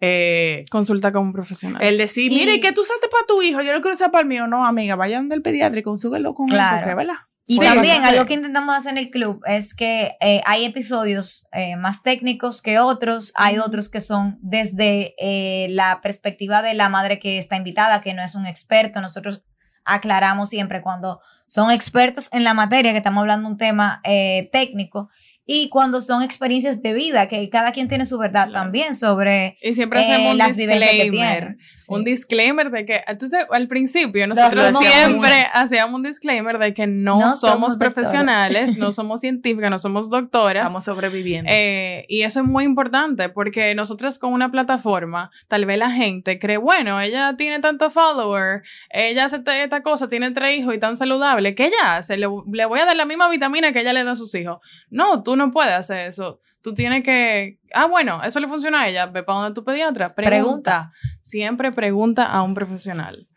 eh, 0.00 0.64
Consulta 0.70 1.12
con 1.12 1.26
un 1.26 1.32
profesional. 1.32 1.80
el 1.82 1.96
decir, 1.98 2.32
Y- 2.32 2.36
mire, 2.36 2.60
¿qué 2.60 2.72
tú 2.72 2.80
usaste 2.80 3.06
para 3.08 3.24
tu 3.26 3.40
hijo? 3.42 3.60
Yo 3.62 3.72
lo 3.72 3.80
quiero 3.80 3.94
usar 3.94 4.10
para 4.10 4.22
el 4.22 4.28
mío. 4.28 4.46
No, 4.46 4.66
amiga, 4.66 4.96
vayan 4.96 5.28
del 5.28 5.42
pediatra 5.42 5.78
y 5.80 5.82
consúguelo 5.82 6.34
con 6.34 6.48
Claro. 6.48 6.76
él, 6.78 6.82
porque, 6.82 6.94
¿verdad? 6.96 7.20
Y 7.50 7.54
Sí, 7.54 7.64
también 7.64 8.04
algo 8.04 8.26
que 8.26 8.34
intentamos 8.34 8.76
hacer 8.76 8.92
en 8.92 8.98
el 8.98 9.10
club 9.10 9.42
es 9.44 9.74
que 9.74 10.16
eh, 10.20 10.40
hay 10.46 10.64
episodios 10.64 11.48
eh, 11.50 11.74
más 11.74 12.00
técnicos 12.04 12.62
que 12.62 12.78
otros, 12.78 13.32
hay 13.34 13.58
otros 13.58 13.88
que 13.88 14.00
son 14.00 14.38
desde 14.40 15.16
eh, 15.18 15.66
la 15.70 16.00
perspectiva 16.00 16.62
de 16.62 16.74
la 16.74 16.88
madre 16.88 17.18
que 17.18 17.38
está 17.38 17.56
invitada, 17.56 18.02
que 18.02 18.14
no 18.14 18.22
es 18.22 18.36
un 18.36 18.46
experto. 18.46 19.00
Nosotros 19.00 19.42
aclaramos 19.84 20.48
siempre 20.48 20.80
cuando 20.80 21.20
son 21.48 21.72
expertos 21.72 22.28
en 22.30 22.44
la 22.44 22.54
materia, 22.54 22.92
que 22.92 22.98
estamos 22.98 23.22
hablando 23.22 23.48
de 23.48 23.52
un 23.52 23.58
tema 23.58 24.00
eh, 24.04 24.48
técnico, 24.52 25.10
y 25.52 25.68
cuando 25.68 26.00
son 26.00 26.22
experiencias 26.22 26.80
de 26.80 26.92
vida, 26.92 27.26
que 27.26 27.50
cada 27.50 27.72
quien 27.72 27.88
tiene 27.88 28.04
su 28.04 28.18
verdad 28.18 28.46
Claro. 28.46 28.52
también 28.52 28.94
sobre 28.94 29.58
y 29.60 29.74
siempre 29.74 30.00
eh, 30.00 30.04
hacemos 30.04 30.30
un 30.30 30.38
las 30.38 30.56
que 30.56 30.64
disclaimer. 30.68 31.56
Sí. 31.74 31.86
Un 31.88 32.04
disclaimer 32.04 32.70
de 32.70 32.86
que 32.86 33.00
entonces, 33.04 33.46
al 33.50 33.66
principio 33.66 34.28
nosotros 34.28 34.72
siempre 34.78 35.46
hacíamos 35.52 35.96
un 35.96 36.04
disclaimer 36.04 36.56
de 36.58 36.72
que 36.72 36.86
no, 36.86 37.18
No 37.18 37.34
somos, 37.34 37.76
profesionales, 37.76 38.78
no 38.78 38.92
somos 38.92 39.22
científicas, 39.22 39.72
no 39.72 39.80
somos 39.80 40.08
doctoras. 40.08 40.66
Estamos 40.66 40.84
sobreviviendo. 40.84 41.50
Eh, 41.52 42.06
y 42.08 42.22
eso 42.22 42.38
es 42.38 42.46
muy 42.46 42.62
importante 42.62 43.28
porque 43.28 43.74
nosotros 43.74 44.20
con 44.20 44.32
una 44.32 44.52
plataforma, 44.52 45.32
tal 45.48 45.66
vez 45.66 45.78
la 45.78 45.90
gente 45.90 46.38
cree, 46.38 46.58
bueno, 46.58 47.00
ella 47.00 47.34
tiene 47.36 47.58
tantos 47.58 47.92
followers, 47.92 48.62
ella 48.88 49.24
hace 49.24 49.38
esta, 49.38 49.60
esta 49.60 49.82
cosa, 49.82 50.08
tiene 50.08 50.30
tres 50.30 50.60
hijos 50.60 50.76
y 50.76 50.78
tan 50.78 50.96
saludable, 50.96 51.56
¿qué 51.56 51.66
ella 51.66 51.96
hace? 51.96 52.16
Le, 52.16 52.28
le 52.52 52.66
voy 52.66 52.78
a 52.78 52.84
dar 52.86 52.96
la 52.96 53.04
misma 53.04 53.28
vitamina 53.28 53.72
que 53.72 53.80
ella 53.80 53.92
le 53.92 54.04
da 54.04 54.12
a 54.12 54.16
sus 54.16 54.32
hijos. 54.36 54.60
No, 54.90 55.24
tú 55.24 55.39
no 55.40 55.52
puedes 55.52 55.72
hacer 55.72 56.06
eso. 56.06 56.40
Tú 56.62 56.74
tienes 56.74 57.02
que, 57.02 57.58
ah, 57.74 57.86
bueno, 57.86 58.22
eso 58.22 58.38
le 58.40 58.48
funciona 58.48 58.82
a 58.82 58.88
ella, 58.88 59.06
ve 59.06 59.22
para 59.22 59.40
donde 59.40 59.54
tu 59.54 59.64
pediatra, 59.64 60.14
pregunta. 60.14 60.30
Pregunta. 60.36 60.92
Siempre 61.22 61.72
pregunta 61.72 62.24
a 62.24 62.42
un 62.42 62.54
profesional. 62.54 63.28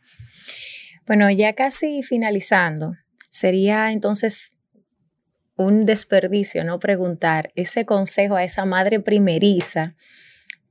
Bueno, 1.06 1.30
ya 1.32 1.54
casi 1.54 2.04
finalizando, 2.04 2.94
sería 3.30 3.92
entonces 3.92 4.58
un 5.56 5.82
desperdicio 5.82 6.64
no 6.64 6.80
preguntar 6.80 7.52
ese 7.56 7.86
consejo 7.86 8.36
a 8.36 8.44
esa 8.44 8.66
madre 8.66 9.00
primeriza 9.00 9.96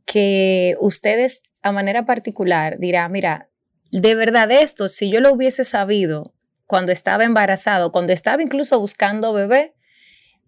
que 0.05 0.77
ustedes 0.81 1.43
a 1.63 1.73
manera 1.73 2.05
particular 2.05 2.79
dirá, 2.79 3.09
mira, 3.09 3.49
de 3.91 4.15
verdad 4.15 4.51
esto, 4.51 4.89
si 4.89 5.11
yo 5.11 5.21
lo 5.21 5.33
hubiese 5.33 5.65
sabido 5.65 6.35
cuando 6.67 6.93
estaba 6.93 7.25
embarazado, 7.25 7.93
cuando 7.93 8.13
estaba 8.13 8.43
incluso 8.43 8.81
buscando 8.81 9.33
bebé, 9.33 9.75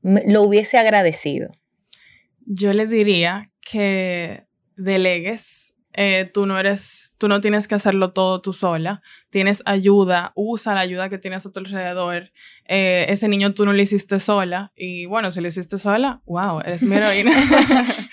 lo 0.05 0.43
hubiese 0.43 0.79
agradecido. 0.79 1.51
Yo 2.47 2.73
le 2.73 2.87
diría 2.87 3.51
que 3.61 4.45
delegues. 4.77 5.75
eh, 5.97 6.29
tú 6.35 6.45
no 6.45 6.59
eres, 6.59 7.15
tú 7.19 7.29
no 7.29 7.41
tienes 7.41 7.69
que 7.69 7.77
hacerlo 7.77 8.13
todo 8.13 8.41
tú 8.43 8.53
sola. 8.53 9.01
Tienes 9.31 9.63
ayuda, 9.65 10.33
usa 10.35 10.75
la 10.75 10.81
ayuda 10.81 11.09
que 11.09 11.19
tienes 11.19 11.47
a 11.47 11.53
tu 11.53 11.61
alrededor. 11.61 12.33
Eh, 12.67 13.07
ese 13.09 13.29
niño 13.29 13.55
tú 13.55 13.65
no 13.65 13.73
lo 13.73 13.81
hiciste 13.81 14.19
sola. 14.21 14.73
Y 14.77 15.07
bueno, 15.07 15.31
si 15.31 15.41
lo 15.41 15.49
hiciste 15.49 15.79
sola, 15.79 16.21
wow, 16.27 16.61
eres 16.61 16.83
mi 16.83 16.97
heroína. 16.97 17.33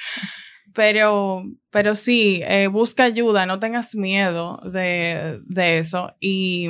pero, 0.73 1.43
pero 1.71 1.95
sí, 1.95 2.41
eh, 2.45 2.67
busca 2.67 3.03
ayuda, 3.03 3.45
no 3.45 3.59
tengas 3.59 3.95
miedo 3.95 4.61
de, 4.71 5.41
de 5.45 5.79
eso. 5.79 6.15
Y, 6.19 6.67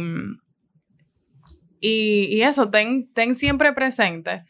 y, 1.80 2.28
y 2.32 2.42
eso, 2.42 2.70
ten, 2.70 3.12
ten 3.14 3.36
siempre 3.36 3.74
presente 3.74 4.46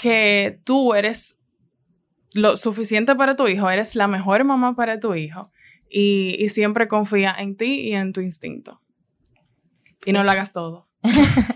que 0.00 0.60
tú 0.64 0.94
eres 0.94 1.38
lo 2.32 2.56
suficiente 2.56 3.14
para 3.14 3.36
tu 3.36 3.48
hijo, 3.48 3.68
eres 3.70 3.94
la 3.96 4.06
mejor 4.06 4.44
mamá 4.44 4.74
para 4.74 5.00
tu 5.00 5.14
hijo 5.14 5.50
y, 5.88 6.36
y 6.38 6.48
siempre 6.48 6.88
confía 6.88 7.34
en 7.38 7.56
ti 7.56 7.80
y 7.80 7.94
en 7.94 8.12
tu 8.12 8.20
instinto. 8.20 8.80
Y 10.06 10.12
no 10.12 10.22
lo 10.24 10.30
hagas 10.30 10.52
todo, 10.52 10.88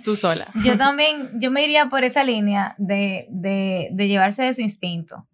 tú 0.04 0.16
sola. 0.16 0.52
Yo 0.62 0.76
también, 0.76 1.30
yo 1.40 1.50
me 1.50 1.64
iría 1.64 1.88
por 1.88 2.04
esa 2.04 2.24
línea 2.24 2.74
de, 2.78 3.26
de, 3.30 3.88
de 3.92 4.08
llevarse 4.08 4.42
de 4.42 4.52
su 4.52 4.60
instinto. 4.60 5.26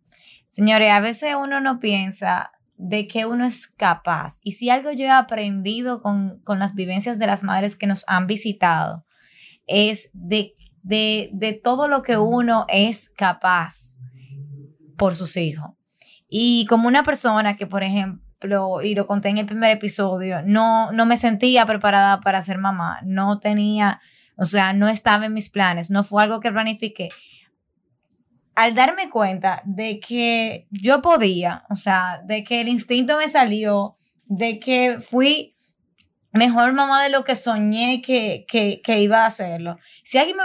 Señores, 0.51 0.93
a 0.93 1.01
veces 1.01 1.35
uno 1.37 1.61
no 1.61 1.81
piensa 1.81 2.53
de 2.77 3.07
que 3.07 3.27
uno 3.27 3.45
es 3.45 3.67
capaz. 3.69 4.41
Y 4.43 4.53
si 4.53 4.71
algo 4.71 4.93
yo 4.93 5.05
he 5.05 5.11
aprendido 5.11 6.01
con, 6.03 6.41
con 6.45 6.59
las 6.59 6.75
vivencias 6.75 7.19
de 7.19 7.27
las 7.27 7.43
madres 7.43 7.77
que 7.77 7.87
nos 7.87 8.05
han 8.09 8.27
visitado, 8.27 9.05
es 9.67 10.11
de, 10.13 10.55
de, 10.83 11.31
de 11.33 11.53
todo 11.53 11.89
lo 11.89 12.03
que 12.03 12.17
uno 12.17 12.67
es 12.69 13.09
capaz 13.11 13.99
por 14.97 15.15
sus 15.15 15.37
hijos. 15.37 15.71
Y 16.29 16.67
como 16.67 16.89
una 16.89 17.03
persona 17.03 17.57
que, 17.57 17.67
por 17.67 17.83
ejemplo, 17.83 18.83
y 18.83 18.95
lo 18.95 19.07
conté 19.07 19.29
en 19.29 19.39
el 19.39 19.47
primer 19.47 19.71
episodio, 19.71 20.43
no, 20.45 20.93
no 20.93 21.07
me 21.07 21.17
sentía 21.17 21.67
preparada 21.67 22.21
para 22.21 22.43
ser 22.43 22.59
mamá, 22.59 23.01
no 23.05 23.41
tenía, 23.41 24.01
o 24.37 24.45
sea, 24.45 24.73
no 24.73 24.89
estaba 24.89 25.27
en 25.27 25.35
mis 25.35 25.51
planes, 25.51 25.91
no 25.91 26.05
fue 26.05 26.23
algo 26.23 26.41
que 26.41 26.53
planifiqué. 26.53 27.09
Al 28.55 28.75
darme 28.75 29.11
cuenta 29.11 29.63
de 29.65 30.01
que 30.01 30.67
yo 30.71 31.03
podía, 31.03 31.65
o 31.71 31.75
sea, 31.75 32.23
de 32.25 32.45
que 32.45 32.61
el 32.61 32.69
instinto 32.69 33.17
me 33.19 33.29
salió, 33.29 33.97
de 34.27 34.59
que 34.59 34.99
fui 35.01 35.57
mejor 36.33 36.73
mamá 36.73 37.03
de 37.03 37.11
lo 37.11 37.25
que 37.25 37.35
soñé 37.35 38.03
que, 38.03 38.47
que, 38.49 39.01
iba 39.01 39.23
a 39.23 39.27
hacerlo. 39.27 39.79
Si 40.05 40.19
alguien 40.19 40.37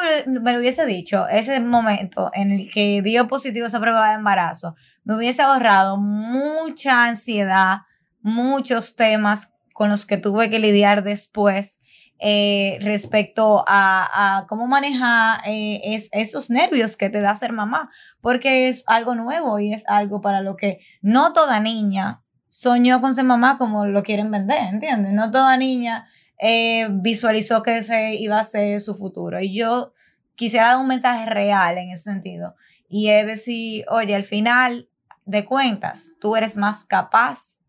me, 0.41 0.53
lo 0.53 0.59
hubiese 0.59 0.85
dicho, 0.85 1.27
ese 1.27 1.59
momento 1.59 2.31
en 2.33 2.51
el 2.51 2.71
que 2.71 3.01
dio 3.01 3.27
positivo 3.27 3.67
esa 3.67 3.79
prueba 3.79 4.09
de 4.09 4.15
embarazo, 4.15 4.75
me 5.03 5.15
hubiese 5.15 5.41
ahorrado 5.41 5.97
mucha 5.97 7.05
ansiedad, 7.05 7.79
muchos 8.21 8.95
temas 8.95 9.49
con 9.73 9.89
los 9.89 10.05
que 10.05 10.17
tuve 10.17 10.49
que 10.49 10.59
lidiar 10.59 11.03
después. 11.03 11.81
Eh, 12.17 12.77
respecto 12.79 13.65
a, 13.67 14.45
cómo 14.47 14.67
manejar 14.67 15.41
eh, 15.45 15.81
es, 15.83 16.07
esos 16.13 16.49
nervios 16.49 16.95
que 16.95 17.09
te 17.09 17.19
da 17.19 17.35
ser 17.35 17.51
mamá, 17.51 17.91
porque 18.21 18.69
es 18.69 18.85
algo 18.87 19.15
nuevo 19.15 19.59
y 19.59 19.73
es 19.73 19.83
algo 19.89 20.21
para 20.21 20.39
lo 20.39 20.55
que 20.55 20.79
no 21.01 21.33
toda 21.33 21.59
niña 21.59 22.24
soñó 22.55 23.01
con 23.01 23.13
ser 23.13 23.25
mamá 23.25 23.57
como 23.57 23.85
lo 23.85 24.01
quieren 24.01 24.31
vender, 24.31 24.69
¿entiendes? 24.71 25.11
No 25.11 25.29
toda 25.29 25.57
niña 25.57 26.07
eh, 26.39 26.87
visualizó 26.89 27.61
que 27.61 27.79
ese 27.79 28.15
iba 28.15 28.39
a 28.39 28.43
ser 28.43 28.79
su 28.79 28.95
futuro. 28.95 29.41
Y 29.41 29.53
yo 29.53 29.91
quisiera 30.35 30.67
dar 30.69 30.77
un 30.77 30.87
mensaje 30.87 31.25
real 31.25 31.77
en 31.77 31.91
ese 31.91 32.03
sentido. 32.03 32.55
Y 32.87 33.09
es 33.09 33.27
decir, 33.27 33.83
oye, 33.89 34.15
al 34.15 34.23
final 34.23 34.87
de 35.25 35.43
cuentas, 35.43 36.13
tú 36.21 36.37
eres 36.37 36.55
más 36.55 36.85
capaz 36.85 37.59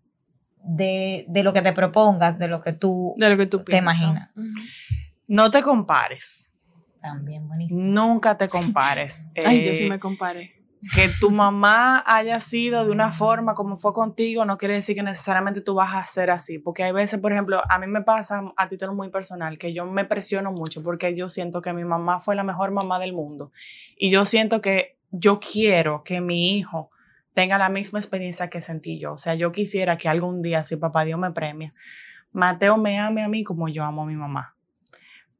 de, 0.62 1.26
lo 1.42 1.52
que 1.52 1.62
te 1.62 1.72
propongas, 1.72 2.38
de 2.38 2.46
lo 2.46 2.60
que 2.60 2.72
tú, 2.72 3.16
de 3.18 3.30
lo 3.30 3.36
que 3.36 3.46
tú 3.46 3.64
te 3.64 3.78
imaginas. 3.78 4.30
No 5.26 5.50
te 5.50 5.62
compares. 5.62 6.52
También 7.02 7.48
buenísimo. 7.48 7.82
Nunca 7.82 8.38
te 8.38 8.48
compares. 8.48 9.26
Ay, 9.44 9.66
yo 9.66 9.74
sí 9.74 9.86
eh, 9.86 9.88
me 9.88 9.98
comparé 9.98 10.55
que 10.94 11.08
tu 11.20 11.30
mamá 11.30 12.02
haya 12.06 12.40
sido 12.40 12.84
de 12.84 12.90
una 12.90 13.12
forma 13.12 13.54
como 13.54 13.76
fue 13.76 13.92
contigo 13.92 14.44
no 14.44 14.58
quiere 14.58 14.74
decir 14.74 14.94
que 14.94 15.02
necesariamente 15.02 15.60
tú 15.60 15.74
vas 15.74 15.94
a 15.94 16.06
ser 16.06 16.30
así, 16.30 16.58
porque 16.58 16.84
hay 16.84 16.92
veces, 16.92 17.18
por 17.18 17.32
ejemplo, 17.32 17.60
a 17.68 17.78
mí 17.78 17.86
me 17.86 18.02
pasa 18.02 18.42
a 18.56 18.68
título 18.68 18.94
muy 18.94 19.10
personal 19.10 19.58
que 19.58 19.72
yo 19.72 19.86
me 19.86 20.04
presiono 20.04 20.52
mucho 20.52 20.82
porque 20.82 21.14
yo 21.14 21.28
siento 21.28 21.62
que 21.62 21.72
mi 21.72 21.84
mamá 21.84 22.20
fue 22.20 22.36
la 22.36 22.44
mejor 22.44 22.70
mamá 22.70 22.98
del 22.98 23.12
mundo. 23.12 23.52
Y 23.96 24.10
yo 24.10 24.26
siento 24.26 24.60
que 24.60 24.96
yo 25.10 25.40
quiero 25.40 26.04
que 26.04 26.20
mi 26.20 26.56
hijo 26.56 26.90
tenga 27.34 27.58
la 27.58 27.68
misma 27.68 27.98
experiencia 27.98 28.48
que 28.48 28.60
sentí 28.60 28.98
yo, 28.98 29.14
o 29.14 29.18
sea, 29.18 29.34
yo 29.34 29.52
quisiera 29.52 29.96
que 29.96 30.08
algún 30.08 30.42
día, 30.42 30.64
si 30.64 30.76
papá 30.76 31.04
Dios 31.04 31.18
me 31.18 31.32
premia, 31.32 31.74
Mateo 32.32 32.76
me 32.76 32.98
ame 32.98 33.22
a 33.22 33.28
mí 33.28 33.44
como 33.44 33.68
yo 33.68 33.84
amo 33.84 34.02
a 34.02 34.06
mi 34.06 34.14
mamá. 34.14 34.54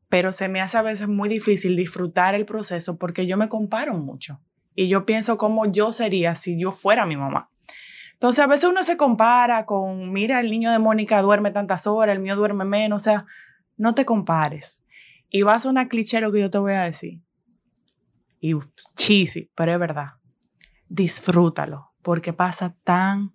Pero 0.09 0.32
se 0.32 0.49
me 0.49 0.61
hace 0.61 0.78
a 0.78 0.82
veces 0.82 1.09
muy 1.09 1.28
difícil 1.28 1.76
disfrutar 1.76 2.34
el 2.34 2.47
proceso 2.47 2.97
porque 2.97 3.26
yo 3.26 3.36
me 3.36 3.49
comparo 3.49 3.94
mucho 3.94 4.40
y 4.77 4.89
yo 4.89 5.07
pienso 5.07 5.39
cómo 5.39 5.66
yo 5.66 5.91
sería 5.91 6.37
si 6.37 6.61
yo 6.61 6.70
fuera 6.70 7.07
mi 7.07 7.16
mamá. 7.16 7.51
Entonces 8.12 8.45
a 8.45 8.47
veces 8.47 8.68
uno 8.70 8.85
se 8.85 8.97
compara 8.97 9.66
con, 9.66 10.12
mira, 10.12 10.41
el 10.41 10.51
niño 10.51 10.70
de 10.70 10.79
Mónica 10.79 11.20
duerme 11.22 11.51
tantas 11.51 11.87
horas, 11.87 12.14
el 12.14 12.22
mío 12.22 12.37
duerme 12.37 12.64
menos, 12.64 13.03
o 13.03 13.05
sea, 13.05 13.27
no 13.77 13.95
te 13.95 14.05
compares. 14.05 14.85
Y 15.29 15.43
vas 15.43 15.66
a 15.66 15.70
una 15.70 15.89
cliché 15.89 16.20
lo 16.20 16.31
que 16.31 16.41
yo 16.41 16.51
te 16.51 16.59
voy 16.59 16.74
a 16.74 16.85
decir. 16.85 17.20
Y 18.41 18.55
cheesy, 18.95 19.51
pero 19.55 19.72
es 19.72 19.79
verdad. 19.79 20.12
Disfrútalo, 20.89 21.93
porque 22.03 22.33
pasa 22.33 22.77
tan 22.85 23.33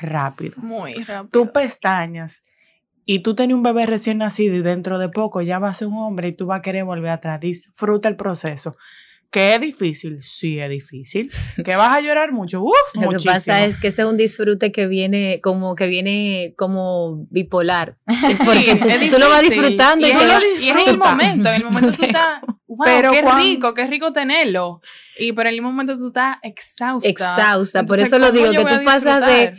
rápido. 0.00 0.54
Muy 0.56 0.94
rápido. 0.94 1.28
Tú 1.30 1.52
pestañas 1.52 2.44
y 3.04 3.20
tú 3.20 3.34
tienes 3.34 3.54
un 3.54 3.62
bebé 3.62 3.86
recién 3.86 4.18
nacido 4.18 4.54
y 4.54 4.62
dentro 4.62 4.98
de 4.98 5.08
poco 5.08 5.42
ya 5.42 5.58
va 5.58 5.68
a 5.68 5.74
ser 5.74 5.88
un 5.88 5.98
hombre 5.98 6.28
y 6.28 6.32
tú 6.32 6.46
vas 6.46 6.60
a 6.60 6.62
querer 6.62 6.84
volver 6.84 7.10
atrás. 7.10 7.40
Disfruta 7.40 8.08
el 8.08 8.16
proceso. 8.16 8.76
¿Que 9.34 9.56
es 9.56 9.60
difícil? 9.60 10.20
Sí, 10.22 10.60
es 10.60 10.70
difícil. 10.70 11.28
¿Que 11.64 11.74
vas 11.74 11.96
a 11.96 12.00
llorar 12.00 12.30
mucho? 12.30 12.62
Uf, 12.62 12.72
Lo 12.94 13.10
que 13.10 13.16
pasa 13.24 13.64
es 13.64 13.78
que 13.78 13.88
ese 13.88 14.02
es 14.02 14.08
un 14.08 14.16
disfrute 14.16 14.70
que 14.70 14.86
viene 14.86 15.40
como 15.42 15.74
que 15.74 15.88
viene 15.88 16.54
como 16.56 17.26
bipolar. 17.30 17.98
Porque 18.44 19.08
tú, 19.10 19.18
lo 19.18 19.28
vas 19.28 19.42
disfrutando 19.42 20.06
y, 20.06 20.10
y, 20.10 20.12
es 20.68 20.76
en 20.76 20.88
el 20.88 20.98
momento, 20.98 21.48
en 21.48 21.54
el 21.56 21.64
momento 21.68 21.90
tú 21.96 22.04
estás, 22.04 22.42
wow, 22.68 22.84
pero 22.84 23.10
qué 23.10 23.22
rico, 23.22 23.74
qué 23.74 23.88
rico 23.88 24.12
tenerlo. 24.12 24.80
Y 25.18 25.32
por 25.32 25.48
el 25.48 25.60
momento 25.60 25.96
tú 25.96 26.06
estás 26.06 26.36
exhausta. 26.44 27.08
Exhausta, 27.08 27.84
por 27.84 27.98
eso 27.98 28.20
lo 28.20 28.30
digo, 28.30 28.52
que 28.52 28.64
tú 28.64 28.84
pasas 28.84 29.26
de 29.26 29.52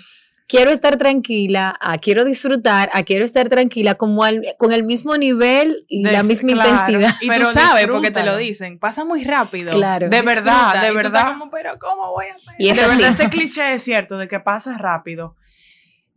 quiero 0.48 0.72
estar 0.72 0.98
tranquila, 0.98 1.76
a 1.80 1.98
quiero 1.98 2.24
disfrutar, 2.26 2.90
a 2.94 3.04
quiero 3.04 3.26
estar 3.26 3.50
tranquila 3.50 3.96
como 3.96 4.24
con 4.58 4.72
el 4.72 4.84
mismo 4.84 5.18
nivel 5.18 5.86
y 5.88 6.04
la 6.04 6.24
misma 6.24 6.52
intensidad. 6.52 7.16
Y 7.22 7.30
tú 7.30 7.46
sabes, 7.46 7.88
porque 7.88 8.12
te 8.12 8.24
lo 8.24 8.38
dicen, 8.38 8.80
pasa 8.80 9.06
muy 9.06 9.24
rápido. 9.24 9.72
Claro. 9.72 10.10
De 10.10 10.22
verdad, 10.22 10.82
de 10.82 10.92
verdad. 10.94 11.38
Como, 11.38 11.50
pero 11.50 11.78
¿cómo 11.80 12.12
voy 12.12 12.26
a 12.28 12.36
hacer? 12.36 12.56
Y 12.58 12.72
de 12.72 12.82
verdad 12.82 13.10
ese 13.20 13.30
cliché 13.30 13.74
es 13.74 13.84
cierto, 13.84 14.18
de 14.18 14.28
que 14.28 14.40
pasa 14.40 14.78
rápido. 14.78 15.36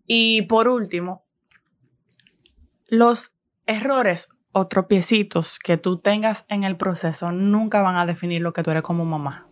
Y 0.06 0.42
por 0.42 0.68
último, 0.68 1.24
los 2.86 3.34
errores 3.66 4.28
o 4.52 4.66
tropiecitos 4.66 5.58
que 5.58 5.76
tú 5.76 6.00
tengas 6.00 6.46
en 6.48 6.64
el 6.64 6.76
proceso 6.76 7.32
nunca 7.32 7.82
van 7.82 7.96
a 7.96 8.06
definir 8.06 8.40
lo 8.40 8.52
que 8.52 8.62
tú 8.62 8.70
eres 8.70 8.82
como 8.82 9.04
mamá 9.04 9.47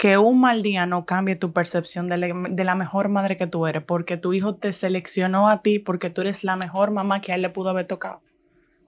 que 0.00 0.16
un 0.16 0.40
mal 0.40 0.62
día 0.62 0.86
no 0.86 1.04
cambie 1.04 1.36
tu 1.36 1.52
percepción 1.52 2.08
de 2.08 2.64
la, 2.64 2.74
mejor 2.74 3.10
madre 3.10 3.36
que 3.36 3.46
tú 3.46 3.66
eres, 3.66 3.82
porque 3.82 4.16
tu 4.16 4.32
hijo 4.32 4.54
te 4.54 4.72
seleccionó 4.72 5.50
a 5.50 5.60
ti, 5.60 5.78
porque 5.78 6.08
tú 6.08 6.22
eres 6.22 6.42
la 6.42 6.56
mejor 6.56 6.90
mamá 6.90 7.20
que 7.20 7.32
a 7.32 7.34
él 7.34 7.42
le 7.42 7.50
pudo 7.50 7.68
haber 7.68 7.86
tocado. 7.86 8.22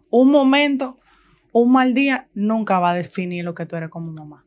Un 0.08 0.30
momento, 0.30 0.96
un 1.52 1.70
mal 1.70 1.92
día 1.92 2.28
nunca 2.32 2.78
va 2.78 2.92
a 2.92 2.94
definir 2.94 3.44
lo 3.44 3.54
que 3.54 3.66
tú 3.66 3.76
eres 3.76 3.90
como 3.90 4.10
mamá. 4.10 4.46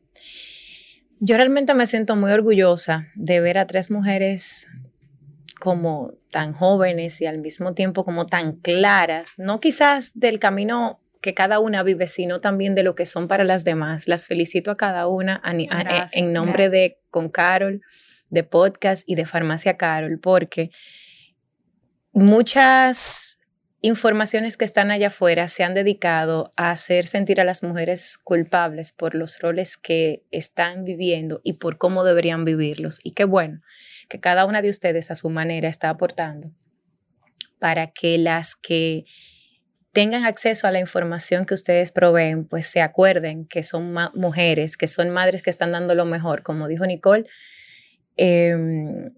Yo 1.20 1.36
realmente 1.36 1.72
me 1.72 1.86
siento 1.86 2.16
muy 2.16 2.32
orgullosa 2.32 3.06
de 3.14 3.38
ver 3.38 3.58
a 3.58 3.68
tres 3.68 3.92
mujeres 3.92 4.66
como 5.60 6.14
tan 6.32 6.52
jóvenes 6.52 7.20
y 7.20 7.26
al 7.26 7.38
mismo 7.38 7.74
tiempo 7.74 8.04
como 8.04 8.26
tan 8.26 8.56
claras, 8.56 9.34
no 9.38 9.60
quizás 9.60 10.18
del 10.18 10.40
camino 10.40 10.98
que 11.20 11.34
cada 11.34 11.58
una 11.58 11.82
vive, 11.82 12.06
sino 12.06 12.40
también 12.40 12.74
de 12.74 12.82
lo 12.82 12.94
que 12.94 13.06
son 13.06 13.28
para 13.28 13.44
las 13.44 13.64
demás. 13.64 14.08
Las 14.08 14.26
felicito 14.26 14.70
a 14.70 14.76
cada 14.76 15.06
una 15.06 15.42
en 16.12 16.32
nombre 16.32 16.68
de 16.68 16.98
Con 17.10 17.28
Carol, 17.28 17.82
de 18.30 18.44
Podcast 18.44 19.08
y 19.08 19.14
de 19.14 19.26
Farmacia 19.26 19.76
Carol, 19.76 20.18
porque 20.20 20.70
muchas 22.12 23.38
informaciones 23.82 24.56
que 24.56 24.64
están 24.64 24.90
allá 24.90 25.08
afuera 25.08 25.48
se 25.48 25.62
han 25.62 25.74
dedicado 25.74 26.50
a 26.56 26.70
hacer 26.70 27.06
sentir 27.06 27.40
a 27.40 27.44
las 27.44 27.62
mujeres 27.62 28.18
culpables 28.18 28.92
por 28.92 29.14
los 29.14 29.38
roles 29.38 29.76
que 29.76 30.24
están 30.30 30.82
viviendo 30.84 31.40
y 31.44 31.54
por 31.54 31.78
cómo 31.78 32.02
deberían 32.02 32.44
vivirlos. 32.44 33.00
Y 33.04 33.12
qué 33.12 33.24
bueno 33.24 33.60
que 34.08 34.18
cada 34.18 34.44
una 34.44 34.62
de 34.62 34.70
ustedes 34.70 35.10
a 35.10 35.14
su 35.14 35.30
manera 35.30 35.68
está 35.68 35.90
aportando 35.90 36.50
para 37.58 37.88
que 37.88 38.18
las 38.18 38.56
que 38.56 39.04
tengan 39.96 40.26
acceso 40.26 40.66
a 40.66 40.70
la 40.70 40.78
información 40.78 41.46
que 41.46 41.54
ustedes 41.54 41.90
proveen, 41.90 42.44
pues 42.44 42.66
se 42.66 42.82
acuerden 42.82 43.46
que 43.46 43.62
son 43.62 43.94
mujeres, 44.12 44.76
que 44.76 44.88
son 44.88 45.08
madres 45.08 45.42
que 45.42 45.48
están 45.48 45.72
dando 45.72 45.94
lo 45.94 46.04
mejor, 46.04 46.42
como 46.42 46.68
dijo 46.68 46.84
Nicole, 46.84 47.24
em, 48.18 49.14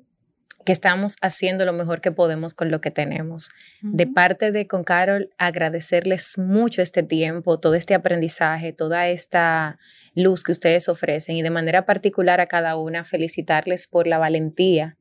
que 0.65 0.71
estamos 0.71 1.17
haciendo 1.21 1.65
lo 1.65 1.73
mejor 1.73 2.01
que 2.01 2.13
podemos 2.13 2.55
con 2.55 2.71
lo 2.71 2.81
que 2.81 2.93
tenemos. 2.93 3.51
De 3.83 4.07
parte 4.07 4.53
de 4.53 4.69
Con 4.69 4.85
Carol, 4.85 5.31
agradecerles 5.37 6.39
mucho 6.39 6.81
este 6.81 7.03
tiempo, 7.03 7.59
todo 7.59 7.75
este 7.75 7.95
aprendizaje, 7.95 8.73
toda 8.73 9.09
esta 9.09 9.81
luz 10.15 10.45
que 10.45 10.53
ustedes 10.53 10.89
ofrecen 10.89 11.35
y 11.35 11.43
de 11.43 11.51
manera 11.51 11.87
particular 11.87 12.41
a 12.41 12.47
cada 12.47 12.77
una 12.77 13.03
felicitarles 13.03 13.89
por 13.89 14.07
la 14.07 14.19
valentía 14.19 14.97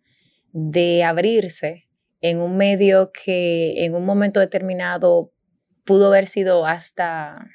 de 0.54 1.04
abrirse 1.04 1.88
en 2.20 2.40
un 2.40 2.58
medio 2.58 3.12
que 3.12 3.86
en 3.86 3.94
un 3.94 4.08
momento 4.08 4.40
determinado 4.40 5.34
pudo 5.88 6.08
haber 6.08 6.28
sido 6.28 6.68
hasta 6.68 7.48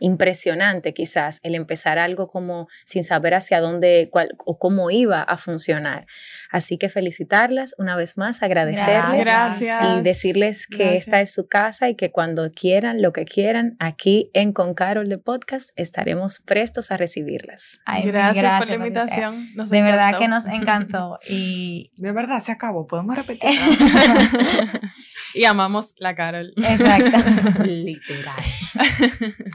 impresionante 0.00 0.94
quizás 0.94 1.40
el 1.42 1.54
empezar 1.54 1.98
algo 1.98 2.28
como 2.28 2.68
sin 2.84 3.04
saber 3.04 3.34
hacia 3.34 3.60
dónde 3.60 4.08
cuál, 4.10 4.36
o 4.44 4.58
cómo 4.58 4.90
iba 4.90 5.22
a 5.22 5.36
funcionar. 5.36 6.06
Así 6.50 6.78
que 6.78 6.88
felicitarlas 6.88 7.74
una 7.78 7.96
vez 7.96 8.16
más, 8.16 8.42
agradecerles 8.42 9.28
y 9.60 10.00
decirles 10.02 10.66
que 10.66 10.96
esta 10.96 11.20
es 11.20 11.32
su 11.32 11.48
casa 11.48 11.88
y 11.88 11.94
que 11.94 12.10
cuando 12.10 12.52
quieran, 12.52 13.02
lo 13.02 13.12
que 13.12 13.24
quieran, 13.24 13.76
aquí 13.78 14.30
en 14.34 14.52
Con 14.52 14.74
Carol 14.74 15.08
de 15.08 15.18
Podcast 15.18 15.70
estaremos 15.76 16.38
prestos 16.38 16.90
a 16.90 16.96
recibirlas. 16.96 17.80
gracias, 18.04 18.58
por 18.58 18.68
la 18.68 18.74
invitación. 18.74 19.54
de 19.54 19.82
verdad 19.82 20.18
que 20.18 20.28
nos 20.28 20.46
encantó 20.46 21.18
y 21.28 21.92
de 21.96 22.12
verdad 22.12 22.42
se 22.42 22.52
acabó, 22.52 22.86
podemos 22.86 23.16
repetir. 23.16 23.50
y 25.34 25.44
amamos 25.44 25.94
la 25.98 26.14
Carol. 26.14 26.52
Exacto. 26.56 27.62
Literal. 27.64 28.44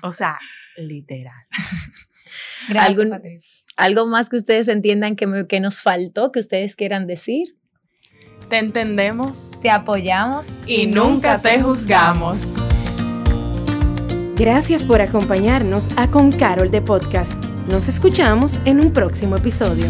o 0.03 0.13
sea, 0.13 0.32
literal. 0.77 1.33
Gracias, 2.69 2.89
¿Algún- 2.89 3.09
Patricia. 3.09 3.49
¿Algo 3.75 4.05
más 4.05 4.29
que 4.29 4.35
ustedes 4.37 4.67
entiendan 4.67 5.15
que, 5.15 5.25
me- 5.27 5.47
que 5.47 5.59
nos 5.59 5.81
faltó, 5.81 6.31
que 6.31 6.39
ustedes 6.39 6.75
quieran 6.75 7.07
decir? 7.07 7.55
Te 8.49 8.57
entendemos 8.59 9.59
Te 9.61 9.69
apoyamos. 9.71 10.59
y 10.67 10.85
nunca 10.85 11.41
te 11.41 11.59
juzgamos. 11.61 12.55
Gracias 14.35 14.83
por 14.85 15.01
acompañarnos 15.01 15.89
a 15.95 16.09
Con 16.09 16.31
Carol 16.31 16.69
de 16.71 16.81
Podcast. 16.81 17.33
Nos 17.69 17.87
escuchamos 17.87 18.59
en 18.65 18.79
un 18.79 18.91
próximo 18.93 19.37
episodio. 19.37 19.87